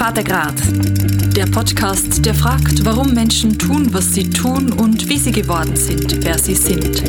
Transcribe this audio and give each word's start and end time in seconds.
Vatergrad. 0.00 0.54
Der 1.36 1.44
Podcast, 1.44 2.24
der 2.24 2.32
fragt, 2.32 2.86
warum 2.86 3.12
Menschen 3.12 3.58
tun, 3.58 3.92
was 3.92 4.14
sie 4.14 4.30
tun 4.30 4.72
und 4.72 5.06
wie 5.10 5.18
sie 5.18 5.30
geworden 5.30 5.76
sind, 5.76 6.24
wer 6.24 6.38
sie 6.38 6.54
sind. 6.54 7.02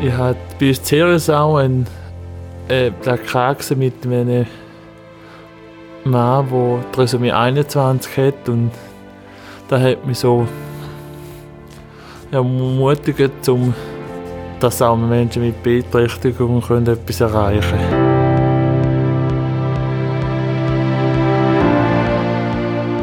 Ich 0.00 0.12
hatte 0.12 0.38
bei 0.60 0.68
uns 0.68 0.84
Ceres 0.84 1.28
auch 1.28 1.56
ein 1.56 1.84
äh, 2.68 2.92
Plakat 2.92 3.76
mit 3.76 4.06
einem 4.06 4.46
Mann, 6.04 6.46
der 6.48 6.92
Trisomie 6.92 7.32
21 7.32 8.16
hat 8.18 8.48
und 8.48 8.70
da 9.66 9.80
hat 9.80 10.06
mich 10.06 10.20
so 10.20 10.46
ermutigt, 12.30 13.48
um 13.48 13.74
dass 14.60 14.80
auch 14.82 14.96
Menschen 14.96 15.42
mit 15.42 15.62
Beeinträchtigungen 15.62 16.62
können 16.62 16.86
etwas 16.86 17.20
erreichen 17.20 17.78
können. 17.78 18.16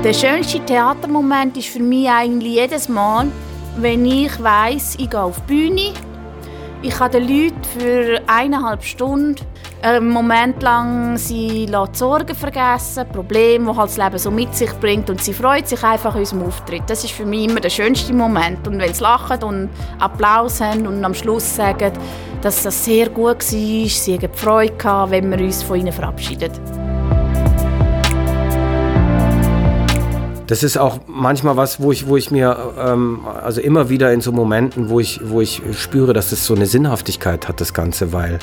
Der 0.04 0.14
schönste 0.14 0.60
Theatermoment 0.60 1.56
ist 1.56 1.70
für 1.70 1.80
mich 1.80 2.10
eigentlich 2.10 2.56
jedes 2.56 2.90
Mal, 2.90 3.28
wenn 3.78 4.06
ich 4.06 4.44
weiß, 4.44 4.96
ich 5.00 5.10
gehe 5.10 5.22
auf 5.22 5.40
die 5.42 5.54
Bühne, 5.54 5.94
ich 6.82 6.94
kann 6.94 7.12
den 7.12 7.24
Leuten 7.24 7.64
für 7.64 8.20
eineinhalb 8.28 8.84
Stunden 8.84 9.36
einen 9.84 10.10
Moment 10.10 10.64
lang 10.64 11.18
sie 11.18 11.66
die 11.66 11.98
Sorgen 11.98 12.34
vergessen, 12.36 13.06
Probleme, 13.12 13.70
die 13.70 13.78
halt 13.78 13.90
das 13.90 13.98
Leben 13.98 14.18
so 14.18 14.32
mit 14.32 14.56
sich 14.56 14.72
bringt 14.80 15.10
und 15.10 15.22
sie 15.22 15.34
freut 15.34 15.68
sich 15.68 15.84
einfach 15.84 16.16
unserem 16.16 16.44
Auftritt. 16.44 16.84
Das 16.88 17.04
ist 17.04 17.12
für 17.12 17.26
mich 17.26 17.50
immer 17.50 17.60
der 17.60 17.70
schönste 17.70 18.14
Moment. 18.14 18.66
Und 18.66 18.80
wenn 18.80 18.94
sie 18.94 19.04
lachen 19.04 19.44
und 19.44 19.70
Applaus 20.00 20.62
haben 20.62 20.88
und 20.88 21.04
am 21.04 21.14
Schluss 21.14 21.58
sagen, 21.58 21.92
dass 22.42 22.64
das 22.64 22.86
sehr 22.86 23.10
gut 23.10 23.40
war, 23.40 23.40
sie 23.42 23.90
haben 23.90 24.34
Freude 24.34 24.74
gehabt, 24.74 25.12
wenn 25.12 25.30
wir 25.30 25.40
uns 25.40 25.62
von 25.64 25.78
ihnen 25.78 25.92
verabschieden. 25.92 26.52
Das 30.48 30.64
ist 30.64 30.78
auch 30.78 31.00
manchmal 31.08 31.58
was, 31.58 31.82
wo 31.82 31.92
ich, 31.92 32.08
wo 32.08 32.16
ich 32.16 32.32
mir, 32.32 32.74
ähm, 32.78 33.26
also 33.26 33.60
immer 33.60 33.90
wieder 33.90 34.14
in 34.14 34.22
so 34.22 34.32
Momenten, 34.32 34.90
wo 34.90 35.02
ich, 35.02 35.20
wo 35.24 35.42
ich 35.42 35.62
spüre, 35.74 36.14
dass 36.14 36.32
es 36.32 36.46
so 36.46 36.56
eine 36.56 36.68
Sinnhaftigkeit 36.68 37.50
hat, 37.50 37.60
das 37.60 37.74
Ganze, 37.74 38.14
weil 38.14 38.40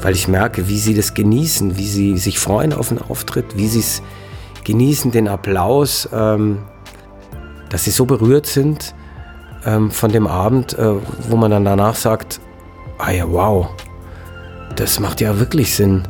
weil 0.00 0.14
ich 0.14 0.28
merke, 0.28 0.68
wie 0.68 0.78
sie 0.78 0.94
das 0.94 1.14
genießen, 1.14 1.76
wie 1.76 1.86
sie 1.86 2.16
sich 2.18 2.38
freuen 2.38 2.72
auf 2.72 2.88
den 2.88 2.98
Auftritt, 2.98 3.56
wie 3.56 3.68
sie 3.68 3.80
es 3.80 4.02
genießen, 4.64 5.10
den 5.10 5.28
Applaus, 5.28 6.08
ähm, 6.12 6.58
dass 7.70 7.84
sie 7.84 7.90
so 7.90 8.04
berührt 8.06 8.46
sind 8.46 8.94
ähm, 9.64 9.90
von 9.90 10.12
dem 10.12 10.26
Abend, 10.26 10.78
äh, 10.78 10.94
wo 11.28 11.36
man 11.36 11.50
dann 11.50 11.64
danach 11.64 11.94
sagt, 11.94 12.40
ah 12.98 13.10
ja, 13.10 13.30
wow, 13.30 13.68
das 14.76 15.00
macht 15.00 15.20
ja 15.20 15.38
wirklich 15.38 15.74
Sinn. 15.74 16.02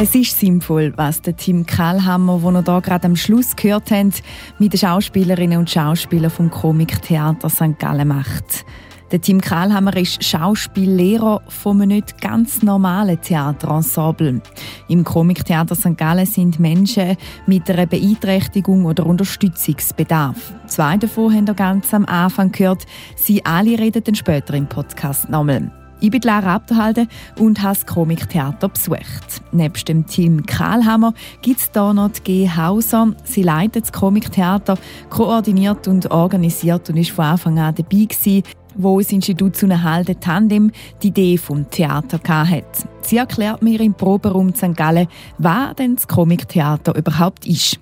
Es 0.00 0.14
ist 0.14 0.38
sinnvoll, 0.38 0.92
was 0.94 1.22
der 1.22 1.36
Tim 1.36 1.66
Kallhammer, 1.66 2.38
den 2.38 2.52
wir 2.52 2.62
hier 2.62 2.80
gerade 2.82 3.06
am 3.06 3.16
Schluss 3.16 3.56
gehört 3.56 3.90
haben, 3.90 4.12
mit 4.60 4.72
den 4.72 4.78
Schauspielerinnen 4.78 5.58
und 5.58 5.68
Schauspielern 5.68 6.30
vom 6.30 6.50
Komiktheater 6.50 7.50
St. 7.50 7.80
Gallen 7.80 8.06
macht. 8.06 8.64
Der 9.10 9.22
Tim 9.22 9.40
Krahlhammer 9.40 9.96
ist 9.96 10.22
Schauspiellehrer 10.22 11.40
von 11.48 11.80
einem 11.80 11.88
nicht 11.88 12.20
ganz 12.20 12.62
normalen 12.62 13.18
Theaterensemble. 13.18 14.42
Im 14.88 15.02
Komiktheater 15.02 15.74
St. 15.74 15.96
Gallen 15.96 16.26
sind 16.26 16.60
Menschen 16.60 17.16
mit 17.46 17.70
einer 17.70 17.86
Beeinträchtigung 17.86 18.84
oder 18.84 19.06
Unterstützungsbedarf. 19.06 20.52
Zwei 20.66 20.98
davon 20.98 21.34
haben 21.34 21.46
wir 21.46 21.54
ganz 21.54 21.94
am 21.94 22.04
Anfang 22.04 22.52
gehört. 22.52 22.84
Sie 23.16 23.42
alle 23.46 23.78
reden 23.78 24.04
dann 24.04 24.14
später 24.14 24.52
im 24.52 24.66
Podcast 24.66 25.30
nochmal. 25.30 25.72
Ich 26.00 26.10
bin 26.12 26.20
Lara 26.22 26.54
Abderhalde 26.54 27.08
und 27.40 27.60
habe 27.60 27.74
das 27.74 27.84
Komiktheater 27.84 28.68
besucht. 28.68 29.42
Neben 29.50 29.84
dem 29.88 30.06
Team 30.06 30.46
Kahlhammer 30.46 31.12
gibt 31.42 31.58
es 31.58 31.70
hier 31.72 31.92
noch 31.92 32.10
die 32.10 32.22
G. 32.22 32.48
Hauser. 32.48 33.14
Sie 33.24 33.42
leitet 33.42 33.84
das 33.84 33.92
Komiktheater, 33.92 34.78
koordiniert 35.10 35.88
und 35.88 36.08
organisiert 36.12 36.88
und 36.88 36.98
ist 36.98 37.10
von 37.10 37.24
Anfang 37.24 37.58
an 37.58 37.74
dabei 37.74 38.04
gewesen, 38.04 38.44
wo 38.78 38.98
das 38.98 39.12
Institut 39.12 39.56
zu 39.56 39.66
einem 39.66 39.82
halben 39.82 40.18
Tandem 40.18 40.72
die 41.02 41.08
Idee 41.08 41.36
vom 41.36 41.68
Theater 41.68 42.18
hatte. 42.26 42.88
Sie 43.02 43.18
erklärt 43.18 43.62
mir 43.62 43.80
im 43.80 43.92
Proberaum 43.92 44.54
St. 44.54 44.74
Gallen, 44.74 45.08
was 45.36 45.76
denn 45.76 45.96
das 45.96 46.08
Komiktheater 46.08 46.94
überhaupt 46.96 47.46
ist. 47.46 47.78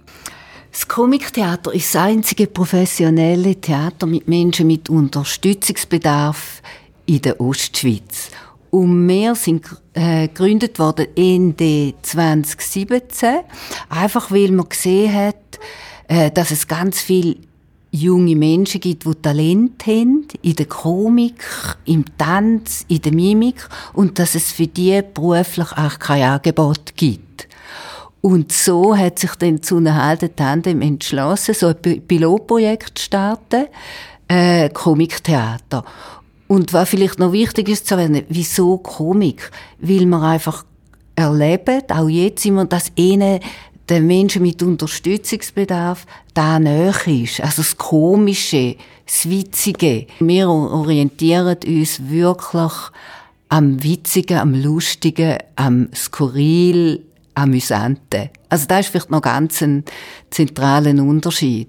Das 0.72 0.88
Komiktheater 0.88 1.72
ist 1.72 1.94
das 1.94 2.02
einzige 2.02 2.46
professionelle 2.48 3.54
Theater 3.56 4.06
mit 4.06 4.26
Menschen 4.28 4.66
mit 4.66 4.90
Unterstützungsbedarf 4.90 6.60
in 7.06 7.22
der 7.22 7.40
Ostschweiz. 7.40 8.30
Und 8.70 9.08
wir 9.08 9.34
sind 9.36 9.64
äh, 9.94 10.28
gegründet 10.28 10.78
worden 10.78 11.06
Ende 11.16 11.94
2017, 12.02 13.36
einfach 13.88 14.30
weil 14.30 14.50
man 14.50 14.68
gesehen 14.68 15.14
hat, 15.14 15.58
äh, 16.08 16.30
dass 16.30 16.50
es 16.50 16.68
ganz 16.68 17.00
viel 17.00 17.38
junge 17.96 18.36
Menschen 18.36 18.80
gibt, 18.80 19.04
die 19.04 19.14
Talent 19.14 19.86
haben, 19.86 20.26
in 20.42 20.56
der 20.56 20.66
Komik, 20.66 21.44
im 21.84 22.04
Tanz, 22.18 22.84
in 22.88 23.02
der 23.02 23.12
Mimik 23.12 23.68
und 23.92 24.18
dass 24.18 24.34
es 24.34 24.52
für 24.52 24.66
die 24.66 25.02
beruflich 25.02 25.72
auch 25.72 25.98
kein 25.98 26.22
Angebot 26.22 26.96
gibt. 26.96 27.48
Und 28.20 28.52
so 28.52 28.96
hat 28.96 29.18
sich 29.18 29.34
dann 29.36 29.62
zu 29.62 29.76
einer 29.76 30.02
halben 30.02 30.34
Tandem 30.34 30.82
entschlossen, 30.82 31.54
so 31.54 31.68
ein 31.68 32.02
Pilotprojekt 32.06 32.98
zu 32.98 33.04
starten, 33.04 33.66
äh, 34.28 34.68
Komiktheater. 34.70 35.84
Und 36.48 36.72
was 36.72 36.88
vielleicht 36.88 37.18
noch 37.18 37.32
wichtig 37.32 37.68
ist 37.68 37.86
zu 37.86 37.94
erwähnen, 37.94 38.24
wieso 38.28 38.78
Komik? 38.78 39.50
Weil 39.78 40.06
man 40.06 40.22
einfach 40.22 40.64
erleben, 41.14 41.82
auch 41.88 42.08
jetzt 42.08 42.44
immer, 42.46 42.64
dass 42.64 42.92
ihnen 42.94 43.40
den 43.88 44.06
Menschen 44.06 44.42
mit 44.42 44.62
Unterstützungsbedarf 44.62 46.06
da 46.34 46.58
näher 46.58 46.94
ist. 47.06 47.40
Also 47.40 47.62
das 47.62 47.76
Komische, 47.76 48.76
das 49.06 49.28
Witzige. 49.28 50.06
Wir 50.18 50.48
orientieren 50.48 51.56
uns 51.66 52.08
wirklich 52.08 52.72
am 53.48 53.82
Witzigen, 53.82 54.38
am 54.38 54.54
Lustigen, 54.54 55.38
am 55.54 55.88
Skurril, 55.94 57.04
Amüsanten. 57.34 58.30
Also 58.48 58.66
da 58.66 58.78
ist 58.80 58.88
vielleicht 58.88 59.10
noch 59.10 59.22
ganz 59.22 59.62
ein 59.62 59.84
zentraler 60.30 60.90
Unterschied. 61.02 61.68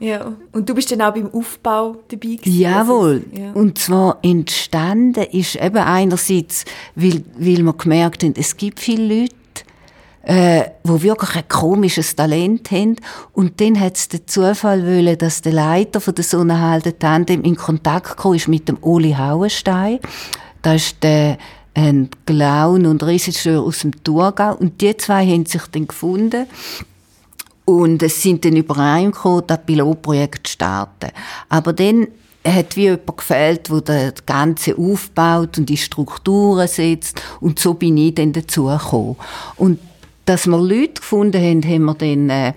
Ja, 0.00 0.32
und 0.52 0.68
du 0.68 0.74
bist 0.74 0.92
dann 0.92 1.02
auch 1.02 1.12
beim 1.12 1.28
Aufbau 1.32 1.96
dabei 2.08 2.36
gewesen? 2.36 2.60
Jawohl. 2.60 3.24
Also, 3.30 3.42
ja. 3.42 3.52
Und 3.52 3.78
zwar 3.78 4.18
entstanden 4.22 5.24
ist 5.32 5.56
eben 5.56 5.78
einerseits, 5.78 6.64
weil, 6.94 7.24
weil 7.36 7.64
wir 7.64 7.72
gemerkt 7.72 8.22
haben, 8.22 8.34
es 8.36 8.56
gibt 8.56 8.78
viele 8.78 9.22
Leute, 9.22 9.34
äh, 10.28 10.72
wo 10.84 11.00
wirklich 11.02 11.36
ein 11.36 11.48
komisches 11.48 12.14
Talent 12.14 12.70
haben. 12.70 12.96
Und 13.32 13.62
dann 13.62 13.80
hat 13.80 13.96
es 13.96 14.08
den 14.08 14.26
Zufall 14.26 14.84
wollen, 14.86 15.16
dass 15.16 15.40
der 15.40 15.54
Leiter 15.54 16.02
von 16.02 16.14
der 16.14 16.24
Sonnenhalden 16.24 16.98
Tandem 16.98 17.42
in 17.44 17.56
Kontakt 17.56 18.18
kam 18.18 18.34
ist 18.34 18.46
mit 18.46 18.68
dem 18.68 18.76
Uli 18.82 19.12
Hauenstein. 19.12 20.00
Da 20.60 20.74
ist 20.74 21.02
der 21.02 21.38
ein 21.72 22.10
Clown 22.26 22.84
und 22.84 23.02
Regisseur 23.04 23.62
aus 23.62 23.78
dem 23.78 24.04
Thurgau. 24.04 24.54
Und 24.54 24.82
die 24.82 24.94
zwei 24.98 25.26
haben 25.26 25.46
sich 25.46 25.62
dann 25.72 25.88
gefunden. 25.88 26.46
Und 27.64 28.02
es 28.02 28.22
sind 28.22 28.44
dann 28.44 28.56
übereingekommen, 28.56 29.44
das 29.46 29.64
Pilotprojekt 29.64 30.46
zu 30.46 30.52
starten. 30.52 31.10
Aber 31.48 31.72
dann 31.72 32.08
hat 32.46 32.76
wie 32.76 32.82
jemand 32.82 33.16
gefehlt, 33.16 33.70
der 33.70 34.10
das 34.10 34.26
Ganze 34.26 34.76
aufbaut 34.76 35.56
und 35.56 35.70
die 35.70 35.76
Strukturen 35.78 36.68
setzt. 36.68 37.22
Und 37.40 37.58
so 37.58 37.74
bin 37.74 37.96
ich 37.96 38.14
dann 38.14 38.34
dazugekommen. 38.34 39.16
Und 39.56 39.78
dass 40.28 40.46
wir 40.46 40.58
Leute 40.58 41.00
gefunden 41.00 41.42
haben, 41.42 41.62
haben 41.64 41.84
wir 41.84 41.94
dann 41.94 42.28
äh, 42.28 42.52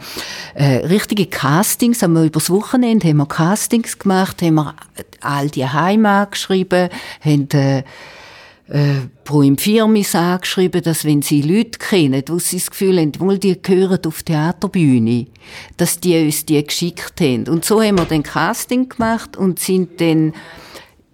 äh, 0.55 0.85
richtige 0.85 1.25
Castings, 1.25 2.01
haben 2.01 2.13
wir 2.13 2.23
übers 2.23 2.49
Wochenende 2.49 3.07
haben 3.07 3.17
wir 3.17 3.25
Castings 3.25 3.97
gemacht, 3.97 4.41
haben 4.41 4.55
wir 4.55 4.75
all 5.21 5.49
die 5.49 5.65
Heime 5.65 6.09
angeschrieben, 6.09 6.89
haben 7.23 7.49
äh, 7.53 7.83
äh, 8.67 9.07
pro 9.23 9.41
im 9.41 9.55
angeschrieben, 9.55 10.81
dass 10.81 11.05
wenn 11.05 11.21
sie 11.21 11.41
Leute 11.41 11.79
kennen, 11.79 12.23
wo 12.27 12.39
sie 12.39 12.57
das 12.57 12.71
Gefühl 12.71 12.99
haben, 12.99 13.17
wohl 13.19 13.37
die 13.37 13.61
gehören 13.61 13.99
auf 14.05 14.23
die 14.23 14.33
Theaterbühne, 14.33 15.27
dass 15.77 15.99
die 15.99 16.25
uns 16.25 16.45
die 16.45 16.63
geschickt 16.63 17.21
haben. 17.21 17.47
Und 17.47 17.63
so 17.63 17.81
haben 17.81 17.97
wir 17.97 18.05
dann 18.05 18.23
Casting 18.23 18.89
gemacht 18.89 19.37
und 19.37 19.59
sind 19.59 20.01
dann 20.01 20.33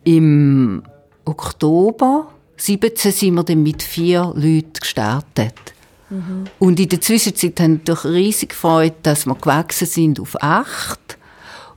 im 0.04 0.82
Oktober 1.26 2.34
17 2.58 3.12
sind 3.12 3.36
wir 3.36 3.44
dann 3.44 3.62
mit 3.62 3.84
vier 3.84 4.34
Leuten 4.36 4.74
gestartet. 4.80 5.77
Mhm. 6.10 6.46
Und 6.60 6.80
in 6.80 6.90
der 6.90 7.02
Zwischenzeit 7.02 7.60
haben 7.60 7.82
wir 7.86 8.06
riesig 8.06 8.50
gefreut, 8.50 8.96
dass 9.04 9.26
wir 9.26 9.36
gewachsen 9.36 9.88
sind 9.88 10.20
auf 10.20 10.42
acht. 10.42 11.18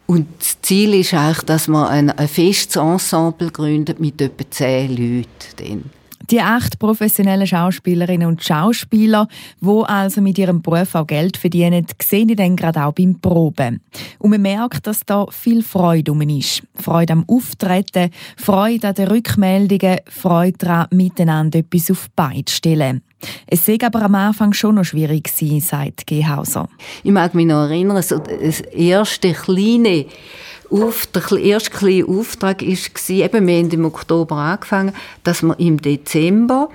Und 0.06 0.26
das 0.38 0.60
Ziel 0.62 0.94
ist 0.94 1.14
eigentlich, 1.14 1.42
dass 1.42 1.68
man 1.68 1.86
ein, 1.86 2.10
ein 2.10 2.28
festes 2.28 2.76
Ensemble 2.76 3.50
gründet 3.50 4.00
mit 4.00 4.20
etwa 4.20 4.50
zehn 4.50 4.90
Leuten. 4.90 5.90
Die 6.30 6.40
acht 6.40 6.78
professionellen 6.78 7.46
Schauspielerinnen 7.46 8.28
und 8.28 8.42
Schauspieler, 8.42 9.26
die 9.60 9.82
also 9.86 10.20
mit 10.20 10.38
ihrem 10.38 10.62
Beruf 10.62 10.94
auch 10.94 11.06
Geld 11.06 11.36
verdienen, 11.36 11.86
sehen 12.00 12.28
ich 12.28 12.36
dann 12.36 12.54
gerade 12.54 12.84
auch 12.84 12.92
beim 12.92 13.20
Proben. 13.20 13.80
Und 14.18 14.30
man 14.30 14.42
merkt, 14.42 14.86
dass 14.86 15.04
da 15.04 15.26
viel 15.30 15.62
Freude 15.62 16.12
um 16.12 16.20
ist. 16.22 16.62
Freude 16.74 17.14
am 17.14 17.24
Auftreten, 17.28 18.10
Freude 18.36 18.88
an 18.88 18.94
den 18.94 19.08
Rückmeldungen, 19.08 19.98
Freude 20.08 20.58
daran, 20.58 20.86
miteinander 20.92 21.60
etwas 21.60 21.90
auf 21.90 22.06
die 22.06 22.12
Beine 22.14 22.44
zu 22.44 22.54
stellen. 22.54 23.02
Es 23.46 23.66
sei 23.66 23.78
aber 23.82 24.02
am 24.02 24.14
Anfang 24.14 24.52
schon 24.52 24.76
noch 24.76 24.84
schwierig 24.84 25.24
gewesen, 25.24 25.60
sagt 25.60 26.06
Gehauser. 26.06 26.68
Ich 27.02 27.12
mag 27.12 27.34
mich 27.34 27.46
noch 27.46 27.64
erinnern, 27.64 28.02
so 28.02 28.18
das 28.18 28.60
erste 28.60 29.32
kleine 29.32 30.06
auf, 30.70 31.06
der 31.08 31.38
erste 31.38 31.70
kleine 31.70 32.06
Auftrag 32.06 32.62
war, 32.62 32.68
eben, 32.68 33.46
wir 33.46 33.58
haben 33.58 33.70
im 33.70 33.84
Oktober 33.84 34.36
angefangen, 34.36 34.92
dass 35.24 35.42
wir 35.42 35.58
im 35.58 35.82
Dezember 35.82 36.68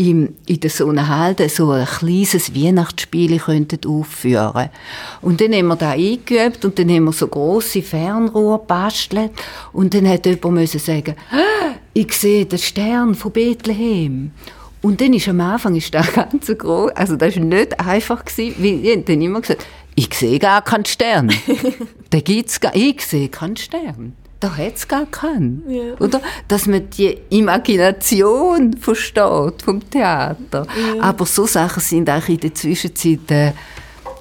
in 0.00 0.34
der 0.48 0.70
Sonnenhalde 0.70 1.50
so 1.50 1.72
ein 1.72 1.84
kleines 1.84 2.54
Weihnachtsspiel 2.54 3.38
aufführen 3.86 4.70
Und 5.20 5.40
dann 5.42 5.52
haben 5.52 5.66
wir 5.66 5.76
da 5.76 5.90
eingeübt 5.90 6.64
und 6.64 6.78
dann 6.78 6.88
haben 6.88 7.04
wir 7.04 7.12
so 7.12 7.28
grosse 7.28 7.82
Fernrohr 7.82 8.64
bastelt 8.64 9.32
und 9.74 9.92
dann 9.92 10.08
hat 10.08 10.24
jemand 10.24 10.66
sagen, 10.70 11.16
ah, 11.30 11.74
ich 11.92 12.12
sehe 12.14 12.46
den 12.46 12.58
Stern 12.58 13.14
von 13.14 13.32
Bethlehem. 13.32 14.30
Und 14.82 15.00
dann 15.00 15.12
ist 15.12 15.28
am 15.28 15.40
Anfang 15.40 15.76
ist 15.76 15.92
der 15.92 16.02
ganz 16.14 16.46
groß, 16.46 16.92
also 16.92 17.16
das 17.16 17.36
war 17.36 17.44
nicht 17.44 17.80
einfach, 17.80 18.24
gewesen, 18.24 18.54
weil 18.58 19.02
dann 19.02 19.20
immer 19.20 19.40
gesagt 19.40 19.66
ich 19.94 20.14
sehe 20.14 20.38
gar 20.38 20.62
keinen 20.62 20.84
Stern. 20.84 21.32
da 22.10 22.20
gibt's 22.20 22.60
gar, 22.60 22.74
ich 22.74 23.04
sehe 23.04 23.28
keinen 23.28 23.56
Stern. 23.56 24.14
Da 24.38 24.56
hat 24.56 24.76
es 24.76 24.88
gar 24.88 25.04
keinen. 25.04 25.62
Ja. 25.68 25.94
Oder? 25.98 26.22
Dass 26.48 26.66
man 26.66 26.88
die 26.88 27.18
Imagination 27.28 28.74
versteht 28.78 29.62
vom 29.62 29.90
Theater. 29.90 30.66
Ja. 30.96 31.02
Aber 31.02 31.26
so 31.26 31.46
Sachen 31.46 31.82
sind 31.82 32.08
auch 32.08 32.26
in 32.28 32.38
der 32.38 32.54
Zwischenzeit 32.54 33.30
äh, 33.30 33.52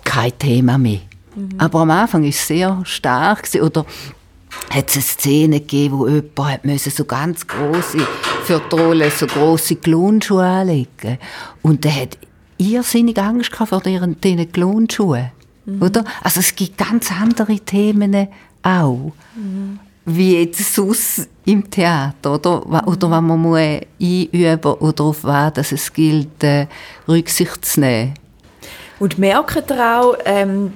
kein 0.04 0.38
Thema 0.38 0.78
mehr. 0.78 1.00
Mhm. 1.36 1.52
Aber 1.58 1.80
am 1.80 1.92
Anfang 1.92 2.24
war 2.24 2.30
es 2.30 2.46
sehr 2.46 2.82
stark. 2.84 3.48
Oder 3.62 3.86
hat 4.70 4.90
es 4.90 4.96
eine 4.96 5.04
Szene 5.04 5.60
gegeben, 5.60 6.00
wo 6.00 6.08
jemand 6.08 6.66
musste 6.66 6.90
so 6.90 7.06
ganz 7.06 7.46
große 7.46 8.00
für 8.44 8.62
die 8.72 8.76
Rolle 8.76 9.12
so 9.12 9.28
große 9.28 9.76
Klonschuhe 9.78 10.44
anlegen. 10.44 11.18
Und 11.62 11.84
der 11.84 12.02
hat 12.02 12.18
irrsinnig 12.58 13.18
Angst 13.18 13.56
vor 13.56 13.82
diesen 13.82 14.52
Klonschuhen. 14.52 15.32
Mhm. 15.66 15.82
Oder? 15.82 16.04
Also 16.22 16.40
es 16.40 16.56
gibt 16.56 16.78
ganz 16.78 17.12
andere 17.12 17.60
Themen 17.60 18.28
auch. 18.64 19.12
Mhm. 19.36 19.80
Wie 20.06 20.42
jetzt 20.42 20.74
sonst 20.74 21.28
im 21.46 21.70
Theater, 21.70 22.36
oder? 22.36 22.66
Mhm. 22.66 22.88
Oder 22.88 23.12
wenn 23.12 23.26
man 23.26 23.40
muss 23.40 23.60
einüben 23.60 24.74
oder 24.74 25.04
auf 25.04 25.24
was 25.24 25.54
dass 25.54 25.72
es 25.72 25.94
gilt, 25.94 26.44
äh, 26.44 26.68
Rücksicht 27.08 27.64
zu 27.66 27.82
nehmen. 27.82 28.14
Und 29.00 29.18
merken 29.18 29.64
ihr 29.70 30.00
auch, 30.00 30.16
ähm, 30.26 30.74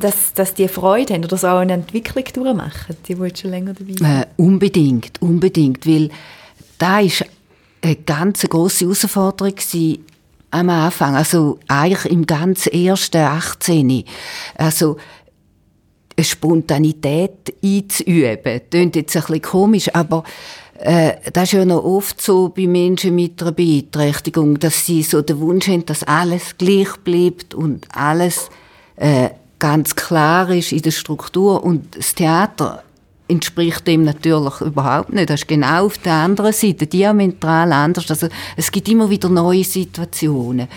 dass, 0.00 0.32
dass 0.32 0.54
die 0.54 0.68
Freude 0.68 1.14
haben 1.14 1.24
oder 1.24 1.36
so 1.36 1.48
eine 1.48 1.72
Entwicklung 1.72 2.24
durchmachen, 2.32 2.96
die, 3.06 3.14
die 3.14 3.36
schon 3.36 3.50
länger 3.50 3.74
dabei? 3.74 4.20
Äh, 4.20 4.26
unbedingt, 4.36 5.20
unbedingt, 5.20 5.86
weil 5.86 6.10
da 6.78 7.00
ist 7.00 7.24
eine 7.82 7.96
ganz 7.96 8.42
grosse 8.48 8.84
Herausforderung 8.84 9.54
am 10.50 10.70
Anfang, 10.70 11.14
also 11.14 11.58
eigentlich 11.68 12.10
im 12.10 12.26
ganzen 12.26 12.72
ersten 12.72 13.18
18. 13.18 14.04
Also 14.56 14.96
eine 16.16 16.24
Spontanität 16.24 17.54
einzuüben. 17.62 18.38
Das 18.42 18.62
klingt 18.70 18.96
jetzt 18.96 19.16
ein 19.16 19.22
bisschen 19.22 19.42
komisch, 19.42 19.94
aber 19.94 20.24
äh, 20.78 21.14
das 21.32 21.44
ist 21.44 21.52
ja 21.52 21.64
noch 21.64 21.82
oft 21.82 22.22
so 22.22 22.50
bei 22.50 22.66
Menschen 22.66 23.14
mit 23.14 23.42
einer 23.42 23.52
Beeinträchtigung, 23.52 24.58
dass 24.58 24.86
sie 24.86 25.02
so 25.02 25.22
den 25.22 25.40
Wunsch 25.40 25.68
haben, 25.68 25.84
dass 25.86 26.04
alles 26.04 26.56
gleich 26.56 26.96
bleibt 27.04 27.54
und 27.54 27.86
alles 27.92 28.48
äh, 28.96 29.30
ganz 29.58 29.96
klar 29.96 30.50
ist 30.50 30.72
in 30.72 30.82
der 30.82 30.92
Struktur. 30.92 31.64
Und 31.64 31.96
das 31.96 32.14
Theater 32.14 32.84
entspricht 33.26 33.86
dem 33.86 34.04
natürlich 34.04 34.60
überhaupt 34.60 35.12
nicht. 35.12 35.30
Das 35.30 35.40
ist 35.40 35.48
genau 35.48 35.86
auf 35.86 35.98
der 35.98 36.14
anderen 36.14 36.52
Seite, 36.52 36.86
diametral 36.86 37.72
anders. 37.72 38.08
Also 38.10 38.28
es 38.56 38.70
gibt 38.70 38.88
immer 38.88 39.10
wieder 39.10 39.28
neue 39.28 39.64
Situationen. 39.64 40.68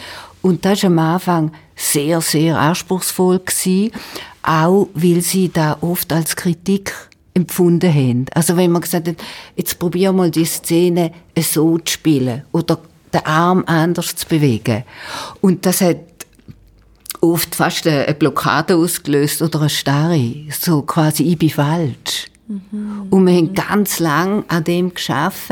Und 0.41 0.65
das 0.65 0.81
war 0.83 0.89
am 0.89 0.99
Anfang 0.99 1.51
sehr, 1.75 2.19
sehr 2.21 2.57
anspruchsvoll 2.57 3.39
gewesen, 3.39 3.91
auch 4.43 4.87
weil 4.95 5.21
sie 5.21 5.49
da 5.49 5.77
oft 5.81 6.11
als 6.11 6.35
Kritik 6.35 6.93
empfunden 7.41 7.93
haben. 7.93 8.25
Also 8.33 8.57
wenn 8.57 8.71
man 8.71 8.81
gesagt 8.81 9.07
hat, 9.07 9.17
jetzt 9.55 9.79
probier 9.79 10.11
mal 10.11 10.31
die 10.31 10.45
Szene 10.45 11.11
so 11.39 11.77
zu 11.77 11.93
spielen 11.93 12.43
oder 12.51 12.79
den 13.13 13.25
Arm 13.25 13.63
anders 13.67 14.15
zu 14.15 14.27
bewegen. 14.27 14.83
Und 15.41 15.65
das 15.65 15.81
hat 15.81 15.97
oft 17.19 17.55
fast 17.55 17.85
eine 17.87 18.13
Blockade 18.13 18.75
ausgelöst 18.75 19.41
oder 19.41 19.61
eine 19.61 19.69
Starre. 19.69 20.33
So 20.49 20.81
quasi, 20.81 21.23
ich 21.23 21.37
bin 21.37 21.49
falsch. 21.49 22.27
Mhm. 22.47 23.07
Und 23.09 23.27
wir 23.27 23.35
haben 23.35 23.53
ganz 23.53 23.99
lang 23.99 24.43
an 24.47 24.63
dem 24.63 24.93
geschafft, 24.93 25.51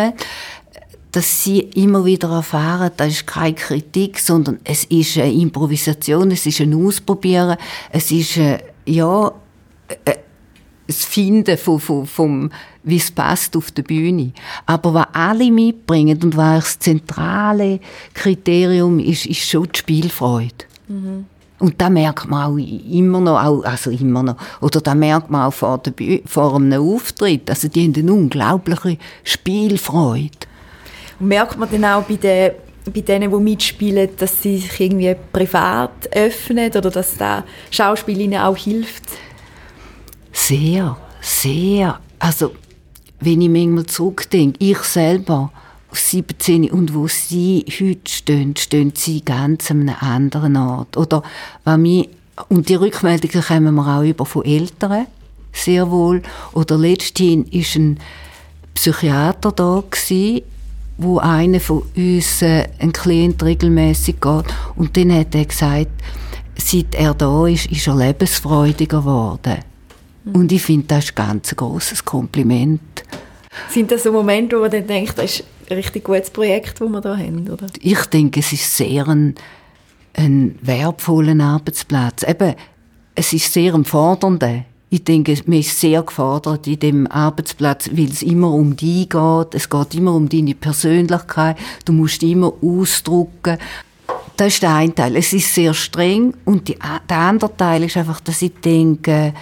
dass 1.12 1.44
sie 1.44 1.60
immer 1.60 2.06
wieder 2.06 2.30
erfahren, 2.30 2.92
das 2.98 3.10
ist 3.10 3.28
keine 3.28 3.56
Kritik, 3.56 4.20
sondern 4.20 4.60
es 4.64 4.84
ist 4.86 5.18
eine 5.18 5.32
Improvisation, 5.32 6.30
es 6.32 6.46
ist 6.46 6.62
ein 6.62 6.74
Ausprobieren, 6.74 7.58
es 7.92 8.12
ist 8.12 8.38
ein, 8.38 8.60
ja, 8.86 9.32
das 10.90 11.06
Finden 11.06 11.58
von, 11.58 11.80
von, 11.80 12.06
vom, 12.06 12.52
wie 12.84 12.98
es 12.98 13.12
passt 13.12 13.56
auf 13.56 13.72
der 13.72 13.84
Bühne. 13.84 14.32
Aber 14.66 14.94
was 14.94 15.08
alle 15.14 15.52
mitbringen 15.52 16.20
und 16.24 16.36
was 16.36 16.64
das 16.64 16.80
zentrale 16.80 17.80
Kriterium 18.14 19.00
ist, 19.00 19.26
ist 19.28 19.48
schon 19.48 19.68
die 19.74 19.80
Spielfreude. 19.80 20.66
Mhm. 20.88 21.26
Und 21.60 21.80
da 21.80 21.90
merkt 21.90 22.28
man 22.28 22.44
auch 22.44 22.58
immer 22.58 23.20
noch, 23.20 23.44
auch, 23.44 23.64
also 23.64 23.92
immer 23.92 24.24
noch, 24.24 24.38
oder 24.62 24.82
da 24.82 24.96
merkt 24.96 25.30
man 25.30 25.48
auch 25.48 25.54
vor, 25.54 25.78
der, 25.78 26.22
vor 26.26 26.56
einem 26.56 26.82
Auftritt, 26.82 27.50
also 27.50 27.68
die 27.68 27.84
haben 27.84 27.94
eine 27.96 28.14
unglaubliche 28.14 28.98
Spielfreude. 29.24 30.30
Und 31.20 31.28
merkt 31.28 31.58
man 31.58 31.70
dann 31.70 31.86
auch 31.86 32.04
bei 32.04 32.16
den 32.16 32.52
bei 32.92 33.02
denen, 33.02 33.30
die 33.30 33.38
mitspielen, 33.38 34.10
dass 34.18 34.42
sie 34.42 34.58
sich 34.58 34.80
irgendwie 34.80 35.16
privat 35.32 36.10
öffnen 36.12 36.72
oder 36.72 36.90
dass 36.90 37.18
da 37.18 37.44
Schauspiel 37.70 38.20
ihnen 38.22 38.40
auch 38.40 38.58
hilft? 38.58 39.04
Sehr, 40.40 40.98
sehr. 41.22 42.00
Also, 42.18 42.56
wenn 43.20 43.42
ich 43.42 43.50
manchmal 43.50 43.86
zurückdenke, 43.86 44.58
ich 44.60 44.80
selber, 44.80 45.52
17 45.92 46.72
und 46.72 46.94
wo 46.94 47.08
sie 47.08 47.66
heute 47.68 48.10
stehen, 48.10 48.56
stehen 48.56 48.94
sie 48.96 49.22
ganz 49.24 49.70
an 49.70 49.82
einem 49.82 49.96
anderen 50.00 50.58
Ort. 50.58 50.98
Oder 50.98 51.24
was 51.66 51.78
mich, 51.78 52.10
und 52.48 52.70
die 52.70 52.76
Rückmeldungen 52.76 53.46
kommen 53.46 53.76
wir 53.76 53.98
auch 53.98 54.04
über 54.04 54.26
von 54.26 54.46
Eltern, 54.46 55.08
sehr 55.52 55.92
wohl. 55.92 56.24
Oder 56.54 56.78
letzthin 56.78 57.46
ist 57.48 57.76
ein 57.76 58.00
Psychiater 58.74 59.52
da 59.52 59.84
gewesen, 59.92 60.42
wo 60.98 61.20
einer 61.20 61.60
von 61.60 61.84
uns 61.96 62.42
äh, 62.42 62.70
ein 62.80 62.94
Klient 62.94 63.44
regelmäßig 63.44 64.22
geht 64.22 64.46
und 64.78 64.96
dann 64.96 65.14
hat 65.14 65.36
er 65.36 65.46
gesagt, 65.46 65.92
seit 66.56 66.96
er 66.96 67.14
da 67.14 67.46
ist, 67.46 67.68
ist 67.68 67.88
er 67.88 67.96
lebensfreudiger 67.96 69.00
geworden. 69.00 69.60
Und 70.34 70.52
ich 70.52 70.62
finde, 70.62 70.88
das 70.88 71.06
ist 71.06 71.20
ein 71.20 71.28
ganz 71.28 71.56
großes 71.56 72.06
Kompliment. 72.06 72.82
Sind 73.70 73.92
das 73.92 74.04
so 74.04 74.12
Momente, 74.12 74.56
wo 74.58 74.62
man 74.62 74.72
dann 74.72 74.88
denkt, 74.88 75.18
das 75.18 75.40
ist 75.40 75.44
ein 75.70 75.78
richtig 75.78 76.04
gutes 76.04 76.30
Projekt, 76.30 76.80
das 76.80 76.90
wir 76.90 77.02
hier 77.02 77.18
haben, 77.18 77.50
oder? 77.50 77.68
Ich 77.82 78.06
denke, 78.06 78.40
es 78.40 78.54
ist 78.54 78.76
sehr 78.76 79.08
ein, 79.08 79.36
ein 80.14 80.58
wertvoller 80.62 81.44
Arbeitsplatz. 81.44 82.24
Eben, 82.24 82.56
es 83.16 83.34
ist 83.34 83.52
sehr 83.52 83.74
ein 83.74 83.86
fordernder. 83.86 84.64
Ich 84.92 85.04
denke, 85.04 85.38
man 85.46 85.60
ist 85.60 85.80
sehr 85.80 86.02
gefordert 86.02 86.66
in 86.66 86.80
dem 86.80 87.08
Arbeitsplatz, 87.08 87.90
weil 87.94 88.10
es 88.10 88.24
immer 88.24 88.52
um 88.52 88.76
dich 88.76 89.10
geht. 89.10 89.54
Es 89.54 89.70
geht 89.70 89.96
immer 89.96 90.16
um 90.16 90.28
deine 90.28 90.56
Persönlichkeit. 90.56 91.58
Du 91.86 91.94
musst 91.94 92.24
immer 92.24 92.54
ausdrucken. 92.62 93.58
Das 94.36 94.54
ist 94.54 94.64
der 94.64 94.74
eine 94.74 94.96
Teil. 94.96 95.16
Es 95.16 95.32
ist 95.34 95.54
sehr 95.54 95.76
streng. 95.76 96.34
Und 96.46 96.68
die, 96.70 96.78
der 97.08 97.18
andere 97.18 97.56
Teil 97.56 97.84
ist 97.84 97.98
einfach, 97.98 98.20
dass 98.22 98.42
ich 98.42 98.54
denke, 98.56 99.34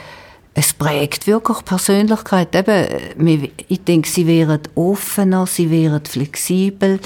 es 0.60 0.74
prägt 0.74 1.28
wirklich 1.28 1.64
Persönlichkeit. 1.66 2.56
Eben, 2.56 3.48
ich 3.68 3.84
denke, 3.84 4.10
sie 4.10 4.26
wären 4.26 4.60
offener, 4.74 5.46
sie 5.46 5.70
wären 5.70 6.04
flexibel 6.04 7.00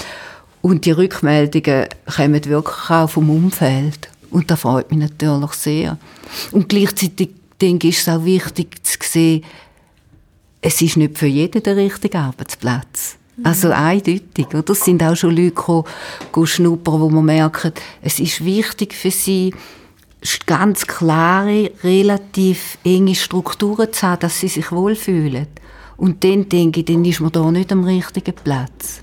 und 0.62 0.86
die 0.86 0.92
Rückmeldungen 0.92 1.86
kommen 2.16 2.44
wirklich 2.46 2.88
auch 2.88 3.10
vom 3.10 3.28
Umfeld. 3.28 4.08
Und 4.30 4.50
das 4.50 4.60
freut 4.60 4.90
mich 4.90 5.00
natürlich 5.00 5.52
sehr. 5.52 5.98
Und 6.50 6.70
gleichzeitig 6.70 7.28
denke 7.60 7.88
ich, 7.88 7.98
ist 7.98 8.08
es 8.08 8.14
auch 8.14 8.24
wichtig 8.24 8.82
zu 8.86 8.96
sehen, 9.02 9.44
es 10.62 10.80
ist 10.80 10.96
nicht 10.96 11.18
für 11.18 11.26
jeden 11.26 11.62
der 11.62 11.76
richtige 11.76 12.20
Arbeitsplatz. 12.20 13.18
Mhm. 13.36 13.46
Also 13.46 13.70
eindeutig. 13.70 14.46
Oder? 14.54 14.70
Es 14.70 14.82
sind 14.82 15.02
auch 15.02 15.14
schon 15.14 15.36
Leute 15.36 15.50
gekommen, 15.50 15.84
schnuppern, 16.44 17.00
wo 17.02 17.10
man 17.10 17.26
merkt, 17.26 17.82
es 18.00 18.18
ist 18.18 18.42
wichtig 18.42 18.94
für 18.94 19.10
sie, 19.10 19.52
ganz 20.46 20.86
klare, 20.86 21.70
relativ 21.82 22.78
enge 22.84 23.14
Strukturen 23.14 23.92
zu 23.92 24.06
haben, 24.06 24.20
dass 24.20 24.40
sie 24.40 24.48
sich 24.48 24.70
wohlfühlen. 24.70 25.46
Und 25.96 26.24
dann 26.24 26.48
denke 26.48 26.80
ich, 26.80 26.86
dann 26.86 27.04
ist 27.04 27.20
man 27.20 27.32
da 27.32 27.50
nicht 27.50 27.72
am 27.72 27.84
richtigen 27.84 28.34
Platz. 28.34 29.02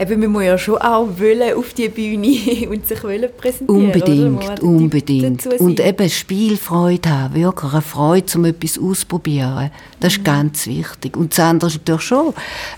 eben, 0.00 0.20
man 0.20 0.30
muss 0.30 0.44
ja 0.44 0.58
schon 0.58 0.78
auch 0.78 1.06
wollen 1.18 1.54
auf 1.54 1.74
die 1.74 1.88
Bühne 1.88 2.68
und 2.70 2.86
sich 2.86 3.02
wollen 3.04 3.28
präsentieren 3.36 3.86
Unbedingt, 3.86 4.60
unbedingt. 4.60 5.46
Und 5.60 5.80
eben 5.80 6.08
Spielfreude 6.08 7.10
haben, 7.10 7.34
wirklich 7.34 7.72
eine 7.72 7.82
Freude, 7.82 8.26
um 8.36 8.44
etwas 8.46 8.78
auszuprobieren. 8.78 9.70
Das 10.00 10.14
ist 10.14 10.20
mhm. 10.20 10.24
ganz 10.24 10.66
wichtig. 10.66 11.16
Und 11.16 11.32
das 11.32 11.40
andere 11.40 11.70
ist 11.70 11.78
natürlich 11.78 12.02
schon, 12.02 12.34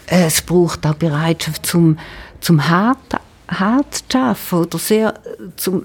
äh, 0.06 0.26
es 0.26 0.42
braucht 0.42 0.86
auch 0.86 0.94
Bereitschaft 0.94 1.66
zum, 1.66 1.98
zum 2.40 2.68
hart, 2.68 2.98
hart 3.48 4.04
zu 4.08 4.18
arbeiten 4.18 4.56
oder 4.56 4.78
sehr 4.78 5.14
zum 5.56 5.84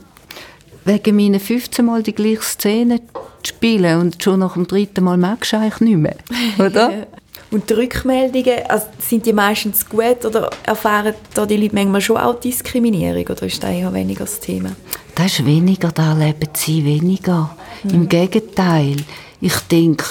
wegen 0.87 1.15
meinen 1.15 1.39
15 1.39 1.85
Mal 1.85 2.01
die 2.01 2.15
gleiche 2.15 2.41
Szene 2.41 3.01
zu 3.43 3.49
spielen 3.49 3.99
und 3.99 4.23
schon 4.23 4.39
nach 4.39 4.53
dem 4.53 4.65
dritten 4.65 5.03
Mal 5.03 5.17
magst 5.17 5.53
du 5.53 5.57
eigentlich 5.57 5.79
nicht 5.81 5.97
mehr, 5.97 6.15
oder? 6.59 7.07
Und 7.49 7.69
die 7.69 7.73
Rückmeldungen, 7.73 8.65
also 8.67 8.87
sind 8.99 9.25
die 9.25 9.31
meistens 9.31 9.87
gut 9.87 10.25
oder 10.25 10.49
erfahren 10.63 11.13
da 11.33 11.45
die 11.45 11.55
Leute 11.55 11.75
manchmal 11.75 12.01
schon 12.01 12.17
auch 12.17 12.39
Diskriminierung 12.39 13.23
oder 13.23 13.43
ist 13.43 13.63
das 13.63 13.71
eher 13.71 13.93
weniger 13.93 14.25
das 14.25 14.39
Thema? 14.39 14.71
Das 15.15 15.27
ist 15.27 15.45
weniger, 15.45 15.91
da 15.91 16.11
erleben 16.11 16.49
sie 16.53 16.83
weniger. 16.83 17.55
Mhm. 17.83 17.89
Im 17.89 18.09
Gegenteil, 18.09 18.97
ich 19.39 19.59
denke, 19.71 20.05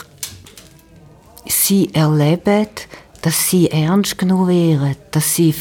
sie 1.46 1.90
erleben, 1.92 2.68
dass 3.20 3.50
sie 3.50 3.70
ernst 3.70 4.16
genommen 4.16 4.48
werden, 4.48 4.96
dass 5.10 5.34
sie 5.34 5.54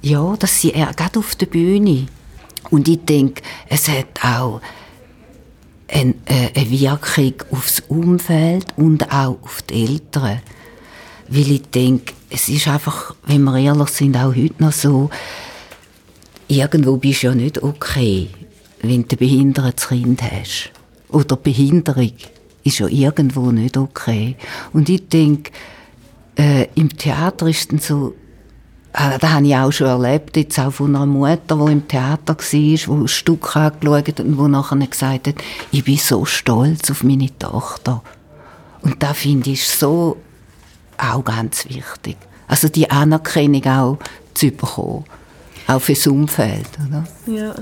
ja, 0.00 0.36
dass 0.38 0.60
sie 0.60 0.72
gerade 0.72 1.18
auf 1.18 1.34
der 1.34 1.46
Bühne 1.46 2.06
und 2.70 2.88
ich 2.88 3.04
denke, 3.04 3.42
es 3.68 3.88
hat 3.88 4.22
auch 4.22 4.60
eine, 5.88 6.14
äh, 6.26 6.50
eine 6.54 6.70
Wirkung 6.70 7.34
aufs 7.50 7.82
Umfeld 7.88 8.66
und 8.76 9.10
auch 9.10 9.38
auf 9.42 9.62
die 9.62 9.84
Eltern. 9.84 10.40
Weil 11.28 11.50
ich 11.50 11.62
denke, 11.62 12.14
es 12.30 12.48
ist 12.48 12.68
einfach, 12.68 13.14
wenn 13.26 13.44
wir 13.44 13.58
ehrlich 13.58 13.88
sind, 13.88 14.16
auch 14.16 14.34
heute 14.34 14.62
noch 14.62 14.72
so, 14.72 15.10
irgendwo 16.46 16.96
bist 16.96 17.22
du 17.22 17.28
ja 17.28 17.34
nicht 17.34 17.62
okay, 17.62 18.28
wenn 18.82 19.06
du 19.06 19.14
ein 19.14 19.18
behindertes 19.18 19.88
Kind 19.88 20.22
hast. 20.22 20.70
Oder 21.10 21.36
Behinderung 21.36 22.12
ist 22.64 22.78
ja 22.78 22.86
irgendwo 22.86 23.50
nicht 23.50 23.76
okay. 23.76 24.36
Und 24.72 24.88
ich 24.88 25.08
denke, 25.08 25.52
äh, 26.38 26.66
im 26.74 26.96
Theater 26.96 27.48
ist 27.48 27.60
es 27.60 27.68
dann 27.68 27.78
so, 27.78 28.14
das 28.92 29.30
habe 29.30 29.46
ich 29.46 29.54
auch 29.54 29.70
schon 29.70 29.86
erlebt, 29.86 30.36
jetzt 30.36 30.58
auch 30.58 30.72
von 30.72 30.96
einer 30.96 31.06
Mutter, 31.06 31.56
die 31.56 31.72
im 31.72 31.86
Theater 31.86 32.36
war, 32.36 32.44
die 32.50 32.80
ein 32.88 33.08
Stück 33.08 33.56
angeschaut 33.56 34.08
hat 34.08 34.20
und 34.20 34.36
die 34.36 34.48
nachher 34.48 34.76
gesagt 34.78 35.28
hat, 35.28 35.34
ich 35.70 35.84
bin 35.84 35.98
so 35.98 36.24
stolz 36.24 36.90
auf 36.90 37.04
meine 37.04 37.28
Tochter. 37.38 38.02
Und 38.82 39.02
da 39.02 39.12
finde 39.12 39.50
ich 39.50 39.68
so 39.68 40.16
auch 40.96 41.24
ganz 41.24 41.66
wichtig. 41.66 42.16
Also 42.48 42.68
die 42.68 42.90
Anerkennung 42.90 43.64
auch 43.66 43.98
zu 44.34 44.50
bekommen. 44.50 45.04
Auch 45.66 45.80
fürs 45.80 46.06
Umfeld. 46.06 46.66
Oder? 46.88 47.04
Ja. 47.26 47.54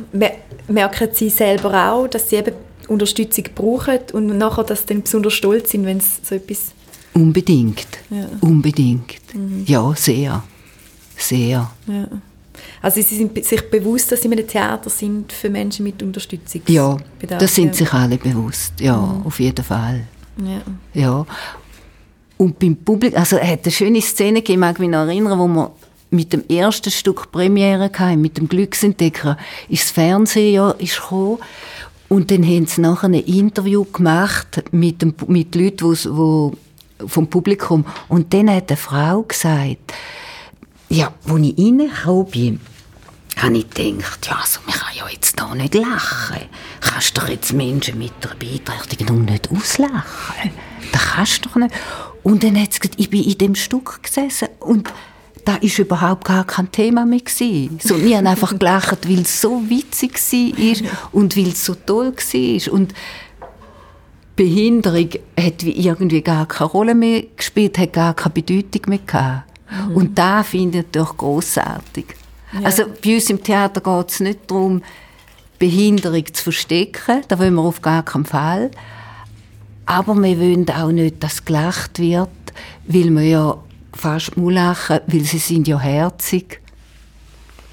Merken 0.68 1.08
Sie 1.12 1.28
selber 1.28 1.92
auch, 1.92 2.06
dass 2.06 2.30
Sie 2.30 2.36
eben 2.36 2.54
Unterstützung 2.86 3.44
brauchen 3.54 3.98
und 4.12 4.38
nachher, 4.38 4.62
dass 4.62 4.82
Sie 4.82 4.86
dann 4.86 5.02
besonders 5.02 5.32
stolz 5.32 5.72
sind, 5.72 5.86
wenn 5.86 5.98
es 5.98 6.20
so 6.22 6.36
etwas... 6.36 6.72
Unbedingt. 7.14 7.88
Ja. 8.10 8.28
Unbedingt. 8.40 9.34
Mhm. 9.34 9.64
Ja, 9.66 9.92
sehr. 9.96 10.44
Sehr. 11.16 11.70
Ja. 11.86 12.08
Also 12.82 13.00
Sie 13.02 13.16
sind 13.16 13.44
sich 13.44 13.70
bewusst, 13.70 14.12
dass 14.12 14.22
Sie 14.22 14.28
in 14.28 14.32
einem 14.32 14.46
Theater 14.46 14.90
sind 14.90 15.32
für 15.32 15.50
Menschen 15.50 15.84
mit 15.84 16.02
Unterstützung? 16.02 16.62
Ja, 16.68 16.96
das 17.20 17.54
sind 17.54 17.74
sich 17.74 17.92
alle 17.92 18.16
bewusst. 18.16 18.80
Ja, 18.80 18.96
mhm. 18.96 19.26
auf 19.26 19.40
jeden 19.40 19.64
Fall. 19.64 20.04
Ja. 20.38 21.00
ja. 21.00 21.26
Und 22.38 22.58
beim 22.58 22.76
Publikum, 22.76 23.18
also 23.18 23.36
es 23.36 23.48
hat 23.48 23.64
eine 23.64 23.72
schöne 23.72 24.00
Szene 24.00 24.42
gegeben, 24.42 24.64
ich 24.70 24.78
mich 24.78 24.90
noch 24.90 25.06
erinnern, 25.06 25.38
wo 25.38 25.46
wir 25.46 25.72
mit 26.10 26.32
dem 26.32 26.44
ersten 26.48 26.90
Stück 26.90 27.32
Premiere 27.32 27.90
hatten, 27.92 28.20
mit 28.20 28.36
dem 28.36 28.48
Glücksentdecker, 28.48 29.36
ist 29.68 29.84
das 29.84 29.90
Fernsehen 29.90 30.54
ja, 30.54 30.70
ist 30.72 31.00
gekommen. 31.00 31.38
Und 32.08 32.30
dann 32.30 32.44
haben 32.44 32.66
sie 32.66 32.80
nachher 32.82 33.08
ein 33.08 33.14
Interview 33.14 33.84
gemacht 33.84 34.62
mit, 34.70 35.02
dem, 35.02 35.14
mit 35.26 35.54
Leuten, 35.54 35.84
wo, 35.84 36.16
wo, 36.16 36.52
vom 37.06 37.26
Publikum. 37.26 37.84
Und 38.08 38.32
dann 38.32 38.48
hat 38.48 38.70
eine 38.70 38.76
Frau 38.76 39.22
gesagt, 39.22 39.92
ja, 40.88 41.12
als 41.24 41.40
ich 41.42 41.58
reingekommen 41.58 42.26
bin, 42.30 42.60
habe 43.36 43.58
ich 43.58 43.70
gedacht, 43.70 44.26
ja, 44.26 44.36
also, 44.40 44.60
man 44.66 44.74
kann 44.74 44.94
ja 44.96 45.08
jetzt 45.08 45.38
hier 45.38 45.54
nicht 45.54 45.74
lachen. 45.74 46.46
Kannst 46.80 47.18
doch 47.18 47.28
jetzt 47.28 47.52
Menschen 47.52 47.98
mit 47.98 48.12
einer 48.22 48.34
Beeinträchtigung 48.34 49.24
nicht 49.24 49.50
auslachen. 49.50 50.50
Das 50.92 51.02
kannst 51.02 51.44
du 51.44 51.48
doch 51.48 51.56
nicht. 51.56 51.74
Und 52.22 52.42
dann 52.42 52.60
hat 52.60 52.80
gesagt, 52.80 52.94
ich 52.98 53.10
bin 53.10 53.22
in 53.22 53.38
dem 53.38 53.54
Stück 53.54 54.02
gesessen 54.02 54.48
und 54.60 54.90
da 55.44 55.54
war 55.54 55.78
überhaupt 55.78 56.24
gar 56.24 56.44
kein 56.44 56.72
Thema 56.72 57.06
mehr. 57.06 57.20
Gewesen. 57.20 57.78
So, 57.82 58.02
wir 58.02 58.16
haben 58.16 58.26
einfach 58.26 58.58
gelacht, 58.58 59.08
weil 59.08 59.20
es 59.20 59.40
so 59.40 59.62
witzig 59.68 60.18
war 60.32 60.90
und 61.12 61.36
weil 61.36 61.48
es 61.48 61.64
so 61.64 61.74
toll 61.74 62.12
war. 62.16 62.72
Und 62.72 62.94
Behinderung 64.34 65.10
hat 65.38 65.62
irgendwie 65.62 66.22
gar 66.22 66.46
keine 66.46 66.70
Rolle 66.70 66.94
mehr 66.94 67.22
gespielt, 67.36 67.78
hat 67.78 67.92
gar 67.92 68.14
keine 68.14 68.34
Bedeutung 68.34 68.82
mehr 68.88 68.98
gehabt. 69.06 69.44
Mhm. 69.70 69.96
Und 69.96 70.18
da 70.18 70.42
finde 70.42 70.78
ich 70.78 70.84
natürlich 70.84 71.16
grossartig. 71.16 72.16
Ja. 72.52 72.60
Also 72.62 72.84
bei 73.04 73.14
uns 73.14 73.30
im 73.30 73.42
Theater 73.42 73.80
geht 73.80 74.10
es 74.10 74.20
nicht 74.20 74.50
darum, 74.50 74.82
Behinderung 75.58 76.24
zu 76.32 76.44
verstecken, 76.44 77.22
da 77.28 77.38
wollen 77.38 77.54
wir 77.54 77.62
auf 77.62 77.80
gar 77.80 78.04
keinen 78.04 78.26
Fall. 78.26 78.70
Aber 79.86 80.14
wir 80.16 80.38
wollen 80.38 80.68
auch 80.68 80.90
nicht, 80.90 81.22
dass 81.22 81.44
gelacht 81.44 81.98
wird, 81.98 82.28
weil 82.86 83.10
wir 83.10 83.22
ja 83.22 83.58
fast 83.94 84.36
muss 84.36 84.52
lachen, 84.52 85.00
weil 85.06 85.20
sie 85.20 85.38
sind 85.38 85.68
ja 85.68 85.78
herzig. 85.80 86.60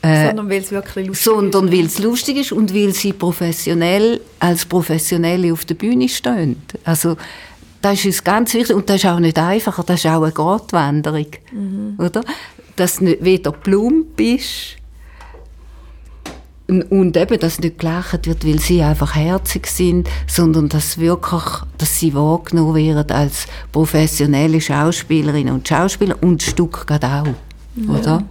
Äh, 0.02 0.28
sondern 0.28 0.50
weil 0.50 0.62
es 0.62 0.72
wirklich 0.72 1.08
lustig 1.08 1.24
sondern 1.24 1.68
ist. 1.68 1.74
weil 1.74 1.86
es 1.86 2.00
lustig 2.00 2.38
ist 2.38 2.52
und 2.52 2.74
weil 2.74 2.94
sie 2.94 3.14
professionell 3.14 4.20
als 4.40 4.66
Professionelle 4.66 5.52
auf 5.54 5.66
der 5.66 5.76
Bühne 5.76 6.10
stehen. 6.10 6.62
Also 6.84 7.16
das 7.84 8.00
ist 8.00 8.06
uns 8.06 8.24
ganz 8.24 8.54
wichtig 8.54 8.76
und 8.76 8.90
das 8.90 9.04
ist 9.04 9.06
auch 9.06 9.20
nicht 9.20 9.38
einfach, 9.38 9.84
das 9.84 10.00
ist 10.00 10.10
auch 10.10 10.24
eine 10.24 10.32
Gratwanderung, 10.32 11.28
mhm. 11.52 11.96
oder? 11.98 12.22
Dass 12.78 12.98
du 12.98 13.04
nicht 13.04 13.24
weder 13.24 13.52
plump 13.52 14.16
bist 14.16 14.78
und 16.68 17.18
eben, 17.18 17.40
dass 17.40 17.60
nicht 17.60 17.80
gelacht 17.80 18.26
wird, 18.26 18.48
weil 18.48 18.60
sie 18.60 18.82
einfach 18.82 19.16
herzig 19.16 19.68
sind, 19.68 20.10
sondern 20.28 20.70
dass 20.70 20.98
wirklich, 20.98 21.44
dass 21.78 22.00
sie 22.00 22.14
wahrgenommen 22.14 22.76
werden 22.76 23.12
als 23.12 23.48
professionelle 23.74 24.62
Schauspielerinnen 24.62 25.54
und 25.54 25.68
Schauspieler 25.68 26.16
und 26.22 26.42
Stück 26.42 26.88
gerade 26.88 27.08
auch, 27.08 27.28
ja. 27.76 27.94
oder? 27.94 28.24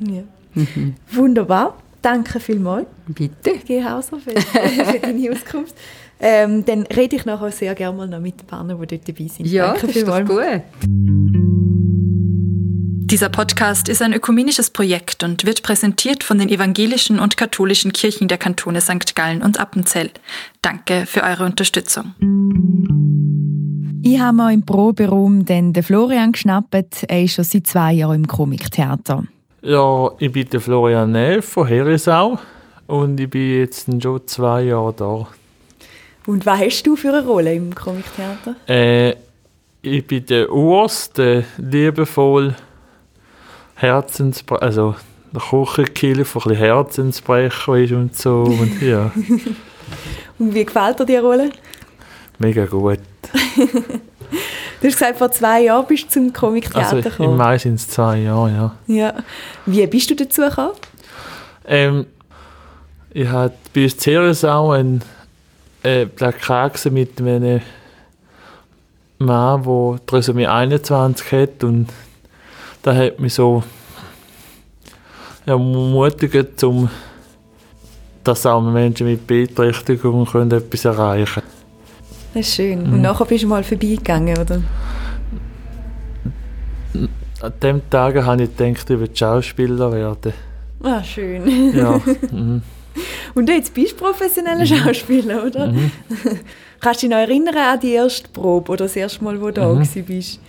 Ja. 0.00 0.22
Mhm. 0.54 0.94
Wunderbar, 1.12 1.76
danke 2.00 2.40
vielmals. 2.40 2.86
Bitte. 3.08 3.58
Geh 3.66 3.84
Hauser 3.84 4.18
für, 4.18 4.40
für 4.40 4.98
deine 5.00 5.30
Auskunft. 5.32 5.74
Ähm, 6.26 6.64
dann 6.64 6.84
rede 6.84 7.16
ich 7.16 7.26
nachher 7.26 7.50
sehr 7.50 7.74
gerne 7.74 7.98
mal 7.98 8.08
noch 8.08 8.18
mit 8.18 8.40
den 8.40 8.46
Partnern, 8.46 8.80
die 8.80 8.86
dort 8.96 9.06
dabei 9.06 9.28
sind. 9.28 9.44
Ja, 9.46 9.72
Danke 9.72 9.88
das 9.88 9.96
ist 9.96 10.08
doch 10.08 10.24
gut. 10.24 10.62
Dieser 13.10 13.28
Podcast 13.28 13.90
ist 13.90 14.00
ein 14.00 14.14
ökumenisches 14.14 14.70
Projekt 14.70 15.22
und 15.22 15.44
wird 15.44 15.62
präsentiert 15.62 16.24
von 16.24 16.38
den 16.38 16.48
evangelischen 16.48 17.18
und 17.20 17.36
katholischen 17.36 17.92
Kirchen 17.92 18.28
der 18.28 18.38
Kantone 18.38 18.80
St. 18.80 19.14
Gallen 19.14 19.42
und 19.42 19.60
Appenzell. 19.60 20.10
Danke 20.62 21.04
für 21.04 21.22
eure 21.24 21.44
Unterstützung. 21.44 22.14
Ich 24.02 24.18
habe 24.18 24.36
mir 24.38 24.52
im 24.54 24.64
Proberaum 24.64 25.44
den 25.44 25.74
Florian 25.74 26.32
geschnappt. 26.32 27.04
Er 27.06 27.22
ist 27.22 27.34
schon 27.34 27.44
seit 27.44 27.66
zwei 27.66 27.92
Jahren 27.92 28.22
im 28.22 28.26
Komiktheater. 28.26 29.24
Ja, 29.60 30.10
ich 30.18 30.32
bin 30.32 30.48
der 30.48 30.62
Florian 30.62 31.12
Neff 31.12 31.44
von 31.44 31.66
Herisau 31.66 32.38
und 32.86 33.20
ich 33.20 33.28
bin 33.28 33.58
jetzt 33.58 33.90
schon 34.02 34.26
zwei 34.26 34.62
Jahre 34.62 34.94
da. 34.94 35.26
Und 36.26 36.46
was 36.46 36.60
hast 36.60 36.82
du 36.84 36.96
für 36.96 37.08
eine 37.08 37.24
Rolle 37.24 37.54
im 37.54 37.74
Comictheater? 37.74 38.56
Äh, 38.66 39.14
ich 39.82 40.06
bin 40.06 40.24
der 40.26 40.50
Urs, 40.50 41.12
der 41.12 41.44
liebevoll 41.58 42.54
Herzensbrecher, 43.74 44.62
also 44.62 44.94
der 45.32 45.42
Kuchenkill, 45.42 46.24
der 46.24 46.46
ein 46.46 46.56
Herzensbrecher 46.56 47.76
ist 47.76 47.92
und 47.92 48.16
so. 48.16 48.44
Und, 48.44 48.80
ja. 48.82 49.12
und 50.38 50.54
wie 50.54 50.64
gefällt 50.64 51.00
dir 51.00 51.06
die 51.06 51.16
Rolle? 51.16 51.50
Mega 52.38 52.66
gut. 52.66 53.00
Du 54.80 54.88
hast 54.88 54.98
gesagt, 54.98 55.16
vor 55.16 55.30
zwei 55.30 55.62
Jahren 55.62 55.86
bist 55.86 56.04
du 56.04 56.08
zum 56.08 56.30
Comictheater 56.30 56.96
also, 56.96 57.08
gekommen. 57.08 57.30
Im 57.30 57.36
Mai 57.38 57.56
sind 57.56 57.76
es 57.76 57.88
zwei 57.88 58.18
Jahre, 58.18 58.50
ja. 58.50 58.94
ja. 58.94 59.14
Wie 59.64 59.86
bist 59.86 60.10
du 60.10 60.14
dazu 60.14 60.42
gekommen? 60.42 60.72
Ähm, 61.64 62.06
ich 63.10 63.26
hatte 63.26 63.54
bei 63.72 63.84
uns 63.84 63.96
Ceresau 63.96 64.72
einen 64.72 65.00
äh, 65.84 66.06
Plakat 66.06 66.84
mit 66.90 67.20
einem 67.20 67.60
Mann, 69.18 69.62
der 69.62 70.06
Trisomie 70.06 70.46
21 70.46 71.32
hat 71.32 71.64
und 71.64 71.86
da 72.82 72.94
hat 72.94 73.20
mich 73.20 73.34
so 73.34 73.62
ermutigt, 75.46 76.62
um 76.64 76.90
dass 78.24 78.46
auch 78.46 78.60
Menschen 78.62 79.06
mit 79.06 79.26
Beeinträchtigung 79.26 80.24
können 80.24 80.50
etwas 80.50 80.86
erreichen 80.86 81.42
können. 81.42 81.46
Das 82.32 82.48
ist 82.48 82.54
schön. 82.54 82.82
Und 82.82 82.92
mhm. 82.92 83.02
nachher 83.02 83.26
bist 83.26 83.44
du 83.44 83.48
mal 83.48 83.62
vorbeigegangen, 83.62 84.38
oder? 84.38 84.62
an 87.44 87.52
dem 87.62 87.90
Tag 87.90 88.16
habe 88.24 88.42
ich 88.42 88.56
gedacht, 88.56 88.88
ich 88.88 88.98
will 88.98 89.10
Schauspieler 89.12 89.92
werden. 89.92 90.32
Ah, 90.82 91.02
schön. 91.02 91.74
Ja. 91.76 92.00
mhm. 92.30 92.62
Und 93.34 93.48
jetzt 93.48 93.74
bist 93.74 93.92
du 93.92 94.04
professioneller 94.04 94.64
Schauspieler, 94.66 95.44
oder? 95.44 95.68
Mhm. 95.68 95.90
Kannst 96.80 97.02
du 97.02 97.06
dich 97.06 97.10
noch 97.16 97.22
erinnern 97.22 97.56
an 97.56 97.80
die 97.80 97.92
erste 97.92 98.28
Probe 98.28 98.72
oder 98.72 98.84
das 98.84 98.96
erste 98.96 99.24
Mal, 99.24 99.40
wo 99.40 99.46
du 99.46 99.52
da 99.52 99.68
Mhm. 99.68 99.74
gewesen 99.80 100.04
bist? 100.04 100.40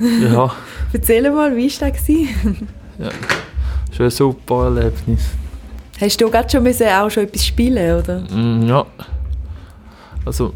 ja, 0.00 0.52
Erzähl 0.92 1.30
mal, 1.30 1.54
wie 1.56 1.70
war 1.80 1.88
das? 1.90 2.06
gewesen? 2.06 2.68
schon 3.94 4.06
ein 4.06 4.10
super 4.10 4.64
Erlebnis. 4.64 5.20
Hast 6.00 6.20
du 6.20 6.30
gerade 6.30 6.48
schon 6.48 6.62
müssen 6.62 6.86
auch 6.88 7.10
schon 7.10 7.24
etwas 7.24 7.44
spielen, 7.44 7.98
oder? 8.00 8.20
Mm, 8.32 8.68
Ja. 8.68 8.86
Also, 10.24 10.52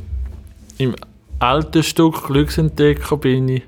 im 0.78 0.94
alten 1.38 1.82
Stück 1.82 2.26
Glücksentdecker 2.26 3.16
bin 3.16 3.48
ich, 3.48 3.62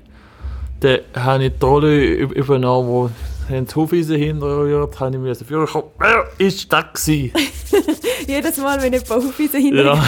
da 0.79 0.97
habe 1.15 1.45
ich 1.45 1.53
die 1.59 1.65
Rolle 1.65 1.89
üb- 1.97 2.31
übernommen, 2.33 2.87
wo 2.87 3.09
haben 3.49 3.65
das 3.65 3.75
Hufeisen 3.75 4.17
hinterrührt, 4.17 4.99
habe 4.99 5.15
ich 5.15 5.21
mir 5.21 5.35
führen 5.35 5.67
kommen, 5.67 5.87
wer 5.99 6.25
ist 6.37 6.71
das 6.71 6.85
gewesen? 6.93 7.31
Jedes 8.27 8.57
Mal, 8.57 8.81
wenn 8.81 8.93
jemand 8.93 9.11
Aufweisen 9.11 9.61
hinter 9.61 9.83
Ja, 9.83 10.03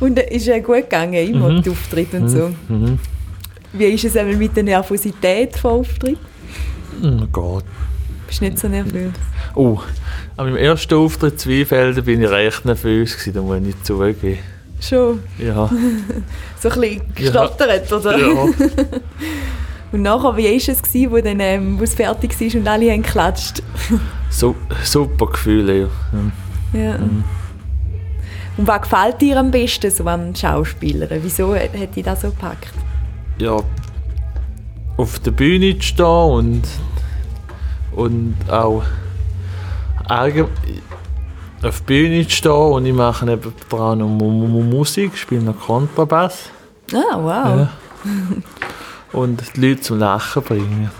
Und 0.00 0.18
ist 0.18 0.46
ja 0.46 0.58
gut 0.60 0.76
gegangen, 0.76 1.14
immer 1.14 1.48
Mhm. 1.50 1.62
die 1.62 1.70
Auftritte 1.70 2.16
und 2.18 2.28
so. 2.28 2.50
mhm. 2.68 2.98
Wie 3.72 3.84
ist 3.84 4.04
es 4.04 4.16
einmal 4.16 4.36
mit 4.36 4.56
der 4.56 4.64
Nervosität 4.64 5.56
von 5.56 5.80
Auftritt? 5.80 6.18
Oh 7.02 7.26
Gott. 7.30 7.64
Bist 8.26 8.40
du 8.40 8.44
nicht 8.46 8.58
so 8.58 8.68
nervös? 8.68 9.12
Oh, 9.54 9.78
an 10.36 10.46
meinem 10.46 10.56
ersten 10.56 10.94
Auftritt 10.94 11.32
in 11.32 11.38
Zweifelden 11.38 12.04
bin 12.04 12.22
ich 12.22 12.30
recht 12.30 12.64
nervös 12.64 13.12
gewesen, 13.16 13.34
da 13.34 13.42
muss 13.42 13.56
ich 13.58 13.62
nicht 13.62 13.86
zugeben. 13.86 14.38
Schon 14.80 15.20
Ja, 15.38 15.68
so 16.60 16.68
ein 16.70 16.80
bisschen 16.80 17.14
gestottert, 17.14 17.92
oder? 17.92 18.18
ja. 18.18 18.46
Und 19.92 20.02
nachher, 20.02 20.36
wie 20.36 20.44
war 20.44 20.52
es, 20.74 20.82
gewesen, 20.82 21.10
wo, 21.10 21.18
dann, 21.20 21.40
ähm, 21.40 21.78
wo 21.78 21.82
es 21.84 21.94
fertig 21.94 22.38
war 22.40 22.60
und 22.60 22.68
alle 22.68 22.90
haben 22.92 23.02
geklatscht? 23.02 23.62
So, 24.32 24.54
super 24.84 25.26
Gefühle, 25.26 25.80
ja. 25.80 25.88
Ja. 26.80 26.94
Und 28.56 28.66
was 28.66 28.82
gefällt 28.82 29.20
dir 29.20 29.36
am 29.40 29.50
besten 29.50 29.90
so 29.90 30.06
am 30.06 30.32
Schauspielern? 30.36 31.18
Wieso 31.22 31.52
hat, 31.56 31.96
dich 31.96 32.04
das 32.04 32.20
so 32.20 32.28
gepackt? 32.30 32.68
ja, 33.38 33.56
auf 34.96 35.18
der 35.18 35.32
Bühne 35.32 35.76
zu 35.78 35.82
stehen 35.82 36.04
und, 36.06 36.62
und 37.92 38.36
auch 38.48 38.82
auf 40.08 41.80
der 41.80 41.84
Bühne 41.86 42.24
zu 42.28 42.36
stehen 42.36 42.52
und 42.52 42.86
ich 42.86 42.94
mache 42.94 43.26
Mu- 43.26 44.46
Mu- 44.46 44.62
Musik, 44.62 45.16
spiele 45.18 45.42
noch 45.42 45.58
Kontrabass 45.58 46.50
Ah, 46.92 47.16
wow. 47.16 47.24
Ja. 47.24 47.70
und 49.12 49.42
die 49.56 49.60
Leute 49.68 49.80
zum 49.80 49.98
Lachen 49.98 50.42
bringen. 50.42 50.90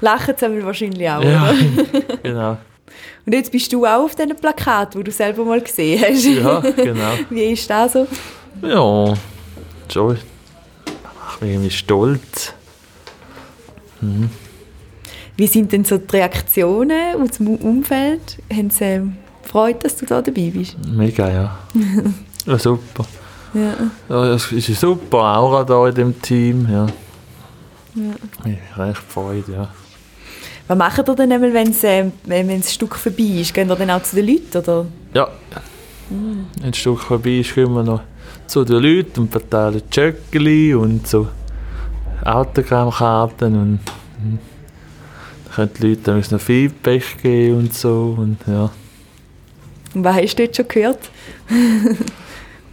Lachen 0.00 0.34
sie 0.36 0.46
aber 0.46 0.62
wahrscheinlich 0.64 1.08
auch, 1.08 1.22
Ja, 1.22 1.50
oder? 1.50 2.02
genau. 2.22 2.58
Und 3.24 3.32
jetzt 3.32 3.50
bist 3.50 3.72
du 3.72 3.84
auch 3.84 4.04
auf 4.04 4.14
diesen 4.14 4.36
Plakat, 4.36 4.94
wo 4.94 5.02
du 5.02 5.10
selber 5.10 5.44
mal 5.44 5.60
gesehen 5.60 6.00
hast. 6.00 6.24
Ja, 6.24 6.60
genau. 6.60 7.12
Wie 7.30 7.44
ist 7.44 7.68
das 7.68 7.92
so? 7.92 8.06
Ja, 8.62 9.14
schon. 9.92 10.18
Macht 11.04 11.42
mich 11.42 11.50
irgendwie 11.50 11.70
stolz. 11.70 12.54
Wie 15.36 15.46
sind 15.46 15.72
denn 15.72 15.84
so 15.84 15.98
die 15.98 16.16
Reaktionen 16.16 17.20
aus 17.20 17.36
dem 17.38 17.56
Umfeld? 17.56 18.38
Haben 18.52 18.70
sie 18.70 19.02
Freude, 19.42 19.80
dass 19.80 19.96
du 19.96 20.06
da 20.06 20.22
dabei 20.22 20.50
bist? 20.54 20.76
Mega, 20.86 21.30
ja. 21.30 21.58
ja 22.46 22.58
super. 22.58 23.04
Ja. 23.54 23.74
Ja, 24.08 24.34
es 24.34 24.52
ist 24.52 24.68
eine 24.68 24.76
super 24.76 25.38
Aura 25.38 25.64
da 25.64 25.88
in 25.88 25.94
dem 25.94 26.22
Team, 26.22 26.68
ja. 26.70 26.86
ja. 27.94 28.14
Ich 28.44 28.78
recht 28.78 28.98
Freude, 28.98 29.52
ja. 29.52 29.68
Was 30.68 30.76
macht 30.76 31.08
ihr 31.08 31.14
denn 31.14 31.32
einmal, 31.32 31.54
wenn 31.54 31.74
wenn 32.24 32.48
wenn 32.48 32.60
das 32.60 32.74
Stück 32.74 32.96
vorbei 32.96 33.40
ist? 33.40 33.54
Gehen 33.54 33.70
ihr 33.70 33.76
dann 33.76 33.90
auch 33.90 34.02
zu 34.02 34.16
den 34.16 34.26
Leuten? 34.26 34.58
Oder? 34.58 34.86
Ja. 35.14 35.28
Ein 36.62 36.74
Stück 36.74 37.00
vorbei 37.00 37.38
ist, 37.38 37.54
kommen 37.54 37.74
wir 37.74 37.82
noch 37.82 38.00
zu 38.46 38.64
den 38.64 38.82
Leuten 38.82 39.20
und 39.20 39.32
verteilen 39.32 39.82
Tschöckeli 39.90 40.74
und 40.74 41.06
so 41.06 41.28
Autogrammkarten 42.24 43.54
und 43.54 43.80
mhm. 44.22 44.38
da 45.44 45.54
können 45.54 45.70
die 45.78 45.88
Leute 45.88 46.00
dann 46.02 46.24
noch 46.30 46.40
Feedback 46.40 47.22
geben 47.22 47.58
und 47.58 47.74
so 47.74 48.16
und 48.18 48.38
ja. 48.46 48.70
Und 49.94 50.04
was 50.04 50.16
hast 50.16 50.38
du 50.38 50.44
dort 50.44 50.56
schon 50.56 50.68
gehört? 50.68 51.10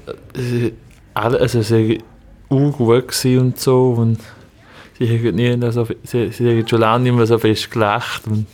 Äh, 0.08 0.72
alle, 1.14 1.40
also 1.40 1.62
sie 1.62 2.02
waren 2.50 2.72
gut 2.72 3.26
und 3.26 3.60
so 3.60 3.96
und 3.98 4.20
sie 4.98 5.08
haben 5.08 5.36
nie 5.36 5.72
so, 5.72 5.88
sie, 6.04 6.32
sie 6.32 6.50
haben 6.50 6.68
schon 6.68 6.80
lange 6.80 7.04
nicht 7.04 7.16
mehr 7.16 7.26
so 7.26 7.38
fest 7.38 7.72
gelacht 7.72 8.28
und 8.28 8.46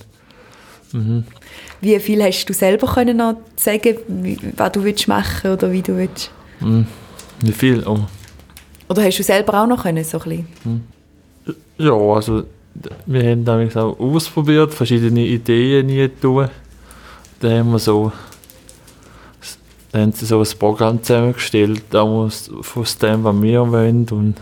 mhm. 0.93 1.23
Wie 1.81 1.97
viel 1.99 2.21
hast 2.23 2.45
du 2.45 2.53
selber 2.53 2.87
können 2.87 3.17
noch 3.17 3.37
sagen, 3.55 3.95
was 4.57 4.71
du 4.73 4.83
willst 4.83 5.07
machen 5.07 5.51
oder 5.51 5.71
wie 5.71 5.81
du 5.81 5.95
willst? 5.95 6.29
Mhm. 6.59 6.85
Wie 7.41 7.53
viel? 7.53 7.87
Oh. 7.87 7.99
Oder 8.89 9.03
hast 9.03 9.19
du 9.19 9.23
selber 9.23 9.63
auch 9.63 9.67
noch 9.67 9.83
können, 9.83 10.03
so 10.03 10.19
ein 10.19 10.45
bisschen? 10.65 10.83
Ja, 11.77 11.93
also 11.93 12.43
wir 13.05 13.23
haben 13.23 13.45
damals 13.45 13.77
auch 13.77 13.97
ausprobiert, 13.99 14.73
verschiedene 14.73 15.25
Ideen 15.25 15.85
nie 15.85 16.07
tun. 16.07 16.49
Dann 17.39 17.59
haben 17.59 17.71
wir 17.71 17.79
so 17.79 18.11
dann 19.91 20.01
haben 20.03 20.11
sie 20.11 20.25
so 20.25 20.39
ein 20.39 20.47
Programm 20.59 21.01
zusammengestellt, 21.03 21.83
damals 21.89 22.51
von 22.61 22.85
dem, 23.01 23.23
was 23.23 23.41
wir 23.41 23.71
wollen 23.71 24.07
und 24.09 24.35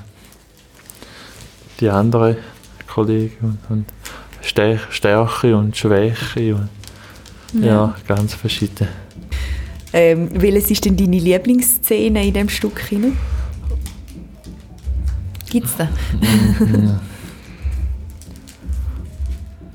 die 1.79 1.89
anderen 1.89 2.37
Kollegen 2.87 3.59
und, 3.69 3.77
und 3.77 3.85
Stär- 4.41 4.79
Stärke 4.89 5.55
und 5.55 5.75
Schwäche 5.75 6.55
und 6.55 6.69
ja, 7.63 7.95
ganz 8.07 8.33
verschiedene. 8.33 8.89
Ähm, 9.93 10.29
welches 10.33 10.69
ist 10.71 10.85
denn 10.85 10.97
deine 10.97 11.17
Lieblingsszene 11.17 12.25
in 12.27 12.33
diesem 12.33 12.49
Stück? 12.49 12.81
Gibt 15.49 15.65
es 15.67 15.77
da? 15.77 15.87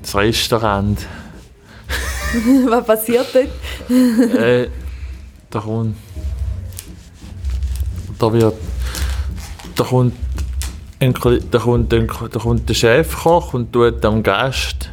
Das 0.01 0.15
Restaurant. 0.15 0.99
was 2.67 2.85
passiert 2.85 3.25
dort? 3.33 3.49
äh, 4.35 4.67
da 5.53 5.59
kommt. 5.59 5.95
Da 8.19 8.33
wird. 8.33 8.55
Da 9.75 9.83
kommt. 9.83 10.13
Ein, 10.99 11.13
da, 11.51 11.59
kommt 11.59 11.93
ein, 11.93 12.07
da 12.31 12.39
kommt 12.39 12.69
der 12.69 12.73
Chefkoch 12.73 13.53
und 13.53 13.73
tut 13.73 14.05
am 14.05 14.23
Gast 14.23 14.89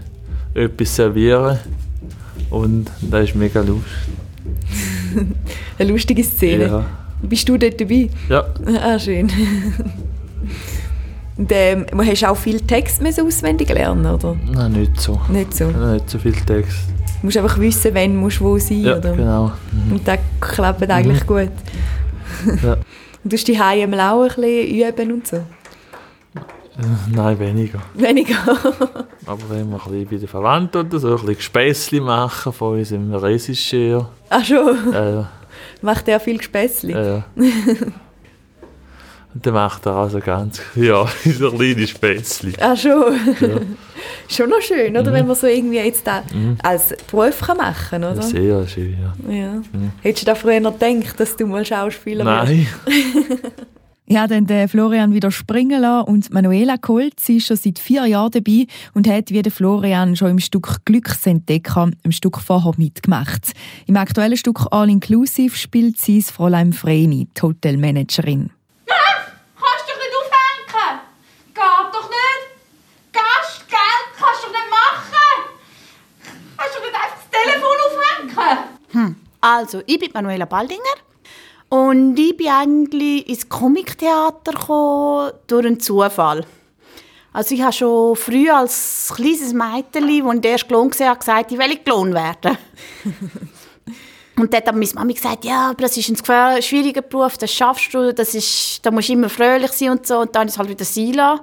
etwas 0.54 0.96
servieren. 0.96 1.58
Und 2.50 2.90
das 3.00 3.28
ist 3.28 3.36
mega 3.36 3.60
lustig. 3.60 3.86
Eine 5.78 5.90
lustige 5.90 6.24
Szene. 6.24 6.66
Ja. 6.66 6.84
Bist 7.22 7.48
du 7.48 7.56
dort 7.56 7.80
dabei? 7.80 8.10
ja, 8.28 8.44
Ah, 8.82 8.98
schön. 8.98 9.30
Und 11.36 11.50
ähm, 11.52 11.86
hast 11.96 12.22
du 12.22 12.28
auch 12.28 12.36
viel 12.36 12.60
Text 12.60 13.00
auswendig 13.02 13.70
lernen, 13.70 14.04
oder? 14.04 14.36
nein, 14.52 14.72
nicht 14.72 15.00
so. 15.00 15.18
Nicht 15.30 15.54
so. 15.54 15.68
Nicht 15.68 16.10
so 16.10 16.18
viel 16.18 16.34
Text. 16.34 16.76
Du 17.20 17.26
musst 17.26 17.36
einfach 17.36 17.58
wissen, 17.58 17.94
wann 17.94 18.16
musst 18.16 18.40
du 18.40 18.44
wo 18.44 18.58
sein, 18.58 18.80
Ja, 18.82 18.96
oder? 18.96 19.12
genau. 19.14 19.52
Und 19.90 20.06
das 20.08 20.18
klappt 20.40 20.88
eigentlich 20.90 21.26
gut. 21.26 21.50
Ja. 22.62 22.76
Und 23.22 23.30
du 23.30 23.36
hast 23.36 23.46
die 23.48 23.60
Heim 23.60 23.92
auch 23.94 24.22
ein 24.22 24.28
bisschen 24.28 24.88
üben 24.88 25.12
und 25.12 25.26
so? 25.26 25.36
Äh, 25.36 25.40
Nein, 27.14 27.38
weniger. 27.38 27.80
Weniger. 27.92 28.36
Aber 29.26 29.42
wenn 29.50 29.68
wir 29.68 29.76
ein 29.76 29.90
bisschen 29.90 30.06
bei 30.06 30.16
den 30.16 30.26
Verwandten 30.28 30.78
oder 30.86 30.98
so 30.98 31.08
ein 31.08 31.14
bisschen 31.16 31.34
Gespässli 31.36 32.00
machen 32.00 32.50
von 32.54 32.78
unserem 32.78 33.12
Regisseur. 33.14 34.08
Ach 34.30 34.42
schon, 34.42 34.94
Äh, 34.94 35.24
macht 35.82 36.08
er 36.08 36.18
viel 36.18 36.38
Gespässli? 36.38 36.92
Ja. 36.94 37.24
Und 39.32 39.46
dann 39.46 39.54
macht 39.54 39.86
er 39.86 39.94
also 39.94 40.18
ganz, 40.18 40.60
ja, 40.74 41.06
so 41.24 41.50
kleine 41.52 41.86
Spätzli. 41.86 42.52
Ach 42.60 42.76
schon. 42.76 43.14
Ja. 43.40 43.60
Schon 44.28 44.48
noch 44.48 44.60
schön, 44.60 44.96
oder? 44.96 45.12
Wenn 45.12 45.26
man 45.26 45.34
so 45.34 45.48
irgendwie 45.48 45.76
jetzt 45.78 46.06
da 46.06 46.22
als 46.62 46.94
Beruf 47.10 47.40
kann 47.40 47.56
machen 47.56 48.04
oder? 48.04 48.22
Sehr 48.22 48.66
schön, 48.66 48.96
ja. 49.28 49.32
Ja. 49.32 49.62
Hättest 50.02 50.22
du 50.22 50.26
da 50.30 50.34
früher 50.36 50.60
noch 50.60 50.78
gedacht, 50.78 51.18
dass 51.18 51.36
du 51.36 51.46
mal 51.46 51.64
Schauspieler 51.64 52.24
wirst? 52.24 52.48
Nein, 52.48 52.66
Ja, 54.12 54.26
dann 54.26 54.44
den 54.44 54.68
Florian 54.68 55.14
wieder 55.14 55.30
springen 55.30 55.82
lassen 55.82 56.08
und 56.08 56.32
Manuela 56.32 56.76
Kolz 56.78 57.28
ist 57.28 57.46
schon 57.46 57.56
seit 57.56 57.78
vier 57.78 58.06
Jahren 58.06 58.32
dabei 58.32 58.66
und 58.92 59.06
hat 59.06 59.30
wie 59.30 59.40
der 59.40 59.52
Florian 59.52 60.16
schon 60.16 60.30
im 60.30 60.40
Stück 60.40 60.84
Glücksentdecker 60.84 61.92
im 62.02 62.10
Stück 62.10 62.38
vorher 62.40 62.72
mitgemacht. 62.76 63.52
Im 63.86 63.96
aktuellen 63.96 64.36
Stück 64.36 64.66
All 64.72 64.90
Inclusive 64.90 65.56
spielt 65.56 65.98
sie 65.98 66.18
das 66.20 66.32
Fräulein 66.32 66.72
Vreni, 66.72 67.28
die 67.36 67.40
Hotelmanagerin. 67.40 68.50
Kannst 68.86 69.86
du 69.86 69.92
dich 69.92 70.02
nicht 70.02 70.16
aufhängen? 70.18 71.00
Geht 71.54 71.94
doch 71.94 72.10
nicht! 72.10 72.42
Gast, 73.12 73.68
Geld 73.68 74.06
kannst 74.18 74.42
du 74.42 74.46
doch 74.48 74.54
nicht 74.58 74.70
machen! 74.74 75.54
Kannst 76.56 76.74
du 76.74 76.80
nicht 76.80 76.94
einfach 76.96 77.16
das 77.30 77.62
Aufhängen? 78.36 79.16
Also, 79.40 79.82
ich 79.86 79.98
bin 79.98 80.10
Manuela 80.12 80.44
Baldinger 80.44 80.80
und 81.70 82.18
ich 82.18 82.36
bin 82.36 82.48
eigentlich 82.48 83.28
ins 83.28 83.48
Comictheater 83.48 84.52
gekommen 84.52 85.32
durch 85.46 85.66
einen 85.66 85.80
Zufall. 85.80 86.44
Also 87.32 87.54
ich 87.54 87.62
habe 87.62 87.72
schon 87.72 88.16
früh 88.16 88.50
als 88.50 89.12
kleines 89.14 89.52
Mädchen, 89.52 90.26
als 90.26 90.44
ich 90.44 90.68
Klon 90.68 90.90
gesehen 90.90 91.08
habe, 91.08 91.20
gesagt, 91.20 91.52
ich 91.52 91.58
will 91.58 91.76
Klon 91.78 92.12
werden. 92.12 92.58
Und 94.36 94.52
dann 94.54 94.62
hat 94.64 94.74
meine 94.74 94.88
Mami 94.94 95.14
gesagt, 95.14 95.44
ja, 95.44 95.70
aber 95.70 95.82
das 95.82 95.96
ist 95.98 96.08
ein 96.08 96.62
schwieriger 96.62 97.02
Beruf, 97.02 97.36
das 97.36 97.52
schaffst 97.52 97.92
du, 97.92 98.14
das 98.14 98.34
ist, 98.34 98.80
da 98.82 98.90
musst 98.90 99.10
du 99.10 99.12
immer 99.12 99.28
fröhlich 99.28 99.70
sein 99.72 99.90
und 99.90 100.06
so. 100.06 100.20
Und 100.20 100.34
dann 100.34 100.48
ist 100.48 100.54
es 100.54 100.58
halt 100.58 100.70
wieder 100.70 100.84
lassen. 100.84 101.40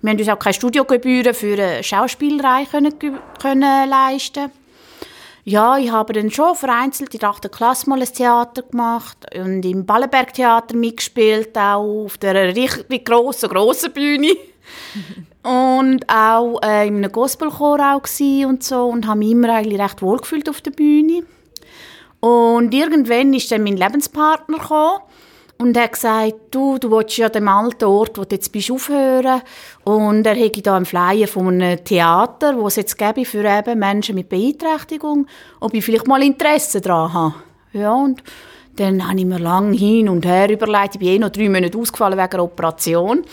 Wir 0.00 0.10
haben 0.10 0.18
uns 0.18 0.28
auch 0.28 0.38
keine 0.38 0.54
Studiogebühren 0.54 1.34
für 1.34 1.52
eine 1.52 1.84
Schauspielerei 1.84 2.64
können, 2.64 2.94
können 3.38 3.90
leisten 3.90 4.50
ja, 5.48 5.78
ich 5.78 5.90
habe 5.90 6.12
dann 6.12 6.30
schon 6.30 6.54
vereinzelt 6.54 7.14
in 7.14 7.20
der 7.20 7.30
8. 7.30 7.50
Klasse 7.50 7.88
mal 7.88 8.00
ein 8.00 8.12
Theater 8.12 8.62
gemacht 8.62 9.16
und 9.34 9.64
im 9.64 9.86
Ballenberg 9.86 10.34
Theater 10.34 10.76
mitgespielt, 10.76 11.56
auch 11.56 12.04
auf 12.04 12.18
der 12.18 12.54
richtig 12.54 13.06
grossen, 13.06 13.48
grossen 13.48 13.92
Bühne. 13.92 14.36
und 15.42 16.06
auch 16.06 16.60
äh, 16.62 16.86
in 16.86 16.96
einem 16.96 17.10
Gospelchor 17.10 17.78
auch 17.80 18.02
und 18.46 18.62
so 18.62 18.88
und 18.88 19.06
habe 19.06 19.20
mich 19.20 19.30
immer 19.30 19.54
eigentlich 19.54 19.80
recht 19.80 20.02
wohl 20.02 20.18
gefühlt 20.18 20.50
auf 20.50 20.60
der 20.60 20.72
Bühne. 20.72 21.22
Und 22.20 22.74
irgendwann 22.74 23.32
ist 23.32 23.50
dann 23.50 23.62
mein 23.62 23.78
Lebenspartner 23.78 24.58
gekommen 24.58 25.00
und 25.58 25.76
er 25.76 25.88
gesagt, 25.88 26.34
du, 26.52 26.78
du 26.78 26.90
willst 26.90 27.16
ja 27.16 27.28
dem 27.28 27.48
alten 27.48 27.84
Ort, 27.84 28.16
wo 28.16 28.22
du 28.22 28.34
jetzt 28.34 28.52
bist, 28.52 28.70
aufhören. 28.70 29.42
Und 29.84 30.24
er 30.24 30.36
hätte 30.36 30.62
da 30.62 30.76
einen 30.76 30.86
Flyer 30.86 31.26
von 31.26 31.48
einem 31.48 31.84
Theater, 31.84 32.56
wo 32.56 32.68
es 32.68 32.76
jetzt 32.76 32.96
gäbe 32.96 33.24
für 33.24 33.44
eben 33.44 33.78
Menschen 33.78 34.14
mit 34.14 34.28
Beeinträchtigung, 34.28 35.26
ob 35.60 35.74
ich 35.74 35.84
vielleicht 35.84 36.06
mal 36.06 36.22
Interesse 36.22 36.80
daran 36.80 37.12
habe. 37.12 37.34
Ja, 37.72 37.92
und 37.92 38.22
dann 38.76 39.06
habe 39.08 39.18
ich 39.18 39.26
mir 39.26 39.40
lange 39.40 39.76
hin 39.76 40.08
und 40.08 40.24
her 40.24 40.48
überlegt. 40.48 40.94
Ich 40.94 41.00
bin 41.00 41.08
eh 41.08 41.18
noch 41.18 41.30
drei 41.30 41.48
Monate 41.48 41.76
ausgefallen 41.76 42.16
wegen 42.16 42.32
einer 42.32 42.44
Operation. 42.44 43.24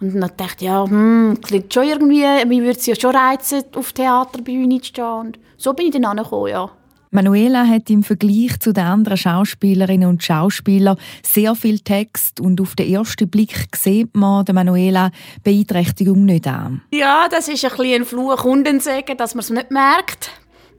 Und 0.00 0.14
dann 0.14 0.30
dachte 0.36 0.56
ich, 0.58 0.62
ja, 0.62 0.84
hm, 0.84 1.38
klingt 1.42 1.72
schon 1.72 1.84
irgendwie, 1.84 2.24
mir 2.46 2.62
würde 2.62 2.78
es 2.78 2.86
ja 2.86 2.94
schon 2.94 3.16
reizen, 3.16 3.64
auf 3.74 3.92
Theaterbühne 3.92 4.80
zu 4.80 4.88
stehen. 4.88 5.04
Und 5.04 5.38
so 5.56 5.72
bin 5.72 5.86
ich 5.86 5.92
dann 5.92 6.04
angekommen, 6.04 6.48
ja. 6.48 6.70
Manuela 7.12 7.66
hat 7.66 7.90
im 7.90 8.04
Vergleich 8.04 8.60
zu 8.60 8.72
den 8.72 8.84
anderen 8.84 9.16
Schauspielerinnen 9.18 10.08
und 10.08 10.22
Schauspielern 10.22 10.96
sehr 11.24 11.56
viel 11.56 11.80
Text 11.80 12.38
und 12.38 12.60
auf 12.60 12.76
den 12.76 12.92
ersten 12.92 13.28
Blick 13.28 13.68
sieht 13.74 14.14
man 14.14 14.44
der 14.44 14.54
Manuela 14.54 15.10
Beeinträchtigung 15.42 16.24
nicht 16.24 16.46
an. 16.46 16.82
Ja, 16.92 17.26
das 17.28 17.48
ist 17.48 17.64
ein 17.64 17.70
bisschen 17.70 18.02
ein 18.02 18.04
Fluch 18.04 18.44
und 18.44 18.68
ein 18.68 18.78
Segen, 18.78 19.16
dass 19.16 19.34
man 19.34 19.40
es 19.40 19.50
nicht 19.50 19.70
merkt. 19.72 20.30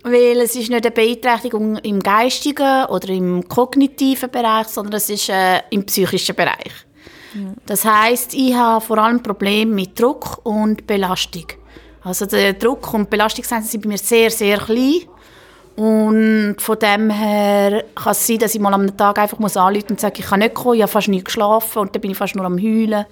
Weil 0.04 0.38
es 0.38 0.56
ist 0.56 0.70
nicht 0.70 0.86
eine 0.86 0.92
Beeinträchtigung 0.92 1.78
im 1.78 2.00
geistigen 2.00 2.86
oder 2.86 3.10
im 3.10 3.48
kognitiven 3.48 4.32
Bereich, 4.32 4.68
sondern 4.68 4.96
es 4.96 5.10
ist 5.10 5.30
äh, 5.30 5.60
im 5.70 5.86
psychischen 5.86 6.36
Bereich. 6.36 6.72
Ja. 7.36 7.54
Das 7.66 7.86
heißt, 7.86 8.34
ich 8.34 8.56
habe 8.56 8.84
vor 8.84 8.98
allem 8.98 9.22
Probleme 9.22 9.72
mit 9.72 10.00
Druck 10.00 10.40
und 10.44 10.88
Belastung. 10.88 11.46
Also 12.04 12.26
der 12.26 12.54
Druck 12.54 12.94
und 12.94 13.10
Belastung 13.10 13.44
sind 13.44 13.84
bei 13.84 13.90
mir 13.90 13.98
sehr, 13.98 14.32
sehr 14.32 14.58
klein. 14.58 15.02
Und 15.82 16.58
von 16.60 16.78
dem 16.78 17.10
her 17.10 17.84
kann 17.96 18.12
es 18.12 18.28
sein, 18.28 18.38
dass 18.38 18.54
ich 18.54 18.62
mal 18.62 18.72
am 18.72 18.96
Tag 18.96 19.18
einfach 19.18 19.40
muss 19.40 19.58
anrufen 19.58 19.88
und 19.90 20.00
sagen, 20.00 20.14
ich 20.20 20.28
kann 20.28 20.38
nicht 20.38 20.54
kommen, 20.54 20.76
ich 20.76 20.84
habe 20.84 20.92
fast 20.92 21.08
nicht 21.08 21.26
geschlafen 21.26 21.80
und 21.80 21.96
dann 21.96 22.02
bin 22.02 22.12
ich 22.12 22.18
fast 22.18 22.36
nur 22.36 22.46
am 22.46 22.60
heulen. 22.60 23.04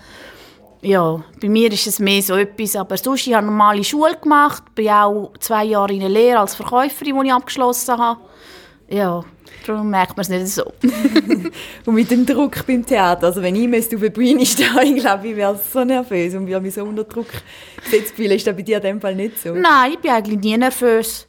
Ja, 0.84 1.20
bei 1.42 1.50
mir 1.50 1.74
ist 1.74 1.88
es 1.88 1.98
mehr 1.98 2.22
so 2.22 2.36
etwas, 2.36 2.76
aber 2.76 2.96
sonst, 2.96 3.26
ich 3.26 3.34
habe 3.34 3.48
normale 3.48 3.84
Schule 3.84 4.16
gemacht, 4.22 4.64
bin 4.76 4.90
auch 4.90 5.34
zwei 5.40 5.64
Jahre 5.66 5.94
in 5.94 6.02
der 6.02 6.10
Lehre 6.10 6.42
als 6.42 6.54
Verkäuferin, 6.54 7.20
die 7.20 7.28
ich 7.30 7.34
abgeschlossen 7.34 7.98
habe. 7.98 8.20
Ja, 8.88 9.24
darum 9.66 9.90
merkt 9.90 10.16
man 10.16 10.22
es 10.22 10.30
nicht 10.30 10.48
so. 10.50 10.72
und 11.88 11.96
mit 11.96 12.12
dem 12.12 12.24
Druck 12.24 12.68
beim 12.68 12.86
Theater, 12.86 13.26
also 13.26 13.42
wenn 13.42 13.56
ich 13.56 13.96
auf 13.96 14.00
der 14.00 14.10
Bühne 14.12 14.46
stehe, 14.46 14.70
ich 14.84 15.02
glaube, 15.02 15.28
ich 15.28 15.36
wäre 15.36 15.60
so 15.74 15.84
nervös 15.84 16.36
und 16.36 16.46
würde 16.46 16.62
mich 16.62 16.76
so 16.76 16.84
unter 16.84 17.04
Druck 17.04 17.30
gesetzt 17.84 18.14
fühlen. 18.16 18.34
Ist 18.34 18.46
das 18.46 18.56
bei 18.56 18.62
dir 18.62 18.78
in 18.78 18.84
dem 18.84 19.02
Fall 19.02 19.16
nicht 19.16 19.42
so? 19.42 19.56
Nein, 19.56 19.94
ich 19.94 19.98
bin 19.98 20.12
eigentlich 20.12 20.40
nie 20.40 20.56
nervös 20.56 21.29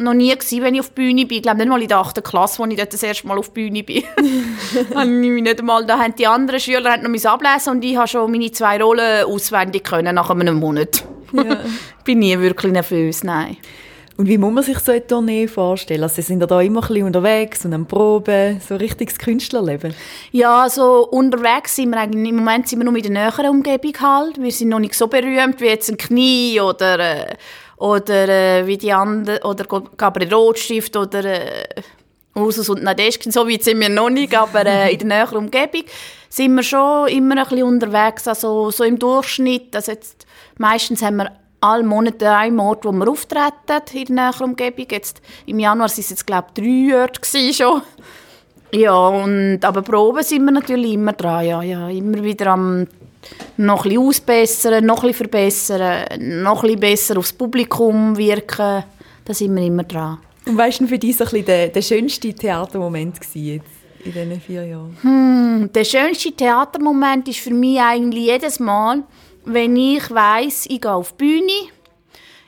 noch 0.00 0.14
nie 0.14 0.30
gewesen, 0.30 0.62
wenn 0.62 0.74
ich 0.74 0.80
auf 0.80 0.88
die 0.90 0.94
Bühne 0.94 1.26
bin. 1.26 1.38
Ich 1.38 1.42
glaube 1.42 1.58
nicht 1.58 1.68
mal 1.68 1.80
in 1.80 1.88
der 1.88 1.98
8. 1.98 2.22
Klasse, 2.24 2.62
als 2.62 2.72
ich 2.72 2.78
dort 2.78 2.92
das 2.92 3.02
erste 3.02 3.26
Mal 3.26 3.38
auf 3.38 3.52
die 3.52 3.60
Bühne 3.60 3.82
bin. 3.82 4.04
nicht 5.42 5.60
einmal, 5.60 5.86
da 5.86 5.98
haben 5.98 6.14
die 6.14 6.26
anderen 6.26 6.60
Schüler 6.60 6.92
haben 6.92 7.10
noch 7.10 7.24
ablesen 7.24 7.70
und 7.70 7.84
ich 7.84 7.96
habe 7.96 8.08
schon 8.08 8.30
meine 8.30 8.50
zwei 8.52 8.82
Rollen 8.82 9.24
auswendig 9.24 9.84
können 9.84 10.14
nach 10.14 10.30
einem 10.30 10.56
Monat. 10.56 11.04
Ja. 11.32 11.58
bin 12.04 12.18
nie 12.18 12.38
wirklich 12.38 12.72
nervös, 12.72 13.24
nein. 13.24 13.56
Und 14.16 14.28
wie 14.28 14.36
muss 14.36 14.52
man 14.52 14.62
sich 14.62 14.78
so 14.80 14.92
eine 14.92 15.06
Tournee 15.06 15.48
vorstellen? 15.48 16.02
Also, 16.02 16.16
Sie 16.16 16.22
sind 16.22 16.40
ja 16.40 16.46
da 16.46 16.60
immer 16.60 16.82
ein 16.82 16.88
bisschen 16.88 17.06
unterwegs 17.06 17.64
und 17.64 17.72
am 17.72 17.86
Proben, 17.86 18.60
so 18.60 18.76
richtiges 18.76 19.18
Künstlerleben. 19.18 19.94
Ja, 20.30 20.64
also 20.64 21.08
unterwegs 21.08 21.76
sind 21.76 21.88
wir 21.88 22.00
eigentlich, 22.00 22.28
im 22.28 22.36
Moment 22.36 22.68
sind 22.68 22.80
wir 22.80 22.84
nur 22.84 22.94
in 22.96 23.02
der 23.02 23.12
näheren 23.12 23.48
Umgebung 23.48 23.94
halt. 23.98 24.38
Wir 24.38 24.52
sind 24.52 24.68
noch 24.68 24.78
nicht 24.78 24.92
so 24.92 25.06
berühmt 25.06 25.58
wie 25.62 25.66
jetzt 25.66 25.88
ein 25.88 25.96
Knie 25.96 26.60
oder... 26.60 26.98
Äh, 26.98 27.36
oder 27.80 28.28
äh, 28.28 28.66
wie 28.66 28.76
die 28.76 28.92
anderen, 28.92 29.42
oder 29.42 29.64
Gabriel 29.96 30.32
Rotstift 30.32 30.96
oder 30.96 31.24
äh, 31.24 31.66
Ursus 32.34 32.68
und 32.68 32.82
Nadeschkin, 32.82 33.32
so 33.32 33.48
weit 33.48 33.64
sind 33.64 33.80
wir 33.80 33.88
noch 33.88 34.10
nicht, 34.10 34.36
aber 34.36 34.66
äh, 34.66 34.92
in 34.92 34.98
der 34.98 35.08
näheren 35.08 35.38
Umgebung 35.38 35.84
sind 36.28 36.54
wir 36.54 36.62
schon 36.62 37.08
immer 37.08 37.38
ein 37.38 37.44
bisschen 37.44 37.62
unterwegs, 37.64 38.28
also 38.28 38.70
so 38.70 38.84
im 38.84 38.98
Durchschnitt, 38.98 39.74
also 39.74 39.92
jetzt, 39.92 40.26
meistens 40.58 41.02
haben 41.02 41.16
wir 41.16 41.32
alle 41.62 41.82
Monate 41.82 42.30
einen 42.30 42.60
Ort, 42.60 42.84
wo 42.84 42.92
wir 42.92 43.08
auftreten 43.08 43.82
in 43.92 44.04
der 44.14 44.26
näheren 44.26 44.50
Umgebung. 44.50 44.86
Jetzt, 44.90 45.20
Im 45.46 45.58
Januar 45.58 45.88
waren 45.88 45.98
es 45.98 46.10
jetzt, 46.10 46.26
glaube 46.26 46.48
ich, 46.54 46.62
drei 46.62 47.00
Orte 47.00 47.52
schon. 47.52 47.82
Ja, 48.72 48.94
und, 48.94 49.64
aber 49.64 49.82
Proben 49.82 50.22
sind 50.22 50.44
wir 50.44 50.52
natürlich 50.52 50.92
immer 50.92 51.12
dran, 51.12 51.44
ja, 51.44 51.62
ja, 51.62 51.88
immer 51.88 52.22
wieder 52.22 52.48
am 52.48 52.86
noch 53.56 53.84
ein 53.84 53.90
bisschen 53.90 54.06
ausbessern, 54.06 54.86
noch 54.86 55.02
ein 55.02 55.08
bisschen 55.08 55.28
verbessern, 55.28 56.42
noch 56.42 56.62
ein 56.62 56.62
bisschen 56.62 56.80
besser 56.80 57.18
aufs 57.18 57.32
Publikum 57.32 58.16
wirken. 58.16 58.84
Da 59.24 59.34
sind 59.34 59.54
wir 59.54 59.64
immer 59.64 59.84
dran. 59.84 60.18
Und 60.46 60.56
weißt 60.56 60.80
du, 60.80 60.86
für 60.86 60.98
dich 60.98 61.16
so 61.16 61.24
ein 61.24 61.30
bisschen 61.30 61.46
der, 61.46 61.68
der 61.68 61.82
schönste 61.82 62.32
Theatermoment 62.32 63.16
jetzt 63.34 63.36
in 64.04 64.12
diesen 64.12 64.40
vier 64.40 64.66
Jahren? 64.66 64.96
Hm, 65.02 65.70
der 65.72 65.84
schönste 65.84 66.32
Theatermoment 66.32 67.28
ist 67.28 67.40
für 67.40 67.52
mich 67.52 67.80
eigentlich 67.80 68.24
jedes 68.24 68.58
Mal, 68.58 69.02
wenn 69.44 69.76
ich 69.76 70.10
weiß, 70.10 70.66
ich 70.68 70.80
gehe 70.80 70.92
auf 70.92 71.12
die 71.12 71.24
Bühne, 71.24 71.70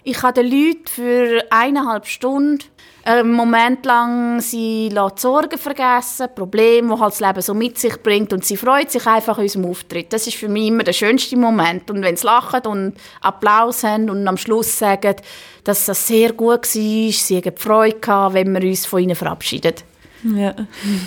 ich 0.04 0.22
habe 0.22 0.42
den 0.42 0.50
Leuten 0.50 0.86
für 0.86 1.44
eineinhalb 1.50 2.06
Stunden 2.06 2.64
einen 3.04 3.32
Moment 3.32 3.84
lang 3.84 4.40
sie 4.40 4.94
Sorgen 5.16 5.58
vergessen, 5.58 6.28
Probleme, 6.34 6.94
die 6.94 7.00
halt 7.00 7.12
das 7.12 7.20
Leben 7.20 7.42
so 7.42 7.54
mit 7.54 7.78
sich 7.78 8.00
bringt 8.00 8.32
und 8.32 8.44
sie 8.44 8.56
freut 8.56 8.92
sich 8.92 9.06
einfach 9.06 9.38
an 9.38 9.42
unserem 9.42 9.66
Auftritt. 9.66 10.12
Das 10.12 10.26
ist 10.26 10.36
für 10.36 10.48
mich 10.48 10.68
immer 10.68 10.84
der 10.84 10.92
schönste 10.92 11.36
Moment. 11.36 11.90
Und 11.90 12.02
wenn 12.02 12.16
sie 12.16 12.26
lachen 12.26 12.64
und 12.66 12.94
Applaus 13.20 13.82
haben 13.82 14.08
und 14.08 14.26
am 14.28 14.36
Schluss 14.36 14.78
sagen, 14.78 15.16
dass 15.64 15.86
das 15.86 16.06
sehr 16.06 16.32
gut 16.32 16.62
war, 16.62 16.64
sie 16.64 17.12
haben 17.12 17.56
Freude 17.56 17.98
gehabt, 17.98 18.34
wenn 18.34 18.52
wir 18.52 18.68
uns 18.68 18.86
von 18.86 19.02
ihnen 19.02 19.16
verabschieden. 19.16 19.74
Ja. 20.22 20.54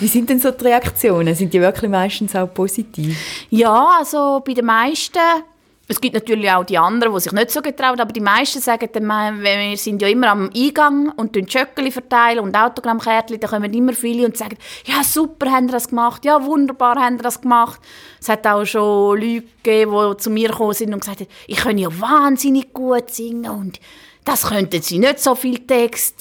Wie 0.00 0.08
sind 0.08 0.28
denn 0.28 0.38
so 0.38 0.50
die 0.50 0.64
Reaktionen? 0.64 1.34
Sind 1.34 1.54
die 1.54 1.60
wirklich 1.60 1.90
meistens 1.90 2.36
auch 2.36 2.52
positiv? 2.52 3.16
Ja, 3.48 3.96
also 3.98 4.42
bei 4.46 4.52
den 4.52 4.66
meisten 4.66 5.18
es 5.88 6.00
gibt 6.00 6.14
natürlich 6.14 6.50
auch 6.50 6.64
die 6.64 6.78
anderen, 6.78 7.14
die 7.14 7.20
sich 7.20 7.32
nicht 7.32 7.50
so 7.50 7.62
getrauen, 7.62 8.00
aber 8.00 8.12
die 8.12 8.20
meisten 8.20 8.60
sagen 8.60 8.88
dann, 8.92 9.40
wir 9.40 9.76
sind 9.76 10.02
ja 10.02 10.08
immer 10.08 10.30
am 10.30 10.50
Eingang 10.54 11.10
und 11.16 11.36
Schöckeli 11.50 11.92
verteilen 11.92 12.40
und 12.40 12.56
Autogrammkärtchen, 12.56 13.38
da 13.38 13.46
kommen 13.46 13.72
immer 13.72 13.92
viele 13.92 14.26
und 14.26 14.36
sagen, 14.36 14.56
ja 14.84 15.04
super, 15.04 15.50
haben 15.52 15.68
das 15.68 15.88
gemacht, 15.88 16.24
ja 16.24 16.44
wunderbar, 16.44 16.96
haben 16.96 17.18
das 17.18 17.40
gemacht. 17.40 17.80
Es 18.20 18.28
hat 18.28 18.46
auch 18.46 18.64
schon 18.64 19.20
Leute 19.20 19.46
gegeben, 19.62 19.92
die 20.10 20.16
zu 20.16 20.30
mir 20.30 20.48
gekommen 20.48 20.74
sind 20.74 20.92
und 20.92 21.00
gesagt 21.00 21.20
haben, 21.20 21.30
ich 21.46 21.58
kann 21.58 21.78
ja 21.78 21.88
wahnsinnig 22.00 22.72
gut 22.72 23.10
singen 23.10 23.50
und 23.50 23.80
das 24.26 24.42
könnten 24.42 24.82
sie 24.82 24.98
nicht 24.98 25.20
so 25.20 25.36
viel 25.36 25.60
Text. 25.60 26.16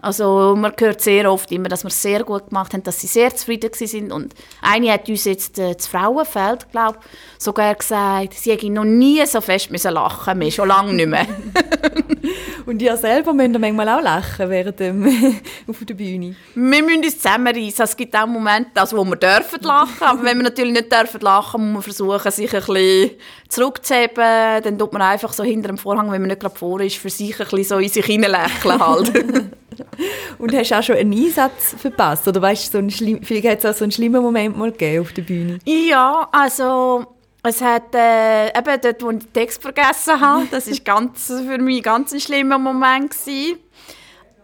Also 0.00 0.56
man 0.56 0.72
hört 0.78 1.02
sehr 1.02 1.30
oft 1.30 1.52
immer, 1.52 1.68
dass 1.68 1.84
wir 1.84 1.88
es 1.88 2.00
sehr 2.00 2.24
gut 2.24 2.48
gemacht 2.48 2.72
haben, 2.72 2.82
dass 2.82 3.00
sie 3.00 3.06
sehr 3.06 3.36
zufrieden 3.36 3.70
sind. 3.74 4.10
Und 4.12 4.34
eine 4.62 4.90
hat 4.90 5.06
uns 5.10 5.24
jetzt 5.24 5.58
äh, 5.58 5.74
das 5.74 5.86
Frauenfeld, 5.86 6.70
glaube 6.72 6.98
sogar 7.38 7.74
gesagt, 7.74 8.32
sie 8.32 8.52
hätte 8.52 8.70
noch 8.70 8.84
nie 8.84 9.24
so 9.26 9.42
fest 9.42 9.70
müssen 9.70 9.92
lachen 9.92 10.38
müssen, 10.38 10.52
schon 10.52 10.68
lange 10.68 10.94
nicht 10.94 11.08
mehr. 11.08 11.26
Und 12.66 12.80
ihr 12.82 12.96
selber 12.96 13.32
müsst 13.32 13.58
manchmal 13.58 13.88
auch 13.88 14.02
lachen 14.02 14.48
während 14.48 14.78
dem 14.78 15.04
auf 15.66 15.84
der 15.84 15.94
Bühne? 15.94 16.36
Wir 16.54 16.82
müssen 16.82 17.04
uns 17.04 17.16
zusammenreißen. 17.18 17.84
Es 17.84 17.96
gibt 17.96 18.14
auch 18.16 18.26
Momente, 18.26 18.80
also, 18.80 18.96
wo 18.96 19.04
wir 19.04 19.16
dürfen 19.16 19.60
lachen 19.62 20.02
aber 20.02 20.22
wenn 20.22 20.36
wir 20.38 20.44
natürlich 20.44 20.74
nicht 20.74 20.92
dürfen 20.92 21.20
lachen, 21.20 21.72
muss 21.72 21.72
man 21.72 21.82
versuchen, 21.82 22.30
sich 22.30 22.52
ein 22.54 22.60
bisschen 22.60 23.10
zurückzuheben. 23.48 24.62
Dann 24.62 24.78
tut 24.78 24.92
man 24.92 25.02
einfach 25.02 25.32
so 25.32 25.42
hinter 25.42 25.68
dem 25.68 25.78
Vorhang, 25.78 26.10
wenn 26.10 26.22
man 26.22 26.28
nicht 26.28 26.40
gerade 26.40 26.56
vor 26.56 26.80
ist, 26.80 26.96
für 26.96 27.10
sich 27.10 27.38
ein 27.40 27.46
bisschen 27.50 27.64
so 27.64 27.78
in 27.78 27.88
sich 27.88 28.04
hineinlächeln 28.04 28.78
halt. 28.78 29.12
Und 30.38 30.54
hast 30.54 30.70
du 30.70 30.78
auch 30.78 30.82
schon 30.82 30.96
einen 30.96 31.12
Einsatz 31.12 31.74
verpasst? 31.76 32.26
Oder 32.28 32.42
weißt 32.42 32.74
du, 32.74 32.88
so 32.90 33.18
vielleicht 33.22 33.48
hat 33.48 33.58
es 33.58 33.66
auch 33.66 33.74
so 33.74 33.84
einen 33.84 33.92
schlimmen 33.92 34.22
Moment 34.22 34.56
mal 34.56 34.70
gegeben 34.70 35.02
auf 35.02 35.12
der 35.12 35.22
Bühne? 35.22 35.58
Ja, 35.64 36.28
also 36.32 37.06
es 37.42 37.60
hat 37.62 37.94
äh, 37.94 38.48
eben 38.48 38.80
dort, 38.82 39.02
wo 39.02 39.10
ich 39.10 39.18
den 39.18 39.32
Text 39.32 39.62
vergessen 39.62 40.20
habe, 40.20 40.46
das 40.50 40.70
war 40.70 40.78
ganz, 40.84 41.26
für 41.26 41.58
mich 41.58 41.82
ganz 41.82 42.12
ein 42.12 42.20
schlimmer 42.20 42.58
Moment. 42.58 43.10
Gewesen. 43.10 43.58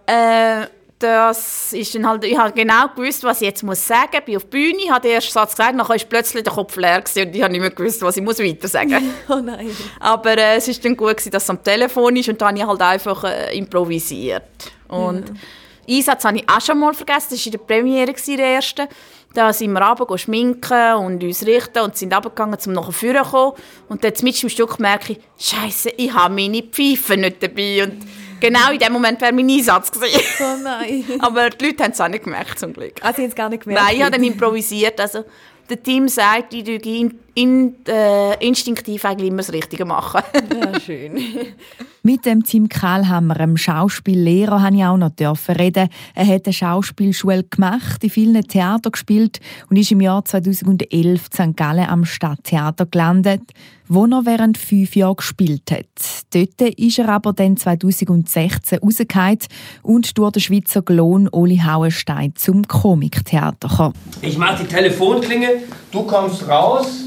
Äh, 0.07 0.67
das 0.99 1.75
ist 1.75 1.95
dann 1.95 2.07
halt, 2.09 2.25
ich 2.25 2.39
habe 2.39 2.53
genau 2.53 2.89
gewusst, 2.89 3.23
was 3.23 3.43
ich 3.43 3.49
jetzt 3.49 3.63
muss 3.63 3.87
sagen 3.87 4.09
muss. 4.13 4.25
bin 4.25 4.37
auf 4.37 4.45
die 4.45 4.49
Bühne, 4.49 4.91
habe 4.91 5.03
den 5.03 5.13
ersten 5.13 5.33
Satz 5.33 5.51
gesagt, 5.51 5.79
dann 5.79 5.97
ist 5.97 6.09
plötzlich 6.09 6.43
der 6.43 6.53
Kopf 6.53 6.75
leer 6.77 7.03
gewesen 7.03 7.27
und 7.27 7.37
ich 7.37 7.43
habe 7.43 7.53
nicht 7.53 7.61
mehr 7.61 7.71
gewusst, 7.71 8.01
was 8.01 8.17
ich 8.17 8.23
muss 8.23 8.39
weiter 8.39 8.69
sagen 8.69 8.91
muss. 8.91 9.03
Oh 9.37 9.41
nein. 9.41 9.71
Aber 10.01 10.39
äh, 10.39 10.57
es 10.57 10.69
ist 10.69 10.83
dann 10.85 10.97
gut 10.97 11.11
gewesen, 11.11 11.31
dass 11.31 11.43
es 11.43 11.51
am 11.51 11.63
Telefon 11.63 12.17
ist 12.17 12.29
und 12.31 12.41
dann 12.41 12.49
habe 12.49 12.59
ich 12.59 12.67
halt 12.67 12.81
einfach 12.81 13.25
äh, 13.25 13.57
improvisiert. 13.59 14.45
Und 14.89 15.29
ja. 15.29 15.97
Einsatz 15.97 16.25
habe 16.25 16.39
ich 16.39 16.49
auch 16.49 16.61
schon 16.61 16.79
mal 16.79 16.95
vergessen, 16.95 17.29
das 17.31 17.41
war 17.41 17.47
in 17.47 17.53
der 17.53 17.59
Premiere, 17.59 18.13
gewesen, 18.13 18.37
der 18.39 18.47
erste. 18.47 18.89
Da 19.35 19.53
sind 19.53 19.73
wir 19.73 19.83
runter, 19.83 20.17
schminken 20.17 20.95
und 20.95 21.23
uns 21.23 21.45
richten 21.45 21.81
und 21.81 21.95
sind 21.95 22.15
runtergegangen, 22.15 22.59
um 22.67 22.73
nachher 22.73 22.93
vorne 22.93 23.23
zu 23.23 23.31
kommen. 23.31 23.53
Und 23.89 24.03
dann 24.03 24.13
mit 24.23 24.43
im 24.43 24.49
Stück 24.49 24.81
merke 24.81 25.13
ich, 25.13 25.19
Scheiße, 25.39 25.91
ich 25.91 26.13
habe 26.15 26.35
meine 26.35 26.63
Pfeife 26.63 27.19
nicht 27.19 27.43
dabei. 27.43 27.85
Und 27.85 27.99
Genau 28.41 28.71
in 28.71 28.79
dem 28.79 28.93
Moment 28.93 29.21
wäre 29.21 29.33
mein 29.33 29.49
Einsatz 29.49 29.91
gewesen. 29.91 30.21
Oh 30.41 30.63
nein. 30.63 31.05
Aber 31.21 31.51
die 31.51 31.67
Leute 31.67 31.85
haben 31.85 31.93
es 31.93 32.01
auch 32.01 32.09
nicht 32.09 32.25
gemerkt, 32.25 32.59
zum 32.59 32.73
Glück. 32.73 32.95
Ah, 33.01 33.13
sie 33.13 33.23
haben 33.23 33.29
es 33.31 33.35
gar 33.35 33.49
nicht 33.49 33.63
gemerkt? 33.65 33.83
Nein, 33.85 33.97
ich 33.97 34.03
habe 34.03 34.13
dann 34.13 34.25
improvisiert. 34.25 35.01
Also, 35.01 35.25
der 35.69 35.83
Team 35.83 36.09
sagt, 36.09 36.55
ich 36.55 36.67
in, 36.87 37.19
in, 37.37 37.75
äh, 37.87 38.35
instinktiv 38.45 39.05
eigentlich 39.05 39.29
immer 39.29 39.39
das 39.39 39.53
Richtige 39.53 39.85
machen. 39.85 40.23
ja, 40.59 40.81
schön. 40.85 41.21
Mit 42.03 42.25
dem 42.25 42.45
Tim 42.45 42.69
Kahlhammer, 42.69 43.39
einem 43.39 43.59
Schauspiellehrer, 43.59 44.59
durfte 44.59 44.77
ich 44.77 44.85
auch 44.85 44.97
noch 44.97 45.59
reden. 45.59 45.89
Er 46.15 46.27
hat 46.27 46.47
eine 46.47 46.53
Schauspielschule 46.53 47.45
gemacht, 47.45 48.03
in 48.03 48.11
vielen 48.11 48.43
Theatern 48.43 48.93
gespielt 48.93 49.41
und 49.69 49.77
ist 49.77 49.91
im 49.91 50.01
Jahr 50.01 50.25
2011 50.25 50.91
in 50.93 51.17
St. 51.17 51.57
Gallen 51.57 51.87
am 51.87 52.07
Stadttheater 52.07 52.87
gelandet, 52.87 53.43
wo 53.87 54.07
er 54.07 54.25
während 54.25 54.57
fünf 54.57 54.97
Jahren 54.97 55.17
gespielt 55.17 55.71
hat. 55.71 55.87
Dort 56.33 56.61
ist 56.79 56.99
er 56.99 57.09
aber 57.11 57.35
dann 57.35 57.57
2016 57.57 58.79
rausgefallen 58.79 59.39
und 59.83 60.17
durch 60.17 60.33
den 60.33 60.41
Schweizer 60.41 60.81
Glon 60.81 61.29
Oli 61.33 61.59
Hauenstein 61.59 62.33
zum 62.35 62.67
Komiktheater 62.67 63.69
gekommen. 63.69 63.95
Ich 64.23 64.39
mache 64.39 64.63
die 64.63 64.69
Telefonklinge, 64.69 65.49
du 65.91 66.03
kommst 66.05 66.49
raus 66.49 67.06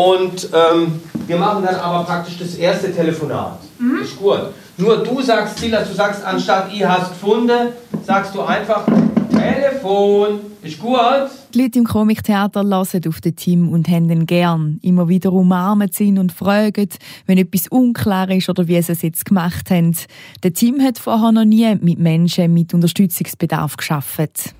und 0.00 0.48
ähm, 0.54 1.00
wir 1.26 1.36
machen 1.36 1.62
dann 1.62 1.74
aber 1.74 2.04
praktisch 2.04 2.38
das 2.38 2.54
erste 2.54 2.90
Telefonat. 2.90 3.58
Mhm. 3.78 4.02
Ist 4.02 4.18
gut. 4.18 4.40
Nur 4.78 5.04
du 5.04 5.20
sagst, 5.20 5.58
Silas, 5.58 5.88
du 5.88 5.94
sagst 5.94 6.24
anstatt 6.24 6.72
ich 6.72 6.82
hast 6.82 7.10
gefunden, 7.10 7.68
sagst 8.06 8.34
du 8.34 8.40
einfach 8.40 8.86
Telefon. 9.30 10.40
Ist 10.62 10.78
gut. 10.78 11.28
Die 11.52 11.62
Leute 11.62 11.78
im 11.80 11.84
Komiktheater 11.84 12.62
hören 12.62 13.02
auf 13.08 13.20
den 13.20 13.36
Team 13.36 13.68
und 13.68 13.88
haben 13.88 14.10
ihn 14.10 14.24
gern. 14.24 14.78
Immer 14.82 15.08
wieder 15.08 15.32
umarmen 15.32 15.90
sie 15.92 16.16
und 16.18 16.32
fragen, 16.32 16.88
wenn 17.26 17.38
etwas 17.38 17.68
unklar 17.68 18.30
ist 18.30 18.48
oder 18.48 18.68
wie 18.68 18.80
sie 18.80 18.92
es 18.92 19.02
jetzt 19.02 19.26
gemacht 19.26 19.70
haben. 19.70 19.94
Der 20.42 20.54
Team 20.54 20.80
hat 20.80 20.98
vorher 20.98 21.32
noch 21.32 21.44
nie 21.44 21.74
mit 21.80 21.98
Menschen 21.98 22.54
mit 22.54 22.72
Unterstützungsbedarf 22.72 23.76
geschafft. 23.76 24.54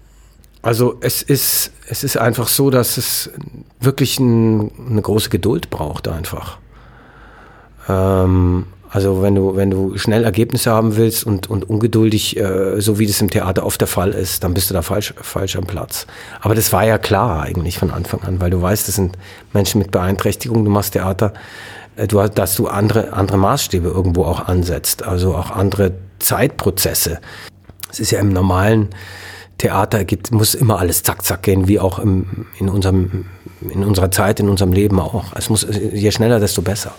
Also 0.62 0.96
es 1.00 1.22
ist, 1.22 1.72
es 1.88 2.04
ist 2.04 2.16
einfach 2.18 2.48
so, 2.48 2.70
dass 2.70 2.98
es 2.98 3.30
wirklich 3.80 4.18
ein, 4.18 4.70
eine 4.90 5.00
große 5.00 5.30
Geduld 5.30 5.70
braucht 5.70 6.06
einfach. 6.06 6.58
Ähm, 7.88 8.66
also 8.90 9.22
wenn 9.22 9.36
du, 9.36 9.56
wenn 9.56 9.70
du 9.70 9.96
schnell 9.96 10.24
Ergebnisse 10.24 10.72
haben 10.72 10.96
willst 10.96 11.24
und, 11.24 11.48
und 11.48 11.70
ungeduldig, 11.70 12.36
äh, 12.36 12.80
so 12.80 12.98
wie 12.98 13.06
das 13.06 13.20
im 13.20 13.30
Theater 13.30 13.64
oft 13.64 13.80
der 13.80 13.88
Fall 13.88 14.10
ist, 14.10 14.42
dann 14.42 14.52
bist 14.52 14.68
du 14.68 14.74
da 14.74 14.82
falsch, 14.82 15.14
falsch 15.16 15.56
am 15.56 15.64
Platz. 15.64 16.06
Aber 16.40 16.54
das 16.54 16.72
war 16.72 16.84
ja 16.84 16.98
klar 16.98 17.42
eigentlich 17.42 17.78
von 17.78 17.90
Anfang 17.90 18.22
an, 18.22 18.40
weil 18.40 18.50
du 18.50 18.60
weißt, 18.60 18.88
das 18.88 18.96
sind 18.96 19.16
Menschen 19.52 19.78
mit 19.78 19.92
Beeinträchtigung, 19.92 20.64
du 20.64 20.70
machst 20.70 20.92
Theater, 20.92 21.32
äh, 21.96 22.06
du, 22.06 22.20
dass 22.28 22.56
du 22.56 22.66
andere, 22.66 23.12
andere 23.12 23.38
Maßstäbe 23.38 23.88
irgendwo 23.88 24.24
auch 24.24 24.48
ansetzt, 24.48 25.04
also 25.04 25.36
auch 25.36 25.52
andere 25.52 25.92
Zeitprozesse. 26.18 27.20
Es 27.90 28.00
ist 28.00 28.10
ja 28.10 28.18
im 28.18 28.32
normalen 28.32 28.88
Theater 29.60 30.04
gibt, 30.06 30.32
muss 30.32 30.54
immer 30.54 30.78
alles 30.78 31.02
zack, 31.02 31.22
zack 31.22 31.42
gehen, 31.42 31.68
wie 31.68 31.78
auch 31.78 31.98
im, 31.98 32.46
in, 32.58 32.70
unserem, 32.70 33.26
in 33.60 33.84
unserer 33.84 34.10
Zeit, 34.10 34.40
in 34.40 34.48
unserem 34.48 34.72
Leben 34.72 34.98
auch. 34.98 35.36
Es 35.36 35.50
muss, 35.50 35.66
je 35.70 36.10
schneller, 36.10 36.40
desto 36.40 36.62
besser. 36.62 36.92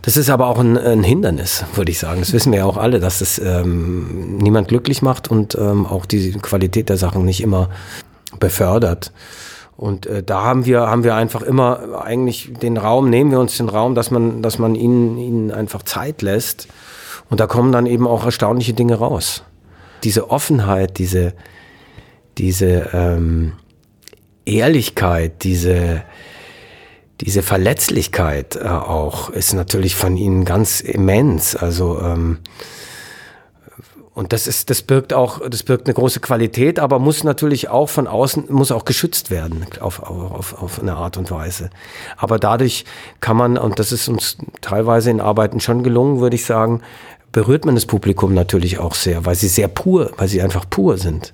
Das 0.00 0.16
ist 0.16 0.30
aber 0.30 0.46
auch 0.46 0.58
ein, 0.58 0.78
ein 0.78 1.02
Hindernis, 1.02 1.64
würde 1.74 1.90
ich 1.90 1.98
sagen. 1.98 2.20
Das 2.20 2.32
wissen 2.32 2.52
wir 2.52 2.60
ja 2.60 2.64
auch 2.64 2.78
alle, 2.78 2.98
dass 2.98 3.18
das 3.18 3.38
ähm, 3.38 4.38
niemand 4.38 4.68
glücklich 4.68 5.02
macht 5.02 5.30
und 5.30 5.54
ähm, 5.54 5.84
auch 5.84 6.06
die 6.06 6.32
Qualität 6.32 6.88
der 6.88 6.96
Sachen 6.96 7.26
nicht 7.26 7.42
immer 7.42 7.68
befördert. 8.38 9.12
Und 9.76 10.06
äh, 10.06 10.22
da 10.22 10.42
haben 10.42 10.64
wir, 10.64 10.80
haben 10.86 11.04
wir 11.04 11.14
einfach 11.14 11.42
immer 11.42 12.02
eigentlich 12.02 12.54
den 12.62 12.78
Raum, 12.78 13.10
nehmen 13.10 13.32
wir 13.32 13.40
uns 13.40 13.58
den 13.58 13.68
Raum, 13.68 13.94
dass 13.94 14.10
man, 14.10 14.40
dass 14.40 14.58
man 14.58 14.74
ihnen, 14.74 15.18
ihnen 15.18 15.50
einfach 15.50 15.82
Zeit 15.82 16.22
lässt. 16.22 16.68
Und 17.28 17.38
da 17.38 17.46
kommen 17.46 17.70
dann 17.70 17.84
eben 17.84 18.06
auch 18.06 18.24
erstaunliche 18.24 18.72
Dinge 18.72 18.94
raus. 18.94 19.42
Diese 20.04 20.30
Offenheit, 20.30 20.98
diese, 20.98 21.34
diese 22.38 22.90
ähm, 22.92 23.52
Ehrlichkeit, 24.44 25.44
diese, 25.44 26.02
diese 27.20 27.42
Verletzlichkeit 27.42 28.56
äh, 28.56 28.66
auch 28.66 29.30
ist 29.30 29.52
natürlich 29.52 29.94
von 29.94 30.16
ihnen 30.16 30.44
ganz 30.44 30.80
immens. 30.80 31.54
Also 31.56 32.00
ähm, 32.00 32.38
und 34.12 34.34
das 34.34 34.46
ist, 34.46 34.68
das 34.68 34.82
birgt 34.82 35.14
auch, 35.14 35.40
das 35.48 35.62
birgt 35.62 35.86
eine 35.86 35.94
große 35.94 36.20
Qualität, 36.20 36.78
aber 36.78 36.98
muss 36.98 37.24
natürlich 37.24 37.68
auch 37.68 37.88
von 37.88 38.06
außen, 38.06 38.46
muss 38.50 38.72
auch 38.72 38.84
geschützt 38.84 39.30
werden 39.30 39.64
auf, 39.80 40.02
auf, 40.02 40.60
auf 40.60 40.80
eine 40.80 40.96
Art 40.96 41.16
und 41.16 41.30
Weise. 41.30 41.70
Aber 42.16 42.38
dadurch 42.38 42.84
kann 43.20 43.36
man, 43.36 43.56
und 43.56 43.78
das 43.78 43.92
ist 43.92 44.08
uns 44.08 44.36
teilweise 44.60 45.10
in 45.10 45.20
Arbeiten 45.20 45.60
schon 45.60 45.82
gelungen, 45.82 46.20
würde 46.20 46.34
ich 46.34 46.44
sagen, 46.44 46.82
berührt 47.32 47.64
man 47.64 47.74
das 47.74 47.86
Publikum 47.86 48.34
natürlich 48.34 48.78
auch 48.78 48.94
sehr, 48.94 49.24
weil 49.24 49.34
sie 49.34 49.48
sehr 49.48 49.68
pur, 49.68 50.12
weil 50.16 50.28
sie 50.28 50.42
einfach 50.42 50.68
pur 50.68 50.98
sind 50.98 51.32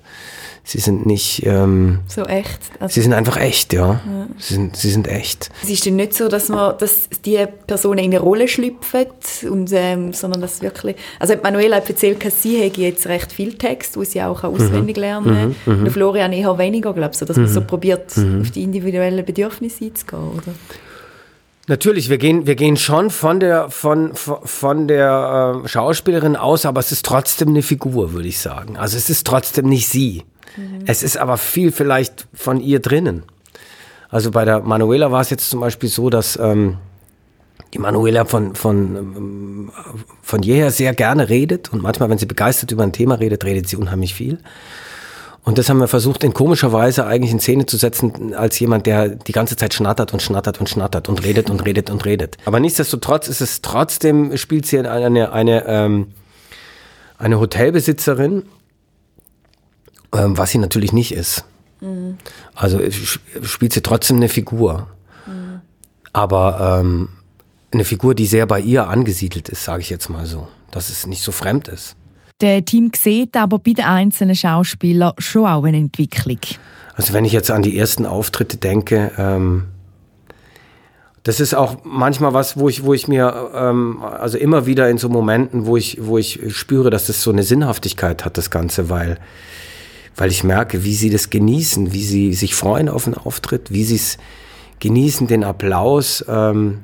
sie 0.66 0.80
sind 0.80 1.06
nicht. 1.06 1.46
Ähm, 1.46 2.00
so 2.09 2.24
echt. 2.24 2.59
Also 2.80 2.94
sie 2.94 3.02
sind 3.02 3.12
einfach 3.12 3.37
echt, 3.37 3.72
ja. 3.72 4.00
ja. 4.04 4.26
Sie, 4.37 4.54
sind, 4.54 4.76
sie 4.76 4.90
sind 4.90 5.06
echt. 5.06 5.48
Es 5.62 5.70
ist 5.70 5.87
dann 5.87 5.96
nicht 5.96 6.12
so, 6.12 6.28
dass 6.28 6.48
man, 6.48 6.76
dass 6.78 7.09
die 7.24 7.38
Personen 7.66 8.00
in 8.00 8.06
eine 8.06 8.20
Rolle 8.20 8.48
schlüpfen, 8.48 9.06
und, 9.48 9.70
ähm, 9.72 10.12
sondern 10.12 10.40
dass 10.40 10.61
wirklich. 10.62 10.96
Also 11.20 11.35
Manuela 11.42 11.76
hat 11.76 11.88
erzählt, 11.88 12.24
dass 12.24 12.42
sie 12.42 12.59
hätte 12.59 12.80
jetzt 12.80 13.06
recht 13.06 13.32
viel 13.32 13.54
Text, 13.54 13.96
wo 13.96 14.02
sie 14.02 14.20
auch 14.22 14.42
auswendig 14.42 14.96
mhm. 14.96 15.02
lernen 15.02 15.54
kann. 15.64 15.76
Mhm. 15.76 15.82
mhm. 15.85 15.90
Florian 15.90 16.32
eher 16.32 16.59
weniger, 16.59 16.92
glaube 16.92 17.12
ich, 17.12 17.18
so, 17.18 17.24
dass 17.24 17.37
man 17.37 17.48
so 17.48 17.61
mhm. 17.61 17.66
probiert, 17.66 18.16
mhm. 18.16 18.40
auf 18.42 18.50
die 18.50 18.64
individuellen 18.64 19.24
Bedürfnisse 19.24 19.85
einzugehen, 19.85 20.30
oder? 20.32 20.52
Natürlich, 21.68 22.09
wir 22.09 22.18
gehen, 22.18 22.46
wir 22.46 22.55
gehen 22.55 22.76
schon 22.76 23.11
von 23.11 23.40
der, 23.40 23.70
von, 23.70 24.12
von 24.14 24.87
der 24.87 25.62
äh, 25.64 25.68
Schauspielerin 25.68 26.37
aus, 26.37 26.64
aber 26.64 26.79
es 26.79 26.92
ist 26.92 27.05
trotzdem 27.05 27.48
eine 27.48 27.62
Figur, 27.62 28.12
würde 28.12 28.29
ich 28.29 28.38
sagen. 28.38 28.76
Also 28.76 28.96
es 28.96 29.11
ist 29.11 29.26
trotzdem 29.26 29.68
nicht 29.68 29.88
sie. 29.88 30.22
Mhm. 30.57 30.85
Es 30.87 31.02
ist 31.02 31.16
aber 31.16 31.37
viel 31.37 31.72
vielleicht 31.72 32.29
von 32.33 32.61
ihr 32.61 32.79
drinnen. 32.79 33.24
Also 34.09 34.31
bei 34.31 34.44
der 34.44 34.61
Manuela 34.61 35.11
war 35.11 35.20
es 35.20 35.31
jetzt 35.31 35.50
zum 35.50 35.59
Beispiel 35.59 35.88
so, 35.88 36.09
dass 36.09 36.38
ähm, 36.38 36.79
die 37.74 37.79
Manuela 37.79 38.24
von, 38.24 38.55
von, 38.55 38.96
ähm, 38.96 39.72
von 40.22 40.42
jeher 40.42 40.70
sehr 40.70 40.94
gerne 40.94 41.29
redet 41.29 41.72
und 41.72 41.83
manchmal, 41.83 42.09
wenn 42.11 42.18
sie 42.18 42.26
begeistert 42.26 42.70
über 42.70 42.85
ein 42.85 42.92
Thema 42.92 43.16
redet, 43.16 43.44
redet 43.44 43.68
sie 43.68 43.76
unheimlich 43.76 44.14
viel. 44.14 44.38
Und 45.46 45.59
das 45.59 45.68
haben 45.68 45.78
wir 45.78 45.87
versucht, 45.87 46.24
in 46.24 46.35
komischer 46.35 46.72
Weise 46.72 47.06
eigentlich 47.06 47.30
in 47.30 47.38
Szene 47.38 47.66
zu 47.66 47.76
setzen, 47.76 48.35
als 48.35 48.59
jemand, 48.59 48.85
der 48.85 49.11
die 49.11 49.30
ganze 49.30 49.54
Zeit 49.54 49.74
schnattert 49.74 50.12
und 50.12 50.20
schnattert 50.20 50.59
und 50.59 50.68
schnattert 50.68 51.09
und 51.09 51.22
redet 51.22 51.50
und 51.50 51.64
redet 51.64 51.88
und 51.88 52.04
redet. 52.04 52.37
Aber 52.46 52.59
nichtsdestotrotz 52.59 53.28
ist 53.28 53.40
es 53.40 53.62
trotzdem, 53.62 54.37
spielt 54.37 54.66
sie 54.66 54.80
eine, 54.80 54.90
eine, 54.90 55.30
eine, 55.30 55.64
ähm, 55.68 56.09
eine 57.16 57.38
Hotelbesitzerin, 57.38 58.42
ähm, 60.12 60.37
was 60.37 60.50
sie 60.50 60.59
natürlich 60.59 60.92
nicht 60.92 61.14
ist. 61.14 61.44
Mhm. 61.80 62.18
Also 62.56 62.80
spielt 63.42 63.72
sie 63.72 63.82
trotzdem 63.82 64.16
eine 64.16 64.28
Figur. 64.28 64.88
Mhm. 65.26 65.61
Aber 66.12 66.80
ähm, 66.80 67.11
eine 67.70 67.85
Figur, 67.85 68.16
die 68.16 68.26
sehr 68.26 68.46
bei 68.46 68.59
ihr 68.59 68.88
angesiedelt 68.88 69.48
ist, 69.48 69.62
sage 69.62 69.82
ich 69.82 69.90
jetzt 69.90 70.09
mal 70.09 70.26
so. 70.26 70.48
Dass 70.72 70.88
es 70.88 71.06
nicht 71.06 71.22
so 71.22 71.30
fremd 71.30 71.68
ist. 71.68 71.94
Der 72.40 72.64
Team 72.64 72.90
sieht 72.94 73.37
aber 73.37 73.59
bei 73.59 73.72
den 73.72 73.85
einzelnen 73.85 74.37
Schauspielern 74.37 75.12
schon 75.18 75.46
auch 75.46 75.64
eine 75.64 75.79
Entwicklung. 75.79 76.38
Also 76.94 77.12
wenn 77.12 77.25
ich 77.25 77.33
jetzt 77.33 77.51
an 77.51 77.62
die 77.62 77.79
ersten 77.79 78.05
Auftritte 78.05 78.59
denke, 78.59 79.12
ähm, 79.16 79.64
das 81.22 81.40
ist 81.40 81.55
auch 81.55 81.79
manchmal 81.85 82.35
was, 82.35 82.59
wo 82.59 82.68
ich, 82.68 82.85
wo 82.85 82.94
ich 82.94 83.09
mir, 83.09 83.51
ähm, 83.55 84.03
also 84.03 84.38
immer 84.38 84.66
wieder 84.66 84.88
in 84.88 84.99
so 84.99 85.09
Momenten, 85.09 85.66
wo 85.66 85.77
ich, 85.77 85.99
wo 86.01 86.18
ich 86.18 86.40
spüre, 86.55 86.90
dass 86.90 87.07
das 87.07 87.22
so 87.22 87.31
eine 87.31 87.42
Sinnhaftigkeit 87.42 88.25
hat, 88.25 88.38
das 88.38 88.51
Ganze, 88.51 88.90
weil 88.90 89.18
weil 90.16 90.31
ich 90.31 90.44
merke, 90.44 90.83
wie 90.85 90.94
sie 90.94 91.11
das 91.11 91.31
genießen, 91.31 91.92
wie 91.92 92.03
sie 92.03 92.33
sich 92.33 92.55
freuen 92.55 92.88
auf 92.88 93.05
den 93.05 93.14
Auftritt, 93.14 93.70
wie 93.70 93.85
sie 93.85 93.96
es 93.96 94.18
genießen, 94.81 95.27
den 95.27 95.44
Applaus 95.44 96.25
ähm, 96.27 96.79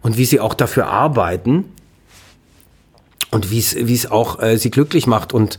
und 0.00 0.16
wie 0.16 0.24
sie 0.24 0.40
auch 0.40 0.54
dafür 0.54 0.86
arbeiten 0.86 1.64
und 3.32 3.50
wie 3.50 3.58
es 3.58 4.10
auch 4.10 4.40
äh, 4.40 4.56
sie 4.58 4.70
glücklich 4.70 5.06
macht 5.08 5.32
und 5.32 5.58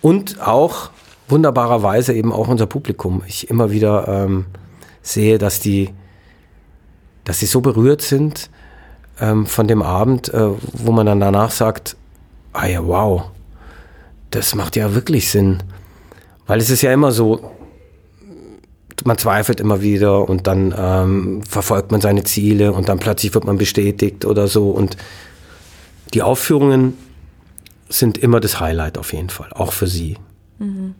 und 0.00 0.40
auch 0.40 0.90
wunderbarerweise 1.28 2.12
eben 2.12 2.32
auch 2.32 2.48
unser 2.48 2.66
Publikum. 2.66 3.22
Ich 3.26 3.50
immer 3.50 3.70
wieder 3.70 4.06
ähm, 4.06 4.44
sehe, 5.02 5.38
dass 5.38 5.58
die 5.58 5.90
dass 7.24 7.40
sie 7.40 7.46
so 7.46 7.62
berührt 7.62 8.02
sind 8.02 8.50
ähm, 9.18 9.46
von 9.46 9.66
dem 9.66 9.82
Abend, 9.82 10.32
äh, 10.32 10.50
wo 10.74 10.92
man 10.92 11.06
dann 11.06 11.20
danach 11.20 11.50
sagt, 11.50 11.96
ah 12.52 12.66
ja, 12.66 12.86
wow, 12.86 13.30
das 14.30 14.54
macht 14.54 14.76
ja 14.76 14.94
wirklich 14.94 15.30
Sinn. 15.30 15.62
Weil 16.46 16.60
es 16.60 16.68
ist 16.68 16.82
ja 16.82 16.92
immer 16.92 17.12
so, 17.12 17.50
man 19.04 19.16
zweifelt 19.16 19.60
immer 19.60 19.80
wieder 19.80 20.28
und 20.28 20.46
dann 20.46 20.74
ähm, 20.76 21.42
verfolgt 21.42 21.90
man 21.90 22.02
seine 22.02 22.24
Ziele 22.24 22.72
und 22.72 22.90
dann 22.90 22.98
plötzlich 22.98 23.32
wird 23.32 23.44
man 23.46 23.56
bestätigt 23.56 24.26
oder 24.26 24.46
so. 24.46 24.70
Und 24.70 24.98
die 26.12 26.22
Aufführungen 26.22 26.98
sind 27.98 28.18
immer 28.18 28.40
das 28.40 28.60
Highlight 28.60 28.98
auf 28.98 29.12
jeden 29.12 29.30
Fall, 29.30 29.50
auch 29.52 29.72
für 29.72 29.86
sie. 29.86 30.16
Mhm. 30.58 30.94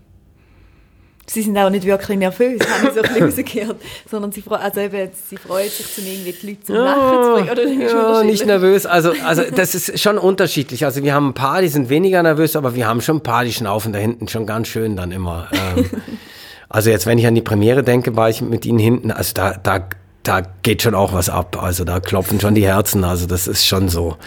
Sie 1.27 1.41
sind 1.41 1.57
auch 1.57 1.71
nicht 1.71 1.87
wirklich 1.87 2.19
nervös, 2.19 2.61
habe 2.69 2.89
ich 2.89 2.95
so 2.95 3.01
ein 3.01 3.13
bisschen 3.13 3.23
rausgehört, 3.29 3.77
sondern 4.11 4.33
sie, 4.33 4.45
also 4.49 4.81
eben, 4.81 5.11
sie 5.29 5.37
freuen 5.37 5.71
sich, 5.71 5.95
zum 5.95 6.05
irgendwie 6.05 6.33
die 6.33 6.47
Leute 6.47 6.65
zum 6.65 6.77
Lachen 6.77 7.23
zu 7.23 7.33
bringen. 7.33 7.89
Oder 7.89 8.19
ja, 8.19 8.25
nicht 8.25 8.47
nervös. 8.47 8.85
Also, 8.85 9.13
also 9.25 9.43
das 9.55 9.75
ist 9.75 10.01
schon 10.01 10.19
unterschiedlich. 10.19 10.85
Also 10.85 11.03
wir 11.03 11.15
haben 11.15 11.31
ein 11.31 11.35
paar, 11.35 11.63
die 11.63 11.69
sind 11.69 11.89
weniger 11.89 12.23
nervös, 12.23 12.57
aber 12.57 12.75
wir 12.75 12.87
haben 12.87 13.01
schon 13.01 13.17
ein 13.17 13.23
paar, 13.23 13.45
die 13.45 13.53
schnaufen 13.53 13.93
da 13.93 13.99
hinten 13.99 14.29
schon 14.29 14.47
ganz 14.47 14.69
schön 14.69 14.97
dann 14.97 15.13
immer. 15.13 15.49
Ähm, 15.53 15.87
also 16.69 16.91
jetzt, 16.91 17.07
wenn 17.07 17.19
ich 17.19 17.27
an 17.27 17.35
die 17.35 17.43
Premiere 17.43 17.83
denke, 17.83 18.17
war 18.17 18.29
ich 18.29 18.43
mit 18.43 18.67
ihnen 18.67 18.79
hinten, 18.79 19.11
also 19.11 19.33
da, 19.33 19.55
da, 19.55 19.89
da 20.25 20.43
geht 20.63 20.83
schon 20.83 20.95
auch 20.95 21.15
was 21.15 21.31
ab. 21.31 21.57
Also 21.61 21.85
da 21.85 22.01
klopfen 22.01 22.39
schon 22.39 22.55
die 22.55 22.67
Herzen. 22.67 23.03
Also 23.03 23.27
das 23.27 23.47
ist 23.47 23.67
schon 23.67 23.89
so. 23.89 24.19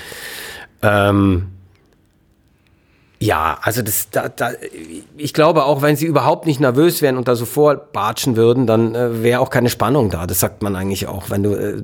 Ähm, 0.82 1.50
ja, 3.20 3.58
also 3.62 3.82
das, 3.82 4.10
da, 4.12 4.30
da, 4.30 4.52
ich 5.18 5.34
glaube 5.34 5.66
auch, 5.66 5.82
wenn 5.82 5.96
sie 5.96 6.06
überhaupt 6.06 6.46
nicht 6.46 6.60
nervös 6.60 7.02
wären 7.02 7.18
und 7.18 7.28
da 7.28 7.36
so 7.36 7.46
vorbatschen 7.46 8.36
würden, 8.36 8.68
dann 8.68 8.94
äh, 8.94 9.24
wäre 9.24 9.40
auch 9.40 9.50
keine 9.50 9.70
Spannung 9.70 10.12
da. 10.12 10.28
Das 10.28 10.40
sagt 10.40 10.62
man 10.62 10.76
eigentlich 10.76 11.08
auch. 11.08 11.32
Wenn 11.32 11.42
du, 11.42 11.56
äh, 11.56 11.84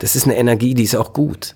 das 0.00 0.16
ist 0.16 0.24
eine 0.24 0.36
Energie, 0.36 0.74
die 0.74 0.82
ist 0.82 0.96
auch 0.96 1.12
gut. 1.12 1.54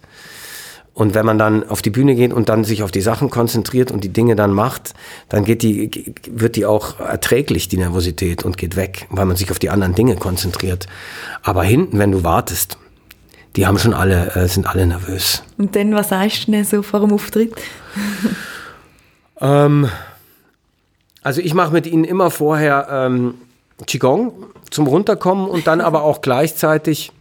Und 0.94 1.14
wenn 1.14 1.26
man 1.26 1.38
dann 1.38 1.68
auf 1.68 1.82
die 1.82 1.90
Bühne 1.90 2.14
geht 2.14 2.32
und 2.32 2.48
dann 2.48 2.64
sich 2.64 2.82
auf 2.82 2.90
die 2.90 3.00
Sachen 3.00 3.28
konzentriert 3.28 3.90
und 3.90 4.04
die 4.04 4.08
Dinge 4.08 4.36
dann 4.36 4.52
macht, 4.52 4.94
dann 5.28 5.44
geht 5.44 5.62
die, 5.62 6.14
wird 6.30 6.56
die 6.56 6.64
auch 6.64 7.00
erträglich, 7.00 7.68
die 7.68 7.76
Nervosität, 7.76 8.44
und 8.44 8.56
geht 8.56 8.76
weg, 8.76 9.06
weil 9.10 9.26
man 9.26 9.36
sich 9.36 9.50
auf 9.50 9.58
die 9.58 9.70
anderen 9.70 9.94
Dinge 9.94 10.16
konzentriert. 10.16 10.86
Aber 11.42 11.64
hinten, 11.64 11.98
wenn 11.98 12.12
du 12.12 12.22
wartest, 12.22 12.78
die 13.56 13.66
haben 13.66 13.78
schon 13.78 13.92
alle, 13.92 14.34
äh, 14.36 14.46
sind 14.46 14.66
alle 14.66 14.86
nervös. 14.86 15.42
Und 15.58 15.74
dann, 15.74 15.92
was 15.94 16.10
sagst 16.10 16.46
du 16.46 16.52
denn 16.52 16.64
so 16.64 16.80
vor 16.82 17.00
dem 17.00 17.12
Auftritt? 17.12 17.52
Ähm, 19.40 19.88
also 21.22 21.40
ich 21.40 21.54
mache 21.54 21.72
mit 21.72 21.86
ihnen 21.86 22.04
immer 22.04 22.30
vorher 22.30 22.88
ähm, 22.90 23.34
Qigong 23.86 24.32
zum 24.70 24.86
Runterkommen 24.86 25.48
und 25.48 25.66
dann 25.66 25.80
aber 25.80 26.02
auch 26.02 26.20
gleichzeitig, 26.20 27.12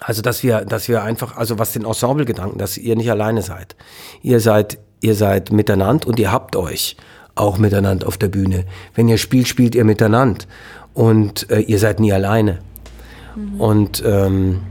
also 0.00 0.22
dass 0.22 0.42
wir, 0.42 0.64
dass 0.64 0.88
wir 0.88 1.02
einfach, 1.02 1.36
also 1.36 1.58
was 1.58 1.72
den 1.72 1.84
Ensemblegedanken, 1.84 2.58
dass 2.58 2.76
ihr 2.76 2.96
nicht 2.96 3.10
alleine 3.10 3.42
seid. 3.42 3.76
Ihr 4.22 4.40
seid, 4.40 4.78
ihr 5.00 5.14
seid 5.14 5.52
miteinander 5.52 6.08
und 6.08 6.18
ihr 6.18 6.32
habt 6.32 6.56
euch 6.56 6.96
auch 7.34 7.58
miteinander 7.58 8.08
auf 8.08 8.18
der 8.18 8.28
Bühne. 8.28 8.64
Wenn 8.94 9.08
ihr 9.08 9.18
spielt, 9.18 9.46
spielt 9.46 9.74
ihr 9.74 9.84
miteinander 9.84 10.44
und 10.94 11.50
äh, 11.50 11.60
ihr 11.60 11.78
seid 11.78 12.00
nie 12.00 12.12
alleine. 12.12 12.58
Mhm. 13.36 13.60
Und 13.60 14.02
ähm, 14.04 14.62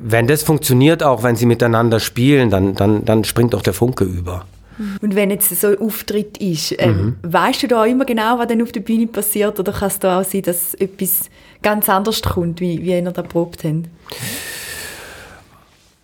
wenn 0.00 0.26
das 0.26 0.42
funktioniert, 0.42 1.02
auch 1.02 1.22
wenn 1.22 1.36
sie 1.36 1.46
miteinander 1.46 2.00
spielen, 2.00 2.50
dann, 2.50 2.74
dann, 2.74 3.04
dann 3.04 3.24
springt 3.24 3.54
auch 3.54 3.62
der 3.62 3.74
Funke 3.74 4.04
über. 4.04 4.46
Und 5.00 5.14
wenn 5.14 5.30
jetzt 5.30 5.48
so 5.60 5.68
ein 5.68 5.78
Auftritt 5.78 6.38
ist, 6.38 6.74
ähm, 6.78 7.16
mhm. 7.22 7.32
weißt 7.32 7.62
du 7.62 7.68
da 7.68 7.84
immer 7.84 8.04
genau, 8.04 8.38
was 8.38 8.48
dann 8.48 8.62
auf 8.62 8.72
der 8.72 8.80
Bühne 8.80 9.06
passiert 9.06 9.58
oder 9.58 9.72
kann 9.72 9.88
es 9.88 9.98
da 9.98 10.20
auch 10.20 10.24
sein, 10.24 10.42
dass 10.42 10.74
etwas 10.74 11.30
ganz 11.62 11.88
anders 11.88 12.22
kommt, 12.22 12.60
wie, 12.60 12.82
wie 12.82 12.90
ihr 12.90 13.02
da 13.02 13.22
probt 13.22 13.64
habt? 13.64 13.88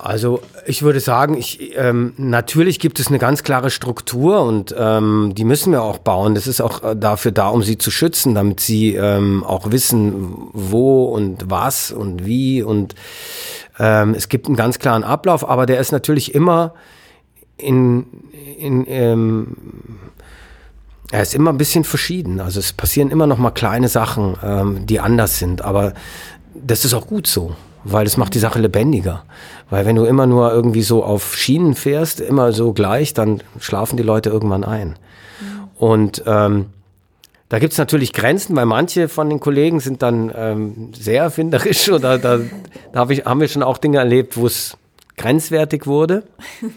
Also 0.01 0.43
ich 0.65 0.83
würde 0.83 1.01
sagen, 1.01 1.37
ich, 1.37 1.77
ähm, 1.77 2.15
natürlich 2.17 2.79
gibt 2.79 3.01
es 3.01 3.09
eine 3.09 3.19
ganz 3.19 3.43
klare 3.43 3.69
Struktur 3.69 4.43
und 4.43 4.73
ähm, 4.79 5.33
die 5.37 5.43
müssen 5.43 5.73
wir 5.73 5.83
auch 5.83 5.99
bauen. 5.99 6.37
Das 6.37 6.47
ist 6.47 6.61
auch 6.61 6.85
äh, 6.85 6.95
dafür 6.95 7.33
da, 7.33 7.49
um 7.49 7.65
sie 7.65 7.79
zu 7.79 7.91
schützen, 7.91 8.37
damit 8.37 8.61
sie 8.61 8.95
ähm, 8.95 9.43
auch 9.43 9.73
wissen, 9.73 10.15
wo 10.53 11.07
und 11.07 11.51
was 11.51 11.91
und 11.91 12.25
wie. 12.25 12.63
Und 12.63 12.95
ähm, 13.81 14.15
es 14.15 14.29
gibt 14.29 14.47
einen 14.47 14.55
ganz 14.55 14.79
klaren 14.79 15.03
Ablauf, 15.03 15.49
aber 15.49 15.67
der 15.67 15.81
ist 15.81 15.91
natürlich 15.91 16.33
immer 16.33 16.75
in, 17.59 18.07
in 18.59 18.85
ähm, 18.89 19.57
er 21.11 21.23
ist 21.23 21.35
immer 21.35 21.53
ein 21.53 21.59
bisschen 21.59 21.85
verschieden. 21.85 22.41
Also 22.41 22.61
es 22.61 22.73
passieren 22.73 23.11
immer 23.11 23.27
noch 23.27 23.39
mal 23.39 23.51
kleine 23.51 23.89
Sachen, 23.89 24.37
ähm, 24.43 24.87
die 24.87 25.01
anders 25.01 25.39
sind. 25.39 25.63
Aber 25.63 25.95
das 26.55 26.85
ist 26.85 26.95
auch 26.95 27.07
gut 27.07 27.27
so, 27.27 27.57
weil 27.85 28.07
es 28.07 28.17
macht 28.17 28.35
die 28.35 28.39
Sache 28.39 28.61
lebendiger. 28.61 29.25
Weil 29.71 29.87
wenn 29.87 29.97
du 29.97 30.05
immer 30.05 30.27
nur 30.27 30.53
irgendwie 30.53 30.83
so 30.83 31.03
auf 31.03 31.37
Schienen 31.37 31.75
fährst, 31.75 32.21
immer 32.21 32.53
so 32.53 32.73
gleich, 32.73 33.15
dann 33.15 33.43
schlafen 33.59 33.97
die 33.97 34.03
Leute 34.03 34.31
irgendwann 34.31 34.65
ein. 34.65 34.97
Und 35.77 36.23
ähm, 36.27 36.67
da 37.49 37.59
gibt's 37.59 37.79
natürlich 37.79 38.13
Grenzen, 38.13 38.55
weil 38.57 38.67
manche 38.67 39.09
von 39.09 39.31
den 39.31 39.41
Kollegen 39.41 39.81
sind 39.81 40.03
dann 40.03 40.31
ähm, 40.35 40.93
sehr 40.93 41.23
erfinderisch 41.23 41.89
oder 41.91 42.19
da, 42.19 42.41
da 42.93 43.01
hab 43.01 43.11
ich, 43.11 43.25
haben 43.25 43.41
wir 43.41 43.49
schon 43.49 43.63
auch 43.63 43.79
Dinge 43.79 43.99
erlebt, 43.99 44.37
wo 44.37 44.47
es 44.47 44.77
grenzwertig 45.17 45.87
wurde. 45.87 46.25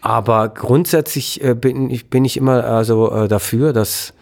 Aber 0.00 0.48
grundsätzlich 0.48 1.42
äh, 1.42 1.54
bin, 1.54 1.90
ich, 1.90 2.08
bin 2.08 2.24
ich 2.24 2.36
immer 2.36 2.64
also 2.64 3.10
äh, 3.12 3.28
dafür, 3.28 3.72
dass, 3.72 4.14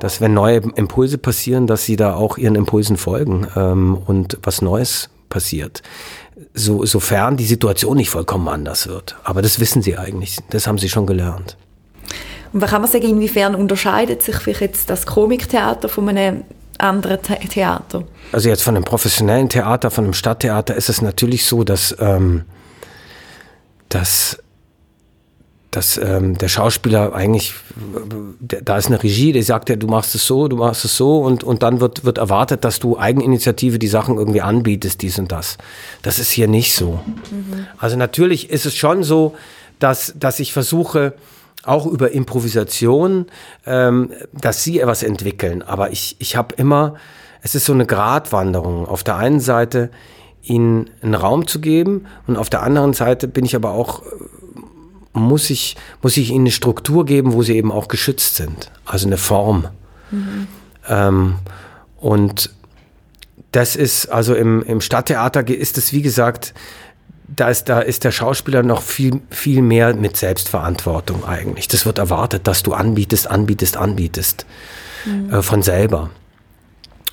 dass 0.00 0.20
wenn 0.20 0.34
neue 0.34 0.62
Impulse 0.74 1.18
passieren, 1.18 1.66
dass 1.66 1.84
sie 1.84 1.96
da 1.96 2.14
auch 2.14 2.38
ihren 2.38 2.56
Impulsen 2.56 2.96
folgen 2.96 3.46
ähm, 3.56 3.96
und 4.06 4.38
was 4.42 4.62
Neues 4.62 5.10
passiert. 5.28 5.82
So, 6.54 6.84
sofern 6.84 7.36
die 7.36 7.44
Situation 7.44 7.96
nicht 7.96 8.10
vollkommen 8.10 8.48
anders 8.48 8.88
wird. 8.88 9.16
Aber 9.24 9.42
das 9.42 9.60
wissen 9.60 9.82
sie 9.82 9.96
eigentlich. 9.96 10.38
Das 10.50 10.66
haben 10.66 10.78
sie 10.78 10.88
schon 10.88 11.06
gelernt. 11.06 11.56
Und 12.52 12.60
was 12.60 12.70
kann 12.70 12.80
man 12.80 12.90
sagen, 12.90 13.08
inwiefern 13.08 13.54
unterscheidet 13.54 14.22
sich 14.22 14.36
vielleicht 14.36 14.60
jetzt 14.60 14.90
das 14.90 15.06
Komiktheater 15.06 15.88
von 15.88 16.08
einem 16.08 16.44
anderen 16.78 17.20
Theater? 17.22 18.04
Also 18.32 18.48
jetzt 18.48 18.62
von 18.62 18.76
einem 18.76 18.84
professionellen 18.84 19.48
Theater, 19.48 19.90
von 19.90 20.04
einem 20.04 20.14
Stadttheater 20.14 20.74
ist 20.74 20.88
es 20.88 21.02
natürlich 21.02 21.44
so, 21.46 21.64
dass, 21.64 21.96
ähm, 22.00 22.44
dass 23.88 24.38
dass 25.70 25.98
ähm, 25.98 26.38
der 26.38 26.48
Schauspieler 26.48 27.14
eigentlich, 27.14 27.54
da 28.40 28.76
ist 28.76 28.86
eine 28.86 29.02
Regie, 29.02 29.32
die 29.32 29.42
sagt 29.42 29.68
ja, 29.68 29.76
du 29.76 29.86
machst 29.86 30.14
es 30.14 30.26
so, 30.26 30.48
du 30.48 30.56
machst 30.56 30.84
es 30.84 30.96
so 30.96 31.20
und, 31.20 31.44
und 31.44 31.62
dann 31.62 31.80
wird, 31.80 32.04
wird 32.04 32.18
erwartet, 32.18 32.64
dass 32.64 32.78
du 32.78 32.98
Eigeninitiative 32.98 33.78
die 33.78 33.88
Sachen 33.88 34.16
irgendwie 34.16 34.40
anbietest, 34.40 35.02
dies 35.02 35.18
und 35.18 35.32
das. 35.32 35.58
Das 36.02 36.18
ist 36.18 36.30
hier 36.30 36.48
nicht 36.48 36.74
so. 36.74 37.00
Mhm. 37.30 37.66
Also 37.78 37.96
natürlich 37.96 38.50
ist 38.50 38.64
es 38.64 38.74
schon 38.74 39.02
so, 39.02 39.34
dass, 39.78 40.14
dass 40.18 40.40
ich 40.40 40.52
versuche, 40.52 41.14
auch 41.66 41.86
über 41.86 42.12
Improvisation, 42.12 43.26
ähm, 43.66 44.12
dass 44.32 44.62
sie 44.62 44.80
etwas 44.80 45.02
entwickeln. 45.02 45.62
Aber 45.62 45.90
ich, 45.90 46.16
ich 46.20 46.36
habe 46.36 46.54
immer, 46.56 46.94
es 47.42 47.54
ist 47.54 47.66
so 47.66 47.72
eine 47.72 47.86
Gratwanderung. 47.86 48.86
Auf 48.86 49.02
der 49.02 49.16
einen 49.16 49.40
Seite 49.40 49.90
ihnen 50.42 50.90
einen 51.02 51.14
Raum 51.14 51.46
zu 51.46 51.60
geben 51.60 52.06
und 52.26 52.36
auf 52.36 52.48
der 52.48 52.62
anderen 52.62 52.92
Seite 52.92 53.26
bin 53.26 53.44
ich 53.44 53.56
aber 53.56 53.72
auch 53.72 54.02
muss 55.20 55.50
ich, 55.50 55.76
muss 56.02 56.16
ich 56.16 56.30
ihnen 56.30 56.42
eine 56.42 56.50
Struktur 56.50 57.04
geben, 57.04 57.32
wo 57.32 57.42
sie 57.42 57.56
eben 57.56 57.72
auch 57.72 57.88
geschützt 57.88 58.36
sind. 58.36 58.70
Also 58.84 59.06
eine 59.06 59.16
Form. 59.16 59.68
Mhm. 60.10 60.46
Ähm, 60.88 61.34
und 61.98 62.50
das 63.52 63.76
ist, 63.76 64.06
also 64.06 64.34
im, 64.34 64.62
im 64.62 64.80
Stadttheater 64.80 65.48
ist 65.48 65.78
es, 65.78 65.92
wie 65.92 66.02
gesagt, 66.02 66.54
da 67.28 67.48
ist, 67.48 67.68
da 67.68 67.80
ist 67.80 68.04
der 68.04 68.12
Schauspieler 68.12 68.62
noch 68.62 68.82
viel, 68.82 69.20
viel 69.30 69.62
mehr 69.62 69.94
mit 69.94 70.16
Selbstverantwortung 70.16 71.24
eigentlich. 71.24 71.66
Das 71.66 71.86
wird 71.86 71.98
erwartet, 71.98 72.46
dass 72.46 72.62
du 72.62 72.72
anbietest, 72.72 73.28
anbietest, 73.28 73.76
anbietest. 73.76 74.46
Mhm. 75.06 75.32
Äh, 75.32 75.42
von 75.42 75.62
selber. 75.62 76.10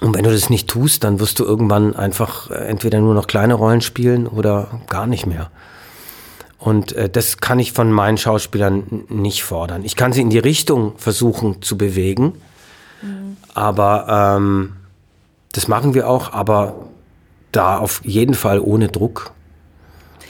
Und 0.01 0.15
wenn 0.15 0.23
du 0.23 0.31
das 0.31 0.49
nicht 0.49 0.67
tust, 0.67 1.03
dann 1.03 1.19
wirst 1.19 1.39
du 1.39 1.45
irgendwann 1.45 1.95
einfach 1.95 2.51
äh, 2.51 2.55
entweder 2.55 2.99
nur 2.99 3.13
noch 3.13 3.27
kleine 3.27 3.53
Rollen 3.53 3.81
spielen 3.81 4.27
oder 4.27 4.81
gar 4.89 5.07
nicht 5.07 5.25
mehr. 5.25 5.49
Und 6.63 6.93
äh, 6.93 7.09
das 7.09 7.39
kann 7.39 7.59
ich 7.59 7.73
von 7.73 7.91
meinen 7.91 8.17
Schauspielern 8.17 9.03
nicht 9.09 9.43
fordern. 9.43 9.83
Ich 9.83 9.97
kann 9.97 10.13
sie 10.13 10.21
in 10.21 10.29
die 10.29 10.39
Richtung 10.39 10.93
versuchen 10.97 11.61
zu 11.61 11.77
bewegen, 11.77 12.41
mhm. 13.01 13.35
aber 13.53 14.37
ähm, 14.37 14.71
das 15.51 15.67
machen 15.67 15.93
wir 15.93 16.07
auch, 16.07 16.31
aber 16.31 16.75
da 17.51 17.79
auf 17.79 17.99
jeden 18.05 18.33
Fall 18.33 18.61
ohne 18.61 18.87
Druck 18.87 19.31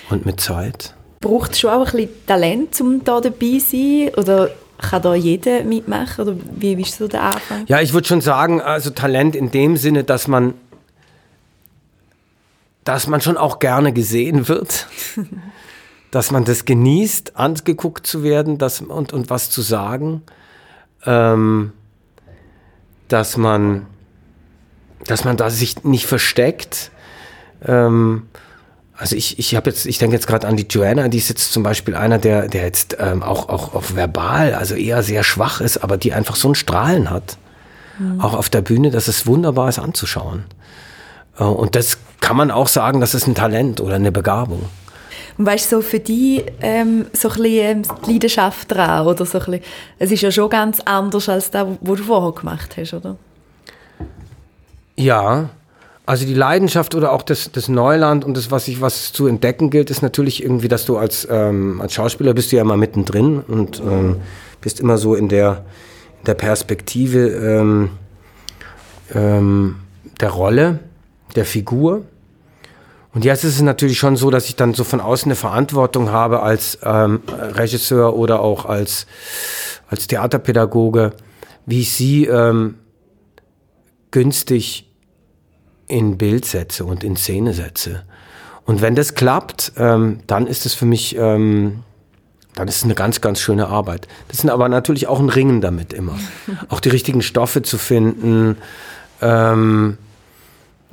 und 0.10 0.26
mit 0.26 0.42
Zeit. 0.42 0.96
Braucht 1.20 1.52
es 1.52 1.60
schon 1.60 1.70
auch 1.70 1.94
ein 1.94 1.98
bisschen 1.98 2.26
Talent, 2.26 2.82
um 2.82 3.04
da 3.04 3.22
dabei 3.22 3.60
zu 3.60 3.78
sein? 3.78 4.10
Oder 4.18 4.50
kann 4.80 5.04
da 5.04 5.14
jeder 5.14 5.64
mitmachen? 5.64 6.28
Oder 6.28 6.36
wie 6.56 6.74
ist 6.74 6.98
so 6.98 7.08
der 7.08 7.22
Anfang? 7.22 7.66
Ja, 7.68 7.80
ich 7.80 7.94
würde 7.94 8.08
schon 8.08 8.22
sagen, 8.22 8.60
also 8.60 8.90
Talent 8.90 9.36
in 9.36 9.52
dem 9.52 9.78
Sinne, 9.78 10.04
dass 10.04 10.28
man, 10.28 10.56
dass 12.86 13.06
man 13.06 13.22
schon 13.22 13.38
auch 13.38 13.60
gerne 13.60 13.94
gesehen 13.94 14.48
wird. 14.48 14.88
dass 16.14 16.32
man 16.32 16.46
das 16.46 16.66
genießt, 16.66 17.38
angeguckt 17.38 18.06
zu 18.06 18.24
werden 18.24 18.58
dass, 18.58 18.82
und, 18.82 19.14
und 19.14 19.30
was 19.30 19.50
zu 19.50 19.62
sagen, 19.62 20.22
ähm, 21.06 21.74
dass 23.08 23.36
man, 23.36 23.88
dass 25.08 25.26
man 25.26 25.38
da 25.38 25.50
sich 25.50 25.84
nicht 25.84 26.06
versteckt. 26.06 26.92
Ähm, 27.66 28.28
Also 28.96 29.16
ich, 29.16 29.40
ich 29.40 29.56
habe 29.56 29.72
jetzt, 29.72 29.88
ich 29.88 29.98
denke 29.98 30.16
jetzt 30.16 30.28
gerade 30.28 30.48
an 30.48 30.56
die 30.56 30.68
Joanna, 30.70 31.08
die 31.08 31.18
ist 31.18 31.30
jetzt 31.30 31.52
zum 31.52 31.64
Beispiel 31.64 31.96
einer, 31.96 32.20
der, 32.20 32.48
der 32.48 32.64
jetzt 32.64 32.96
ähm, 33.00 33.24
auch, 33.24 33.50
auch, 33.50 33.74
auch 33.74 33.96
verbal, 33.96 34.54
also 34.54 34.76
eher 34.76 35.02
sehr 35.02 35.24
schwach 35.24 35.62
ist, 35.62 35.84
aber 35.84 35.98
die 35.98 36.14
einfach 36.14 36.36
so 36.36 36.50
ein 36.50 36.56
Strahlen 36.56 37.10
hat. 37.10 37.38
Mhm. 37.98 38.22
Auch 38.22 38.36
auf 38.36 38.50
der 38.50 38.62
Bühne, 38.62 38.92
dass 38.92 39.08
es 39.08 39.26
wunderbar 39.26 39.68
ist 39.68 39.80
anzuschauen. 39.80 40.44
Äh, 41.40 41.44
und 41.44 41.74
das 41.74 41.98
kann 42.22 42.38
man 42.38 42.52
auch 42.52 42.68
sagen, 42.68 43.02
das 43.02 43.16
ist 43.16 43.28
ein 43.28 43.34
Talent 43.34 43.82
oder 43.82 43.96
eine 43.96 44.12
Begabung. 44.12 44.70
Und 45.38 45.46
weißt 45.46 45.72
du, 45.72 45.78
so 45.78 45.82
für 45.82 46.00
dich 46.00 46.44
ähm, 46.62 47.06
so 47.14 47.30
ein 47.30 47.36
bisschen 47.36 47.78
ähm, 47.78 47.82
die 48.06 48.12
Leidenschaft 48.14 48.72
daran, 48.72 49.08
oder 49.08 49.26
so 49.26 49.40
ein 49.40 49.46
bisschen, 49.46 49.64
es 50.00 50.12
ist 50.12 50.22
ja 50.22 50.32
schon 50.32 50.50
ganz 50.50 50.80
anders 50.82 51.28
als 51.30 51.52
das, 51.52 51.68
was 51.82 51.98
du 51.98 52.04
vorher 52.04 52.32
gemacht 52.34 52.76
hast, 52.78 52.94
oder? 52.94 53.18
Ja, 54.96 55.50
also 56.06 56.26
die 56.26 56.34
Leidenschaft 56.34 56.96
oder 56.96 57.14
auch 57.14 57.22
das, 57.22 57.52
das 57.52 57.70
Neuland 57.70 58.26
und 58.26 58.36
das, 58.36 58.52
was 58.52 58.68
ich 58.68 58.82
was 58.82 59.14
zu 59.14 59.26
entdecken 59.26 59.70
gilt, 59.70 59.90
ist 59.90 60.02
natürlich 60.02 60.44
irgendwie, 60.44 60.68
dass 60.68 60.86
du 60.86 60.98
als, 60.98 61.28
ähm, 61.32 61.80
als 61.82 61.94
Schauspieler 61.94 62.34
bist 62.34 62.52
du 62.52 62.58
ja 62.58 62.62
immer 62.62 62.78
mittendrin 62.78 63.40
und 63.40 63.80
ähm, 63.80 64.18
bist 64.60 64.82
immer 64.82 64.98
so 64.98 65.16
in 65.16 65.30
der, 65.30 65.64
in 66.20 66.26
der 66.26 66.34
Perspektive 66.34 67.30
ähm, 67.30 67.90
ähm, 69.14 69.78
der 70.20 70.30
Rolle, 70.30 70.80
der 71.36 71.46
Figur. 71.46 72.04
Und 73.14 73.26
jetzt 73.26 73.44
ist 73.44 73.56
es 73.56 73.62
natürlich 73.62 74.00
schon 74.00 74.16
so, 74.16 74.32
dass 74.32 74.48
ich 74.48 74.56
dann 74.56 74.74
so 74.74 74.84
von 74.84 75.00
außen 75.00 75.28
eine 75.28 75.36
Verantwortung 75.36 76.12
habe 76.12 76.42
als 76.42 76.80
ähm, 76.84 77.22
Regisseur 77.28 78.16
oder 78.16 78.42
auch 78.42 78.66
als, 78.66 79.06
als 79.88 80.08
Theaterpädagoge, 80.08 81.14
wie 81.66 81.82
ich 81.82 81.94
sie 81.94 82.26
ähm, 82.26 82.76
günstig 84.10 84.90
in 85.88 86.18
Bild 86.18 86.46
setze 86.46 86.86
und 86.86 87.04
in 87.04 87.16
Szene 87.16 87.54
setze. 87.54 88.04
Und 88.66 88.82
wenn 88.82 88.96
das 88.96 89.14
klappt, 89.14 89.74
ähm, 89.78 90.20
dann 90.26 90.48
ist 90.48 90.66
es 90.66 90.74
für 90.74 90.86
mich, 90.86 91.16
ähm, 91.16 91.84
dann 92.56 92.68
ist 92.68 92.78
es 92.78 92.84
eine 92.84 92.96
ganz, 92.96 93.22
ganz 93.22 93.40
schöne 93.40 93.68
Arbeit. 93.68 94.08
Das 94.30 94.40
sind 94.40 94.50
aber 94.50 94.70
natürlich 94.70 95.08
auch 95.08 95.20
ein 95.20 95.30
Ringen 95.30 95.62
damit 95.62 95.94
immer. 95.94 96.18
auch 96.70 96.80
die 96.80 96.90
richtigen 96.90 97.22
Stoffe 97.22 97.62
zu 97.62 97.78
finden, 97.78 98.58
ähm, 99.22 99.98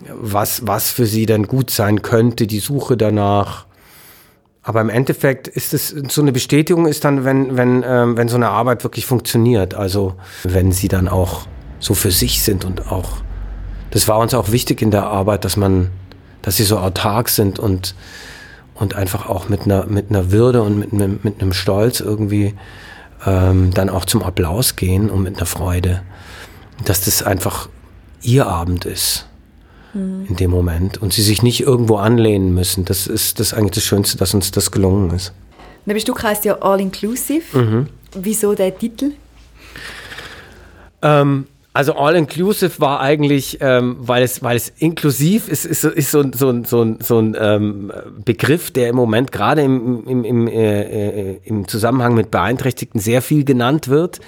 was, 0.09 0.67
was 0.67 0.91
für 0.91 1.07
sie 1.07 1.27
dann 1.27 1.45
gut 1.45 1.71
sein 1.71 2.03
könnte, 2.03 2.47
die 2.47 2.61
Suche 2.61 2.97
danach. 2.97 3.67
Aber 4.63 4.81
im 4.81 4.91
Endeffekt 4.91 5.49
ist 5.49 5.73
es 5.73 5.89
so 5.89 6.21
eine 6.21 6.33
Bestätigung 6.33 6.87
ist 6.87 7.05
dann, 7.05 7.25
wenn, 7.25 7.57
wenn, 7.57 7.83
ähm, 7.87 8.17
wenn 8.17 8.29
so 8.29 8.37
eine 8.37 8.51
Arbeit 8.51 8.85
wirklich 8.85 9.07
funktioniert. 9.07 9.75
Also 9.75 10.15
wenn 10.45 10.73
sie 10.73 10.89
dann 10.89 11.09
auch 11.09 11.47
so 11.79 11.95
für 11.95 12.11
sich 12.11 12.43
sind 12.43 12.65
und 12.65 12.93
auch 12.93 13.23
das 13.91 14.07
war 14.07 14.19
uns 14.19 14.35
auch 14.35 14.53
wichtig 14.53 14.83
in 14.83 14.91
der 14.91 15.05
Arbeit, 15.05 15.45
dass 15.45 15.57
man, 15.57 15.91
dass 16.43 16.57
sie 16.57 16.65
so 16.65 16.79
autark 16.79 17.29
sind 17.29 17.59
und, 17.59 17.95
und 18.75 18.95
einfach 18.95 19.29
auch 19.29 19.49
mit 19.49 19.63
einer, 19.63 19.87
mit 19.87 20.11
einer 20.11 20.31
Würde 20.31 20.63
und 20.63 20.79
mit 20.79 20.93
einem, 20.93 21.19
mit 21.23 21.41
einem 21.41 21.53
Stolz 21.53 22.01
irgendwie 22.01 22.55
ähm, 23.27 23.73
dann 23.75 23.89
auch 23.89 24.05
zum 24.05 24.23
Applaus 24.23 24.77
gehen 24.77 25.11
und 25.11 25.23
mit 25.23 25.39
einer 25.39 25.47
Freude. 25.47 26.03
Dass 26.85 27.05
das 27.05 27.23
einfach 27.23 27.69
ihr 28.23 28.47
Abend 28.47 28.85
ist 28.85 29.30
mhm. 29.95 30.27
in 30.29 30.37
dem 30.37 30.51
Moment 30.51 30.99
und 30.99 31.13
sie 31.13 31.23
sich 31.23 31.43
nicht 31.43 31.61
irgendwo 31.61 31.97
anlehnen 31.97 32.55
müssen. 32.55 32.85
Das 32.85 33.07
ist 33.07 33.41
das 33.41 33.55
eigentlich 33.55 33.73
das 33.73 33.85
Schönste, 33.85 34.17
dass 34.19 34.35
uns 34.35 34.51
das 34.51 34.71
gelungen 34.71 35.11
ist. 35.11 35.33
Bist 35.87 36.09
du 36.09 36.17
heißt 36.17 36.45
ja 36.45 36.61
All 36.61 36.81
Inclusive. 36.81 37.59
Mhm. 37.59 37.87
Wieso 38.15 38.55
der 38.55 38.77
Titel? 38.77 39.13
Ähm, 41.03 41.47
also 41.73 41.95
All-Inclusive 41.95 42.81
war 42.81 43.01
eigentlich, 43.01 43.59
ähm, 43.61 43.97
weil, 44.01 44.25
es, 44.25 44.43
weil 44.43 44.57
es 44.57 44.71
inklusiv 44.79 45.49
ist, 45.49 45.65
ist, 45.65 45.85
ist 45.85 46.11
so, 46.11 46.25
so, 46.33 46.65
so, 46.65 46.97
so 46.99 47.19
ein 47.21 47.37
ähm, 47.39 47.93
Begriff, 48.25 48.73
der 48.73 48.89
im 48.89 48.97
Moment 48.97 49.31
gerade 49.31 49.63
im, 49.63 50.05
im, 50.07 50.25
im, 50.25 50.49
äh, 50.49 50.83
äh, 50.83 51.41
im 51.45 51.69
Zusammenhang 51.69 52.15
mit 52.15 52.33
Beeinträchtigten 52.33 53.01
sehr 53.01 53.23
viel 53.23 53.45
genannt 53.45 53.87
wird. 53.87 54.21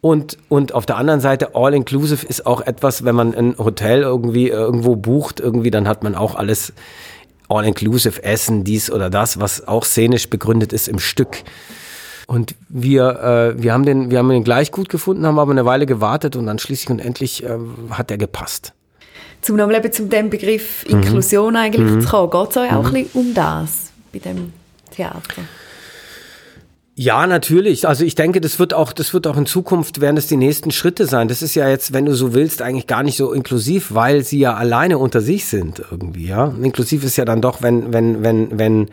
Und, 0.00 0.38
und 0.48 0.72
auf 0.72 0.86
der 0.86 0.96
anderen 0.96 1.20
Seite, 1.20 1.54
All-Inclusive 1.54 2.26
ist 2.26 2.46
auch 2.46 2.60
etwas, 2.60 3.04
wenn 3.04 3.14
man 3.14 3.34
ein 3.34 3.58
Hotel 3.58 4.02
irgendwie 4.02 4.48
irgendwo 4.48 4.94
bucht, 4.94 5.40
irgendwie, 5.40 5.70
dann 5.70 5.88
hat 5.88 6.02
man 6.02 6.14
auch 6.14 6.34
alles 6.34 6.72
All-Inclusive 7.48 8.22
Essen, 8.22 8.64
dies 8.64 8.90
oder 8.90 9.10
das, 9.10 9.40
was 9.40 9.66
auch 9.66 9.84
szenisch 9.84 10.28
begründet 10.28 10.72
ist 10.72 10.88
im 10.88 10.98
Stück. 10.98 11.42
Und 12.26 12.56
wir, 12.68 13.54
äh, 13.56 13.62
wir, 13.62 13.72
haben 13.72 13.84
den, 13.84 14.10
wir 14.10 14.18
haben 14.18 14.28
den 14.28 14.42
gleich 14.44 14.72
gut 14.72 14.88
gefunden, 14.88 15.24
haben 15.26 15.38
aber 15.38 15.52
eine 15.52 15.64
Weile 15.64 15.86
gewartet 15.86 16.34
und 16.34 16.46
dann 16.46 16.58
schließlich 16.58 16.90
und 16.90 16.98
endlich 16.98 17.44
äh, 17.44 17.56
hat 17.90 18.10
er 18.10 18.18
gepasst. 18.18 18.72
Zum 19.42 19.56
nochmal 19.56 19.76
eben 19.76 19.92
zum 19.92 20.10
dem 20.10 20.28
Begriff 20.28 20.84
mhm. 20.84 20.96
Inklusion 20.96 21.50
mhm. 21.50 21.56
eigentlich 21.56 21.90
mhm. 21.90 22.00
zu 22.00 22.08
kommen, 22.08 22.30
geht 22.30 22.50
es 22.50 22.56
euch 22.56 22.72
auch 22.72 22.82
mhm. 22.82 22.86
ein 22.86 23.04
bisschen 23.04 23.20
um 23.20 23.34
das 23.34 23.92
bei 24.12 24.18
dem 24.18 24.52
Theater? 24.90 25.42
Ja, 26.98 27.26
natürlich. 27.26 27.86
Also 27.86 28.06
ich 28.06 28.14
denke, 28.14 28.40
das 28.40 28.58
wird 28.58 28.72
auch, 28.72 28.94
das 28.94 29.12
wird 29.12 29.26
auch 29.26 29.36
in 29.36 29.44
Zukunft 29.44 30.00
werden 30.00 30.16
es 30.16 30.28
die 30.28 30.38
nächsten 30.38 30.70
Schritte 30.70 31.04
sein. 31.04 31.28
Das 31.28 31.42
ist 31.42 31.54
ja 31.54 31.68
jetzt, 31.68 31.92
wenn 31.92 32.06
du 32.06 32.14
so 32.14 32.32
willst, 32.32 32.62
eigentlich 32.62 32.86
gar 32.86 33.02
nicht 33.02 33.18
so 33.18 33.34
inklusiv, 33.34 33.92
weil 33.92 34.24
sie 34.24 34.38
ja 34.38 34.54
alleine 34.54 34.96
unter 34.96 35.20
sich 35.20 35.44
sind 35.44 35.82
irgendwie, 35.90 36.26
ja. 36.26 36.54
Inklusiv 36.62 37.04
ist 37.04 37.18
ja 37.18 37.26
dann 37.26 37.42
doch, 37.42 37.60
wenn, 37.60 37.92
wenn, 37.92 38.24
wenn, 38.24 38.58
wenn 38.58 38.90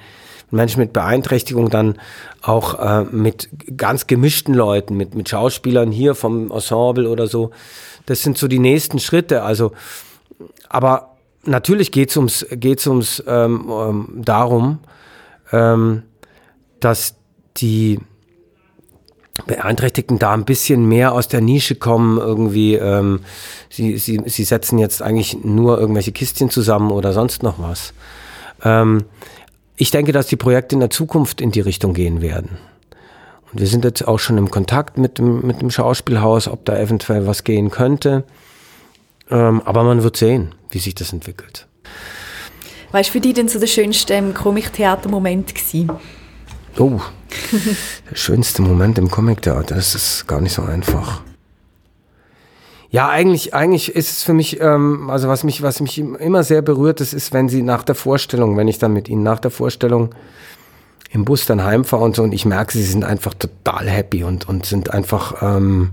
Menschen 0.51 0.81
mit 0.81 0.91
Beeinträchtigung 0.91 1.69
dann 1.69 1.97
auch 2.41 2.77
äh, 2.77 3.05
mit 3.05 3.47
ganz 3.77 4.05
gemischten 4.05 4.53
Leuten, 4.53 4.97
mit, 4.97 5.15
mit 5.15 5.29
Schauspielern 5.29 5.89
hier 5.89 6.13
vom 6.13 6.51
Ensemble 6.51 7.09
oder 7.09 7.27
so. 7.27 7.51
Das 8.05 8.21
sind 8.21 8.37
so 8.37 8.49
die 8.49 8.59
nächsten 8.59 8.99
Schritte. 8.99 9.43
Also, 9.43 9.71
aber 10.67 11.15
natürlich 11.45 11.93
geht 11.93 12.09
es 12.09 12.17
ums, 12.17 12.45
geht's 12.51 12.85
ums 12.85 13.23
ähm, 13.25 13.71
ähm, 13.71 14.07
darum, 14.25 14.79
ähm, 15.53 16.03
dass 16.81 17.15
die 17.57 17.99
Beeinträchtigten 19.47 20.19
da 20.19 20.33
ein 20.33 20.45
bisschen 20.45 20.87
mehr 20.87 21.13
aus 21.13 21.27
der 21.27 21.41
Nische 21.41 21.75
kommen, 21.75 22.19
irgendwie, 22.19 22.75
ähm, 22.75 23.21
sie, 23.69 23.97
sie, 23.97 24.21
sie 24.25 24.43
setzen 24.43 24.77
jetzt 24.77 25.01
eigentlich 25.01 25.43
nur 25.43 25.79
irgendwelche 25.79 26.11
Kistchen 26.11 26.49
zusammen 26.49 26.91
oder 26.91 27.13
sonst 27.13 27.41
noch 27.41 27.57
was. 27.57 27.93
Ähm, 28.63 29.05
ich 29.75 29.89
denke, 29.89 30.11
dass 30.11 30.27
die 30.27 30.35
Projekte 30.35 30.75
in 30.75 30.81
der 30.81 30.91
Zukunft 30.91 31.41
in 31.41 31.51
die 31.51 31.61
Richtung 31.61 31.93
gehen 31.93 32.21
werden. 32.21 32.59
Und 33.51 33.59
wir 33.59 33.67
sind 33.67 33.85
jetzt 33.85 34.07
auch 34.07 34.19
schon 34.19 34.37
im 34.37 34.51
Kontakt 34.51 34.97
mit 34.97 35.17
dem, 35.17 35.45
mit 35.45 35.61
dem 35.61 35.71
Schauspielhaus, 35.71 36.47
ob 36.47 36.63
da 36.65 36.77
eventuell 36.77 37.25
was 37.25 37.43
gehen 37.43 37.71
könnte. 37.71 38.23
Ähm, 39.31 39.61
aber 39.65 39.83
man 39.83 40.03
wird 40.03 40.15
sehen, 40.15 40.53
wie 40.69 40.79
sich 40.79 40.93
das 40.93 41.11
entwickelt. 41.11 41.67
Was 42.91 43.07
war 43.07 43.11
für 43.13 43.19
dich 43.19 43.33
denn 43.33 43.47
so 43.47 43.59
der 43.59 43.67
schönste 43.67 44.13
ähm, 44.13 44.35
Comic-Theater-Moment 44.35 45.55
Oh, 46.79 46.99
der 48.09 48.15
schönste 48.15 48.61
Moment 48.61 48.97
im 48.97 49.11
Comic-Theater, 49.11 49.75
das 49.75 49.93
ist 49.93 50.27
gar 50.27 50.41
nicht 50.41 50.53
so 50.53 50.63
einfach. 50.63 51.21
Ja, 52.89 53.09
eigentlich, 53.09 53.53
eigentlich 53.53 53.95
ist 53.95 54.11
es 54.11 54.23
für 54.23 54.33
mich, 54.33 54.59
ähm, 54.61 55.09
also 55.09 55.27
was 55.27 55.43
mich, 55.43 55.63
was 55.63 55.81
mich 55.81 55.97
immer 55.97 56.43
sehr 56.43 56.61
berührt, 56.61 56.99
das 56.99 57.13
ist, 57.13 57.33
wenn 57.33 57.49
sie 57.49 57.63
nach 57.63 57.83
der 57.83 57.95
Vorstellung, 57.95 58.55
wenn 58.55 58.67
ich 58.67 58.77
dann 58.77 58.93
mit 58.93 59.09
ihnen 59.09 59.23
nach 59.23 59.39
der 59.39 59.49
Vorstellung 59.51 60.13
im 61.11 61.25
Bus 61.25 61.45
dann 61.45 61.63
heimfahre 61.63 62.03
und 62.03 62.15
so 62.15 62.23
und 62.23 62.33
ich 62.33 62.45
merke, 62.45 62.73
sie 62.73 62.83
sind 62.83 63.03
einfach 63.03 63.33
total 63.33 63.89
happy 63.89 64.23
und, 64.23 64.47
und 64.47 64.65
sind 64.65 64.91
einfach, 64.91 65.41
ähm, 65.41 65.91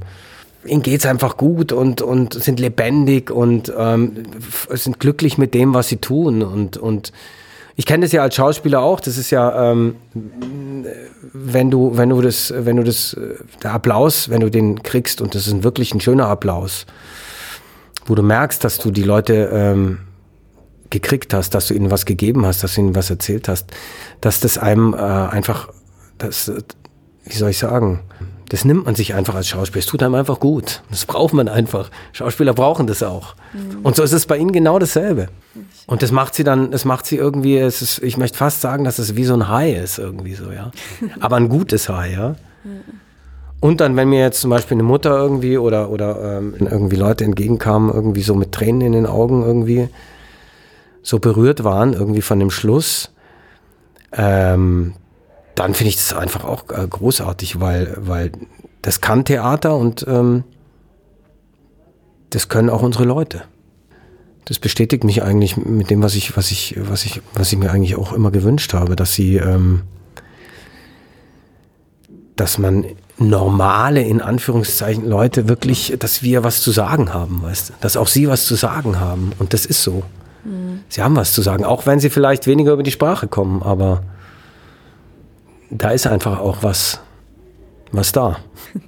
ihnen 0.65 0.83
geht's 0.83 1.07
einfach 1.07 1.37
gut 1.37 1.73
und, 1.73 2.03
und 2.03 2.35
sind 2.35 2.61
lebendig 2.61 3.31
und 3.31 3.73
ähm, 3.77 4.25
sind 4.71 5.01
glücklich 5.01 5.39
mit 5.39 5.55
dem, 5.55 5.73
was 5.75 5.89
sie 5.89 5.99
tun 5.99 6.43
und, 6.43 6.77
und 6.77 7.13
ich 7.77 7.87
kenne 7.87 8.05
das 8.05 8.13
ja 8.13 8.23
als 8.23 8.35
Schauspieler 8.35 8.81
auch. 8.81 9.01
Das 9.01 9.17
ist 9.17 9.31
ja, 9.31 9.71
ähm, 9.71 9.97
wenn 11.33 11.71
du, 11.71 11.97
wenn 11.97 12.09
du 12.09 12.21
das, 12.21 12.53
wenn 12.57 12.77
du 12.77 12.85
das, 12.85 13.17
der 13.63 13.73
Applaus, 13.73 14.29
wenn 14.29 14.41
du 14.41 14.51
den 14.51 14.83
kriegst 14.83 15.21
und 15.21 15.35
das 15.35 15.47
ist 15.47 15.63
wirklich 15.63 15.95
ein 15.95 16.01
schöner 16.01 16.27
Applaus, 16.27 16.87
wo 18.07 18.15
du 18.15 18.23
merkst, 18.23 18.63
dass 18.65 18.79
du 18.79 18.91
die 18.91 19.03
Leute 19.03 19.51
ähm, 19.53 19.99
gekriegt 20.91 21.33
hast, 21.33 21.55
dass 21.55 21.69
du 21.69 21.75
ihnen 21.75 21.91
was 21.91 22.05
gegeben 22.05 22.45
hast, 22.45 22.63
dass 22.65 22.75
du 22.75 22.81
ihnen 22.81 22.95
was 22.95 23.11
erzählt 23.11 23.49
hast, 23.49 23.71
dass 24.21 24.41
das 24.41 24.59
einem 24.59 24.95
äh, 24.95 24.97
einfach, 24.97 25.69
das, 26.19 26.53
wie 27.25 27.37
soll 27.37 27.51
ich 27.51 27.59
sagen, 27.59 28.01
das 28.51 28.65
nimmt 28.65 28.85
man 28.85 28.97
sich 28.97 29.15
einfach 29.15 29.37
als 29.37 29.49
Schauspieler. 29.49 29.79
Es 29.79 29.87
tut 29.87 30.03
einem 30.03 30.17
einfach 30.17 30.41
gut. 30.41 30.83
Das 30.91 31.07
braucht 31.07 31.33
man 31.33 31.49
einfach. 31.49 31.89
Schauspieler 32.13 32.53
brauchen 32.53 32.89
das 32.89 33.03
auch. 33.03 33.37
Mhm. 33.53 33.79
Und 33.85 33.95
so 33.95 34.03
ist 34.03 34.13
es 34.13 34.27
bei 34.27 34.37
ihnen 34.37 34.51
genau 34.51 34.81
dasselbe. 34.81 35.29
Und 35.87 36.03
das 36.03 36.11
macht 36.11 36.35
sie 36.35 36.43
dann, 36.43 36.73
das 36.73 36.85
macht 36.85 37.07
sie 37.07 37.17
irgendwie, 37.17 37.59
es 37.59 37.81
ist, 37.81 38.03
ich 38.03 38.17
möchte 38.17 38.37
fast 38.37 38.61
sagen, 38.61 38.83
dass 38.83 38.99
es 38.99 39.15
wie 39.15 39.25
so 39.25 39.35
ein 39.35 39.49
Hai 39.49 39.73
ist, 39.73 39.99
irgendwie 39.99 40.35
so, 40.35 40.51
ja. 40.51 40.73
Aber 41.21 41.37
ein 41.37 41.49
gutes 41.49 41.89
Hai, 41.89 42.13
ja. 42.13 42.35
Und 43.61 43.81
dann, 43.81 43.95
wenn 43.95 44.09
mir 44.09 44.21
jetzt 44.21 44.41
zum 44.41 44.51
Beispiel 44.51 44.75
eine 44.77 44.83
Mutter 44.83 45.11
irgendwie 45.11 45.57
oder, 45.57 45.91
oder 45.91 46.39
ähm, 46.39 46.55
irgendwie 46.59 46.97
Leute 46.97 47.25
entgegenkamen, 47.25 47.93
irgendwie 47.93 48.23
so 48.23 48.35
mit 48.35 48.51
Tränen 48.51 48.81
in 48.81 48.93
den 48.93 49.07
Augen 49.07 49.43
irgendwie 49.43 49.89
so 51.03 51.21
berührt 51.21 51.63
waren, 51.63 51.93
irgendwie 51.93 52.23
von 52.23 52.41
dem 52.41 52.51
Schluss, 52.51 53.13
ähm, 54.13 54.95
dann 55.61 55.75
finde 55.75 55.91
ich 55.91 55.97
das 55.97 56.15
einfach 56.15 56.45
auch 56.45 56.65
äh, 56.71 56.87
großartig, 56.89 57.61
weil, 57.61 57.95
weil 57.99 58.33
das 58.81 59.03
kann 59.03 59.27
Theater 59.27 59.77
und 59.77 60.07
ähm, 60.09 60.45
das 62.31 62.49
können 62.49 62.71
auch 62.71 62.81
unsere 62.83 63.05
Leute. 63.05 63.43
das 64.47 64.59
bestätigt 64.59 65.05
mich 65.05 65.23
eigentlich 65.23 65.59
mit 65.59 65.91
dem, 65.91 66.03
was 66.03 66.15
ich, 66.15 66.35
was 66.35 66.51
ich, 66.51 66.77
was 66.79 67.05
ich, 67.05 67.21
was 67.35 67.53
ich 67.53 67.59
mir 67.59 67.73
eigentlich 67.73 67.97
auch 67.97 68.15
immer 68.15 68.31
gewünscht 68.31 68.73
habe, 68.73 68.97
dass 68.97 69.13
sie, 69.13 69.37
ähm, 69.37 69.83
dass 72.37 72.57
man 72.57 72.87
normale, 73.19 74.03
in 74.03 74.23
Anführungszeichen, 74.23 75.07
Leute 75.07 75.47
wirklich, 75.47 75.95
dass 75.99 76.23
wir 76.23 76.43
was 76.43 76.63
zu 76.63 76.71
sagen 76.71 77.13
haben, 77.13 77.43
weißt 77.43 77.75
dass 77.83 77.99
auch 77.99 78.09
sie 78.09 78.29
was 78.29 78.47
zu 78.47 78.55
sagen 78.55 78.99
haben. 78.99 79.33
Und 79.39 79.53
das 79.53 79.67
ist 79.67 79.83
so. 79.83 80.05
Mhm. 80.45 80.81
Sie 80.89 81.03
haben 81.03 81.17
was 81.17 81.35
zu 81.35 81.43
sagen, 81.43 81.67
auch 81.67 81.85
wenn 81.85 82.01
sie 82.01 82.09
vielleicht 82.09 82.47
weniger 82.47 82.73
über 82.73 82.83
die 82.83 82.93
Sprache 82.93 83.29
kommen, 83.29 83.63
aber 83.63 84.03
da 85.71 85.91
ist 85.91 86.07
einfach 86.07 86.41
auch 86.41 86.63
was, 86.63 87.01
was 87.93 88.13
da. 88.13 88.39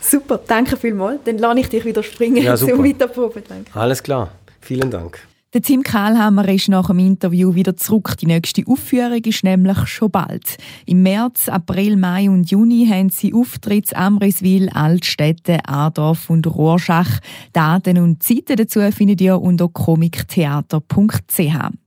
Super, 0.00 0.40
danke 0.46 0.76
vielmals. 0.76 1.20
Dann 1.24 1.38
lasse 1.38 1.60
ich 1.60 1.68
dich 1.68 1.84
wieder 1.84 2.02
springen 2.02 2.42
ja, 2.42 2.56
zum 2.56 2.84
Weiterproben. 2.84 3.42
Alles 3.74 4.02
klar, 4.02 4.32
vielen 4.60 4.90
Dank. 4.90 5.18
Der 5.54 5.60
Tim 5.60 5.82
Kahlhammer 5.82 6.48
ist 6.48 6.70
nach 6.70 6.86
dem 6.86 6.98
Interview 6.98 7.54
wieder 7.54 7.76
zurück. 7.76 8.16
Die 8.18 8.26
nächste 8.26 8.62
Aufführung 8.66 9.22
ist 9.22 9.44
nämlich 9.44 9.86
schon 9.86 10.10
bald. 10.10 10.56
Im 10.86 11.02
März, 11.02 11.50
April, 11.50 11.98
Mai 11.98 12.30
und 12.30 12.50
Juni 12.50 12.88
haben 12.90 13.10
sie 13.10 13.34
Auftritte 13.34 13.94
Amriswil, 13.94 14.70
Altstädte, 14.70 15.58
Adorf 15.68 16.30
und 16.30 16.46
Rorschach. 16.46 17.18
Daten 17.52 17.98
und 17.98 18.22
Zeiten 18.22 18.56
dazu 18.56 18.80
findet 18.92 19.20
ihr 19.20 19.38
unter 19.38 19.68
comictheater.ch. 19.68 21.81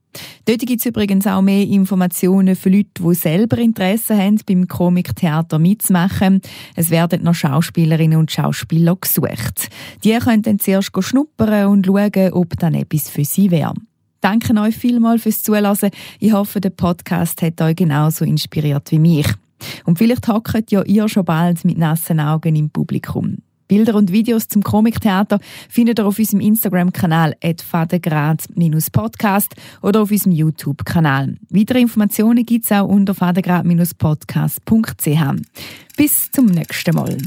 Dort 0.45 0.59
gibt 0.59 0.79
es 0.79 0.85
übrigens 0.85 1.27
auch 1.27 1.41
mehr 1.41 1.63
Informationen 1.63 2.55
für 2.55 2.69
Leute, 2.69 2.89
die 2.99 3.15
selber 3.15 3.57
Interesse 3.57 4.17
haben, 4.17 4.39
beim 4.45 4.67
Komiktheater 4.67 5.59
mitzumachen. 5.59 6.41
Es 6.75 6.89
werden 6.89 7.23
noch 7.23 7.35
Schauspielerinnen 7.35 8.19
und 8.19 8.31
Schauspieler 8.31 8.95
gesucht. 8.95 9.69
Die 10.03 10.17
können 10.17 10.41
dann 10.41 10.59
zuerst 10.59 10.91
schnuppern 10.99 11.67
und 11.67 11.85
schauen, 11.85 12.33
ob 12.33 12.57
dann 12.57 12.73
etwas 12.73 13.09
für 13.09 13.25
sie 13.25 13.51
wäre. 13.51 13.73
Danke 14.21 14.59
euch 14.59 14.75
vielmals 14.75 15.23
fürs 15.23 15.43
Zuhören. 15.43 15.91
Ich 16.19 16.33
hoffe, 16.33 16.59
der 16.59 16.71
Podcast 16.71 17.41
hat 17.41 17.61
euch 17.61 17.75
genauso 17.75 18.25
inspiriert 18.25 18.89
wie 18.91 18.99
mich. 18.99 19.27
Und 19.85 19.97
vielleicht 19.97 20.27
hockt 20.27 20.71
ja 20.71 20.83
ihr 20.83 21.07
schon 21.07 21.25
bald 21.25 21.63
mit 21.63 21.77
nassen 21.77 22.19
Augen 22.19 22.55
im 22.55 22.69
Publikum. 22.69 23.37
Bilder 23.67 23.95
und 23.95 24.11
Videos 24.11 24.47
zum 24.47 24.61
Komiktheater 24.63 25.39
findet 25.69 25.99
ihr 25.99 26.05
auf 26.05 26.19
unserem 26.19 26.41
Instagram-Kanal 26.41 27.35
fadengrad-podcast 27.63 29.55
oder 29.81 30.01
auf 30.01 30.11
unserem 30.11 30.33
YouTube-Kanal. 30.33 31.37
Weitere 31.49 31.79
Informationen 31.81 32.45
gibt 32.45 32.65
es 32.65 32.71
auch 32.71 32.87
unter 32.87 33.13
fadengrad-podcast.ch. 33.13 35.41
Bis 35.97 36.31
zum 36.31 36.45
nächsten 36.47 36.95
Mal. 36.95 37.17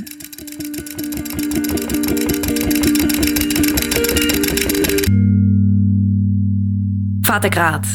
Fadengrad 7.24 7.86